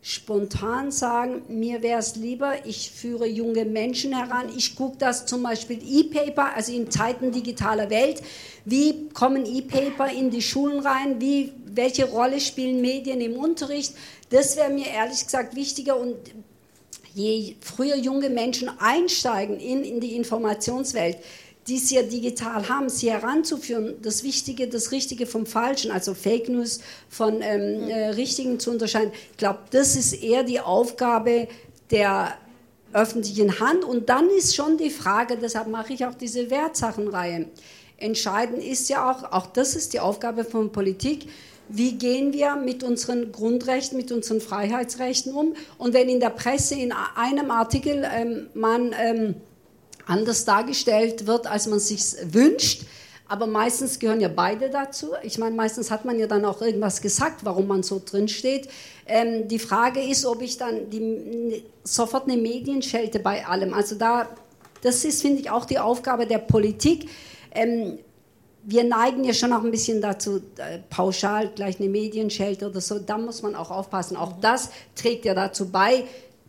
spontan 0.04 0.90
sagen, 0.90 1.42
mir 1.48 1.80
wäre 1.80 2.00
es 2.00 2.16
lieber, 2.16 2.66
ich 2.66 2.90
führe 2.90 3.26
junge 3.26 3.64
Menschen 3.64 4.12
heran. 4.12 4.50
Ich 4.56 4.74
gucke 4.74 4.98
das 4.98 5.26
zum 5.26 5.44
Beispiel 5.44 5.78
E-Paper, 5.80 6.56
also 6.56 6.72
in 6.72 6.90
Zeiten 6.90 7.30
digitaler 7.30 7.88
Welt. 7.88 8.20
Wie 8.64 9.08
kommen 9.10 9.46
E-Paper 9.46 10.10
in 10.10 10.30
die 10.30 10.42
Schulen 10.42 10.80
rein? 10.80 11.20
Wie, 11.20 11.52
welche 11.66 12.06
Rolle 12.06 12.40
spielen 12.40 12.80
Medien 12.80 13.20
im 13.20 13.36
Unterricht? 13.36 13.94
Das 14.30 14.56
wäre 14.56 14.70
mir 14.70 14.88
ehrlich 14.88 15.24
gesagt 15.24 15.54
wichtiger 15.54 15.96
und 15.96 16.16
je 17.14 17.54
früher 17.60 17.96
junge 17.96 18.28
Menschen 18.28 18.70
einsteigen 18.80 19.60
in, 19.60 19.84
in 19.84 20.00
die 20.00 20.16
Informationswelt, 20.16 21.18
die 21.68 21.76
es 21.76 21.90
ja 21.90 22.02
digital 22.02 22.68
haben, 22.68 22.88
sie 22.88 23.10
heranzuführen, 23.10 23.94
das 24.02 24.24
Wichtige, 24.24 24.68
das 24.68 24.90
Richtige 24.90 25.26
vom 25.26 25.46
Falschen, 25.46 25.90
also 25.90 26.14
Fake 26.14 26.48
News 26.48 26.80
von 27.08 27.40
ähm, 27.40 27.88
äh, 27.88 28.08
Richtigen 28.10 28.58
zu 28.58 28.70
unterscheiden. 28.70 29.12
Ich 29.30 29.36
glaube, 29.36 29.60
das 29.70 29.96
ist 29.96 30.12
eher 30.12 30.42
die 30.42 30.60
Aufgabe 30.60 31.48
der 31.90 32.34
öffentlichen 32.92 33.60
Hand. 33.60 33.84
Und 33.84 34.08
dann 34.08 34.28
ist 34.30 34.54
schon 34.54 34.76
die 34.76 34.90
Frage, 34.90 35.36
deshalb 35.36 35.68
mache 35.68 35.92
ich 35.92 36.04
auch 36.04 36.14
diese 36.14 36.50
Wertsachenreihe. 36.50 37.46
Entscheidend 37.96 38.62
ist 38.62 38.88
ja 38.88 39.10
auch, 39.10 39.32
auch 39.32 39.46
das 39.46 39.76
ist 39.76 39.92
die 39.92 40.00
Aufgabe 40.00 40.44
von 40.44 40.72
Politik, 40.72 41.28
wie 41.68 41.92
gehen 41.92 42.32
wir 42.32 42.56
mit 42.56 42.82
unseren 42.82 43.32
Grundrechten, 43.32 43.96
mit 43.96 44.12
unseren 44.12 44.40
Freiheitsrechten 44.40 45.32
um? 45.32 45.54
Und 45.78 45.94
wenn 45.94 46.08
in 46.08 46.20
der 46.20 46.30
Presse 46.30 46.74
in 46.74 46.92
einem 46.92 47.50
Artikel 47.50 48.06
ähm, 48.12 48.48
man 48.52 48.94
ähm, 48.98 49.36
anders 50.06 50.44
dargestellt 50.44 51.26
wird, 51.26 51.46
als 51.46 51.66
man 51.66 51.78
sich 51.78 52.02
wünscht. 52.24 52.84
Aber 53.28 53.46
meistens 53.46 53.98
gehören 53.98 54.20
ja 54.20 54.28
beide 54.28 54.68
dazu. 54.68 55.12
Ich 55.22 55.38
meine, 55.38 55.56
meistens 55.56 55.90
hat 55.90 56.04
man 56.04 56.18
ja 56.18 56.26
dann 56.26 56.44
auch 56.44 56.60
irgendwas 56.60 57.00
gesagt, 57.00 57.44
warum 57.44 57.66
man 57.66 57.82
so 57.82 58.02
drin 58.04 58.28
steht. 58.28 58.68
Ähm, 59.06 59.48
die 59.48 59.58
Frage 59.58 60.02
ist, 60.02 60.26
ob 60.26 60.42
ich 60.42 60.58
dann 60.58 60.90
die, 60.90 61.64
sofort 61.82 62.28
eine 62.28 62.36
Medienschelte 62.36 63.20
bei 63.20 63.46
allem. 63.46 63.72
Also 63.72 63.94
da, 63.94 64.28
das 64.82 65.04
ist, 65.06 65.22
finde 65.22 65.40
ich, 65.40 65.50
auch 65.50 65.64
die 65.64 65.78
Aufgabe 65.78 66.26
der 66.26 66.38
Politik. 66.38 67.08
Ähm, 67.54 67.98
wir 68.64 68.84
neigen 68.84 69.24
ja 69.24 69.32
schon 69.32 69.52
auch 69.52 69.64
ein 69.64 69.70
bisschen 69.70 70.00
dazu, 70.00 70.42
äh, 70.58 70.80
pauschal 70.90 71.48
gleich 71.54 71.80
eine 71.80 71.88
Medienschelte 71.88 72.68
oder 72.68 72.80
so. 72.80 72.98
Da 72.98 73.16
muss 73.18 73.42
man 73.42 73.54
auch 73.54 73.70
aufpassen. 73.70 74.16
Auch 74.16 74.34
das 74.40 74.70
trägt 74.94 75.24
ja 75.24 75.34
dazu 75.34 75.70
bei, 75.70 76.04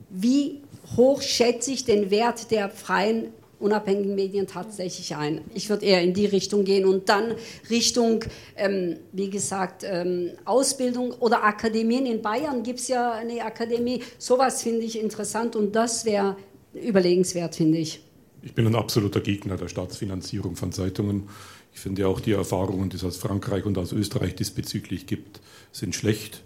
wie 0.10 0.62
hoch 0.98 1.22
schätze 1.22 1.72
ich 1.72 1.86
den 1.86 2.12
Wert 2.12 2.52
der 2.52 2.70
freien 2.70 3.34
unabhängigen 3.64 4.16
Medien 4.16 4.46
tatsächlich 4.46 5.16
ein. 5.16 5.42
Ich 5.54 5.70
würde 5.70 5.86
eher 5.86 6.02
in 6.02 6.14
die 6.14 6.26
Richtung 6.26 6.66
gehen 6.66 6.86
und 6.86 7.10
dann 7.10 7.36
Richtung, 7.70 8.26
ähm, 8.56 8.98
wie 9.12 9.30
gesagt, 9.30 9.84
ähm, 9.86 10.32
Ausbildung 10.46 11.12
oder 11.14 11.44
Akademien. 11.44 12.06
In 12.06 12.22
Bayern 12.22 12.64
gibt 12.64 12.80
es 12.80 12.90
ja 12.90 13.14
eine 13.14 13.44
Akademie. 13.44 14.02
Sowas 14.18 14.62
finde 14.62 14.82
ich 14.82 15.00
interessant 15.00 15.56
und 15.56 15.76
das 15.76 16.06
wäre 16.06 16.36
überlegenswert, 16.74 17.56
finde 17.56 17.78
ich. 17.78 18.02
Ich 18.42 18.54
bin 18.54 18.68
ein 18.68 18.76
absoluter 18.76 19.22
Gegner 19.22 19.56
der 19.56 19.70
Staatsfinanzierung 19.70 20.56
von 20.56 20.72
Zeitungen. 20.72 21.30
Ich 21.74 21.80
finde 21.80 22.08
auch 22.08 22.20
die 22.20 22.34
Erfahrungen, 22.34 22.90
die 22.90 22.98
es 22.98 23.04
aus 23.04 23.18
Frankreich 23.18 23.66
und 23.66 23.78
aus 23.78 23.94
Österreich 23.94 24.36
diesbezüglich 24.36 25.08
gibt, 25.08 25.40
sind 25.72 25.96
schlecht. 25.96 26.44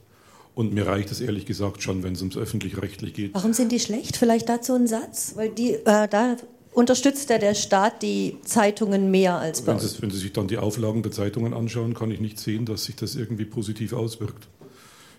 Und 0.56 0.74
mir 0.74 0.88
reicht 0.88 1.12
es 1.12 1.22
ehrlich 1.22 1.46
gesagt 1.46 1.84
schon, 1.84 2.02
wenn 2.02 2.14
es 2.14 2.22
ums 2.22 2.36
öffentlich-rechtlich 2.36 3.14
geht. 3.14 3.34
Warum 3.36 3.54
sind 3.54 3.72
die 3.72 3.80
schlecht? 3.80 4.18
Vielleicht 4.18 4.50
dazu 4.50 4.74
ein 4.74 4.88
Satz, 4.88 5.34
weil 5.36 5.50
die 5.50 5.74
äh, 5.74 6.08
da 6.08 6.36
unterstützt 6.78 7.32
ja 7.32 7.40
der 7.40 7.56
Staat 7.56 8.04
die 8.04 8.38
Zeitungen 8.44 9.10
mehr 9.10 9.36
als 9.36 9.64
bei 9.64 9.72
wenn 9.72 9.80
Sie, 9.80 10.00
wenn 10.00 10.12
Sie 10.12 10.20
sich 10.20 10.32
dann 10.32 10.48
die 10.48 10.60
Auflagen 10.60 11.02
der 11.02 11.12
Zeitungen 11.12 11.56
anschauen, 11.56 11.96
kann 11.96 12.12
ich 12.12 12.20
nicht 12.20 12.38
sehen, 12.38 12.66
dass 12.66 12.86
sich 12.86 12.96
das 12.96 13.16
irgendwie 13.16 13.46
positiv 13.46 13.94
auswirkt. 13.94 14.48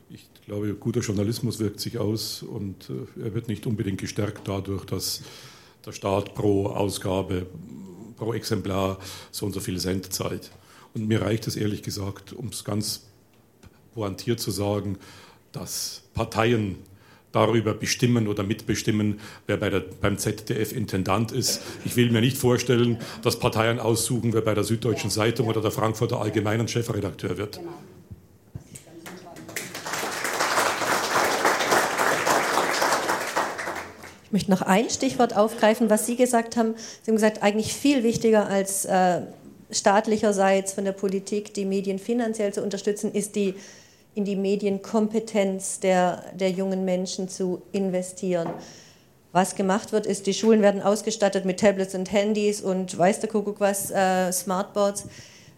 Ich 0.09 0.24
glaube, 0.46 0.72
guter 0.74 1.00
Journalismus 1.00 1.59
wirkt 1.59 1.80
sich 1.80 1.98
aus 1.98 2.44
und 2.44 2.88
äh, 2.90 3.24
er 3.24 3.34
wird 3.34 3.48
nicht 3.48 3.66
unbedingt 3.66 4.00
gestärkt 4.00 4.46
dadurch, 4.46 4.84
dass 4.84 5.22
der 5.84 5.90
Staat 5.90 6.36
pro 6.36 6.66
Ausgabe, 6.66 7.46
pro 8.16 8.34
Exemplar 8.34 8.98
so 9.32 9.44
und 9.44 9.52
so 9.52 9.59
viel 9.59 9.80
Cent 9.80 10.12
zahlt. 10.12 10.52
Und 10.94 11.09
mir 11.09 11.22
reicht 11.22 11.48
es 11.48 11.56
ehrlich 11.56 11.82
gesagt, 11.82 12.32
um 12.32 12.48
es 12.48 12.62
ganz 12.62 13.02
pointiert 13.94 14.38
zu 14.38 14.52
sagen, 14.52 14.96
dass 15.50 16.02
Parteien 16.14 16.76
darüber 17.33 17.74
bestimmen 17.74 18.26
oder 18.29 18.43
mitbestimmen, 18.43 19.20
wer 19.47 19.57
bei 19.57 19.70
der, 19.70 19.81
beim 20.01 20.18
ZDF 20.18 20.72
Intendant 20.72 21.33
ist. 21.33 21.62
Ich 21.85 21.97
will 21.97 22.11
mir 22.11 22.20
nicht 22.20 22.37
vorstellen, 22.37 22.99
dass 23.22 23.39
Parteien 23.39 23.79
aussuchen, 23.79 24.33
wer 24.33 24.41
bei 24.41 24.55
der 24.55 24.64
Süddeutschen 24.64 25.11
Zeitung 25.11 25.47
oder 25.47 25.61
der 25.61 25.70
Frankfurter 25.70 26.20
Allgemeinen 26.20 26.68
Chefredakteur 26.68 27.37
wird. 27.37 27.61
Ich 34.24 34.33
möchte 34.33 34.51
noch 34.51 34.61
ein 34.61 34.91
Stichwort 34.91 35.35
aufgreifen, 35.35 35.89
was 35.89 36.07
Sie 36.07 36.14
gesagt 36.14 36.59
haben. 36.59 36.74
Sie 37.03 37.11
haben 37.11 37.16
gesagt, 37.16 37.43
eigentlich 37.43 37.72
viel 37.72 38.03
wichtiger 38.03 38.47
als 38.47 38.85
äh, 38.85 39.22
staatlicherseits 39.70 40.74
von 40.74 40.85
der 40.85 40.93
Politik 40.93 41.55
die 41.55 41.64
Medien 41.64 41.99
finanziell 41.99 42.53
zu 42.53 42.62
unterstützen, 42.62 43.12
ist 43.12 43.37
die 43.37 43.55
in 44.14 44.24
die 44.24 44.36
Medienkompetenz 44.36 45.80
der, 45.80 46.24
der 46.34 46.50
jungen 46.50 46.84
Menschen 46.84 47.28
zu 47.28 47.62
investieren. 47.72 48.48
Was 49.32 49.54
gemacht 49.54 49.92
wird, 49.92 50.06
ist, 50.06 50.26
die 50.26 50.34
Schulen 50.34 50.62
werden 50.62 50.82
ausgestattet 50.82 51.44
mit 51.44 51.61
Tablets 51.61 51.94
und 51.94 52.11
Handys 52.11 52.61
und 52.61 52.96
weiß 52.96 53.20
der 53.20 53.28
Kuckuck 53.28 53.61
was, 53.61 53.90
äh, 53.90 54.32
Smartboards. 54.32 55.06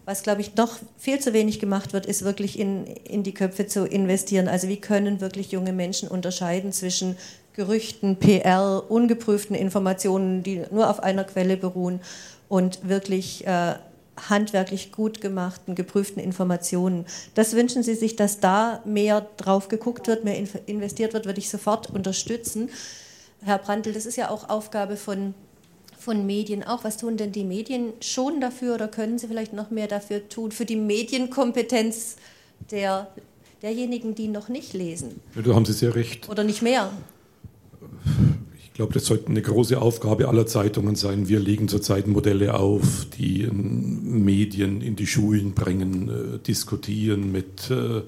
Was, 0.05 0.23
glaube 0.23 0.41
ich, 0.41 0.55
noch 0.55 0.77
viel 0.97 1.19
zu 1.19 1.31
wenig 1.31 1.59
gemacht 1.59 1.93
wird, 1.93 2.05
ist 2.05 2.23
wirklich 2.23 2.59
in, 2.59 2.85
in 2.85 3.23
die 3.23 3.33
Köpfe 3.33 3.67
zu 3.67 3.85
investieren. 3.85 4.47
Also 4.47 4.67
wie 4.67 4.77
können 4.77 5.21
wirklich 5.21 5.51
junge 5.51 5.73
Menschen 5.73 6.09
unterscheiden 6.09 6.73
zwischen 6.73 7.17
Gerüchten, 7.53 8.17
PR, 8.17 8.83
ungeprüften 8.89 9.55
Informationen, 9.55 10.43
die 10.43 10.63
nur 10.71 10.89
auf 10.89 11.01
einer 11.01 11.23
Quelle 11.23 11.57
beruhen 11.57 12.01
und 12.49 12.87
wirklich 12.87 13.45
äh, 13.47 13.75
handwerklich 14.17 14.91
gut 14.91 15.21
gemachten, 15.21 15.75
geprüften 15.75 16.21
Informationen. 16.21 17.05
Das 17.33 17.55
wünschen 17.55 17.83
Sie 17.83 17.95
sich, 17.95 18.15
dass 18.15 18.39
da 18.39 18.81
mehr 18.85 19.27
drauf 19.37 19.67
geguckt 19.67 20.07
wird, 20.07 20.23
mehr 20.23 20.37
investiert 20.65 21.13
wird, 21.13 21.25
würde 21.25 21.39
ich 21.39 21.49
sofort 21.49 21.89
unterstützen. 21.89 22.69
Herr 23.43 23.57
Brandl, 23.57 23.93
das 23.93 24.05
ist 24.05 24.17
ja 24.17 24.29
auch 24.29 24.49
Aufgabe 24.49 24.97
von, 24.97 25.33
von 25.97 26.25
Medien 26.25 26.63
auch. 26.63 26.83
Was 26.83 26.97
tun 26.97 27.17
denn 27.17 27.31
die 27.31 27.43
Medien 27.43 27.93
schon 28.01 28.41
dafür 28.41 28.75
oder 28.75 28.87
können 28.87 29.17
sie 29.17 29.27
vielleicht 29.27 29.53
noch 29.53 29.71
mehr 29.71 29.87
dafür 29.87 30.27
tun, 30.29 30.51
für 30.51 30.65
die 30.65 30.75
Medienkompetenz 30.75 32.17
der, 32.69 33.07
derjenigen, 33.61 34.13
die 34.13 34.27
noch 34.27 34.49
nicht 34.49 34.73
lesen? 34.73 35.21
Ja, 35.35 35.41
da 35.41 35.55
haben 35.55 35.65
Sie 35.65 35.73
sehr 35.73 35.95
recht. 35.95 36.29
Oder 36.29 36.43
nicht 36.43 36.61
mehr? 36.61 36.91
Ich 38.81 38.83
glaube, 38.83 38.95
das 38.95 39.05
sollte 39.05 39.27
eine 39.27 39.43
große 39.43 39.79
Aufgabe 39.79 40.27
aller 40.27 40.47
Zeitungen 40.47 40.95
sein. 40.95 41.29
Wir 41.29 41.39
legen 41.39 41.67
zurzeit 41.67 42.07
Modelle 42.07 42.55
auf, 42.55 43.05
die 43.15 43.47
Medien 43.51 44.81
in 44.81 44.95
die 44.95 45.05
Schulen 45.05 45.53
bringen, 45.53 46.09
äh, 46.09 46.39
diskutieren 46.39 47.31
mit 47.31 47.69
äh, 47.69 48.01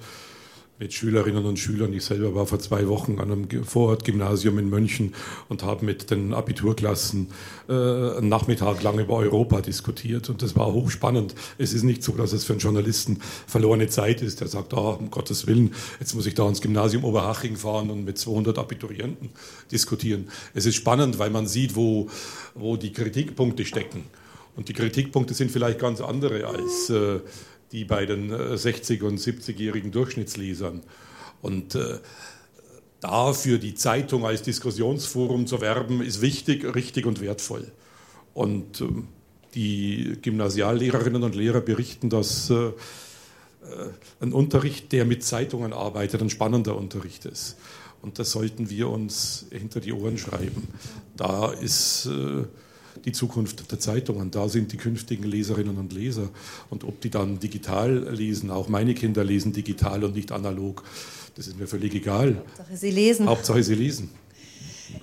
mit 0.78 0.92
Schülerinnen 0.92 1.44
und 1.44 1.58
Schülern. 1.58 1.92
Ich 1.92 2.04
selber 2.04 2.34
war 2.34 2.46
vor 2.46 2.58
zwei 2.58 2.88
Wochen 2.88 3.20
an 3.20 3.30
einem 3.30 3.64
Vorortgymnasium 3.64 4.58
in 4.58 4.68
München 4.68 5.14
und 5.48 5.62
habe 5.62 5.84
mit 5.84 6.10
den 6.10 6.34
Abiturklassen 6.34 7.28
äh, 7.68 7.72
einen 7.72 8.28
Nachmittag 8.28 8.82
lang 8.82 8.98
über 8.98 9.14
Europa 9.14 9.60
diskutiert 9.60 10.28
und 10.30 10.42
das 10.42 10.56
war 10.56 10.72
hochspannend. 10.72 11.34
Es 11.58 11.72
ist 11.72 11.84
nicht 11.84 12.02
so, 12.02 12.12
dass 12.12 12.32
es 12.32 12.44
für 12.44 12.54
einen 12.54 12.60
Journalisten 12.60 13.20
verlorene 13.46 13.86
Zeit 13.86 14.20
ist. 14.20 14.40
Der 14.40 14.48
sagt, 14.48 14.74
ah, 14.74 14.90
um 14.90 15.10
Gottes 15.10 15.46
Willen, 15.46 15.72
jetzt 16.00 16.14
muss 16.14 16.26
ich 16.26 16.34
da 16.34 16.48
ins 16.48 16.60
Gymnasium 16.60 17.04
Oberhaching 17.04 17.56
fahren 17.56 17.90
und 17.90 18.04
mit 18.04 18.18
200 18.18 18.58
Abiturienten 18.58 19.30
diskutieren. 19.70 20.28
Es 20.54 20.66
ist 20.66 20.74
spannend, 20.74 21.20
weil 21.20 21.30
man 21.30 21.46
sieht, 21.46 21.76
wo, 21.76 22.08
wo 22.54 22.76
die 22.76 22.92
Kritikpunkte 22.92 23.64
stecken. 23.64 24.04
Und 24.56 24.68
die 24.68 24.72
Kritikpunkte 24.72 25.34
sind 25.34 25.50
vielleicht 25.50 25.78
ganz 25.78 26.00
andere 26.00 26.46
als 26.46 26.90
äh, 26.90 27.20
die 27.72 27.84
bei 27.84 28.06
den 28.06 28.32
60- 28.32 29.00
äh, 29.00 29.02
und 29.02 29.18
70-jährigen 29.18 29.90
Durchschnittslesern. 29.90 30.82
Und 31.42 31.74
äh, 31.74 31.98
dafür 33.00 33.58
die 33.58 33.74
Zeitung 33.74 34.24
als 34.24 34.42
Diskussionsforum 34.42 35.46
zu 35.46 35.60
werben, 35.60 36.02
ist 36.02 36.20
wichtig, 36.20 36.74
richtig 36.74 37.06
und 37.06 37.20
wertvoll. 37.20 37.70
Und 38.32 38.80
ähm, 38.80 39.08
die 39.54 40.18
Gymnasiallehrerinnen 40.22 41.22
und 41.22 41.34
Lehrer 41.34 41.60
berichten, 41.60 42.10
dass 42.10 42.50
äh, 42.50 42.72
ein 44.20 44.32
Unterricht, 44.32 44.92
der 44.92 45.04
mit 45.04 45.22
Zeitungen 45.22 45.72
arbeitet, 45.72 46.20
ein 46.22 46.30
spannender 46.30 46.76
Unterricht 46.76 47.24
ist. 47.24 47.56
Und 48.02 48.18
das 48.18 48.32
sollten 48.32 48.68
wir 48.68 48.90
uns 48.90 49.46
hinter 49.50 49.80
die 49.80 49.92
Ohren 49.92 50.18
schreiben. 50.18 50.68
Da 51.16 51.52
ist 51.52 52.06
äh, 52.06 52.44
die 53.04 53.12
Zukunft 53.12 53.70
der 53.70 53.78
Zeitungen, 53.78 54.30
da 54.30 54.48
sind 54.48 54.72
die 54.72 54.76
künftigen 54.76 55.24
Leserinnen 55.24 55.76
und 55.76 55.92
Leser. 55.92 56.28
Und 56.70 56.84
ob 56.84 57.00
die 57.00 57.10
dann 57.10 57.38
digital 57.38 58.08
lesen, 58.14 58.50
auch 58.50 58.68
meine 58.68 58.94
Kinder 58.94 59.24
lesen 59.24 59.52
digital 59.52 60.04
und 60.04 60.14
nicht 60.14 60.32
analog, 60.32 60.84
das 61.34 61.48
ist 61.48 61.58
mir 61.58 61.66
völlig 61.66 61.94
egal. 61.94 62.36
Hauptsache 62.36 62.76
sie 62.76 62.90
lesen. 62.90 63.26
Hauptsache 63.26 63.62
sie 63.62 63.74
lesen. 63.74 64.10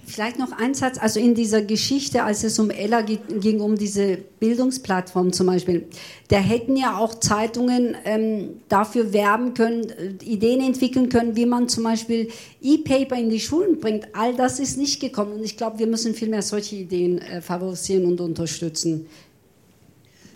Vielleicht 0.05 0.39
noch 0.39 0.51
ein 0.51 0.73
Satz, 0.73 0.97
also 0.99 1.19
in 1.19 1.35
dieser 1.35 1.61
Geschichte, 1.61 2.23
als 2.23 2.43
es 2.43 2.59
um 2.59 2.69
Ella 2.69 3.01
ging, 3.01 3.61
um 3.61 3.77
diese 3.77 4.17
Bildungsplattform 4.39 5.31
zum 5.31 5.47
Beispiel, 5.47 5.87
da 6.27 6.37
hätten 6.37 6.75
ja 6.75 6.97
auch 6.97 7.15
Zeitungen 7.15 7.95
ähm, 8.03 8.61
dafür 8.67 9.13
werben 9.13 9.53
können, 9.53 9.89
äh, 9.89 10.23
Ideen 10.23 10.61
entwickeln 10.61 11.09
können, 11.09 11.35
wie 11.35 11.45
man 11.45 11.69
zum 11.69 11.83
Beispiel 11.83 12.29
E-Paper 12.61 13.15
in 13.15 13.29
die 13.29 13.39
Schulen 13.39 13.79
bringt. 13.79 14.07
All 14.13 14.35
das 14.35 14.59
ist 14.59 14.77
nicht 14.77 14.99
gekommen 14.99 15.33
und 15.33 15.43
ich 15.43 15.57
glaube, 15.57 15.79
wir 15.79 15.87
müssen 15.87 16.13
vielmehr 16.13 16.41
solche 16.41 16.75
Ideen 16.75 17.19
äh, 17.19 17.41
favorisieren 17.41 18.05
und 18.05 18.19
unterstützen. 18.19 19.07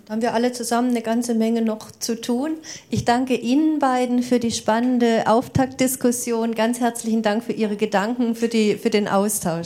Da 0.05 0.13
haben 0.13 0.21
wir 0.21 0.35
alle 0.35 0.51
zusammen 0.51 0.91
eine 0.91 1.01
ganze 1.01 1.33
Menge 1.33 1.63
noch 1.63 1.89
zu 1.89 2.21
tun. 2.21 2.57
Ich 2.91 3.05
danke 3.05 3.33
Ihnen 3.33 3.79
beiden 3.79 4.21
für 4.21 4.37
die 4.37 4.51
spannende 4.51 5.23
Auftaktdiskussion. 5.25 6.53
Ganz 6.53 6.79
herzlichen 6.79 7.23
Dank 7.23 7.43
für 7.43 7.53
Ihre 7.53 7.75
Gedanken, 7.75 8.35
für, 8.35 8.47
die, 8.47 8.75
für 8.75 8.91
den 8.91 9.07
Austausch. 9.07 9.65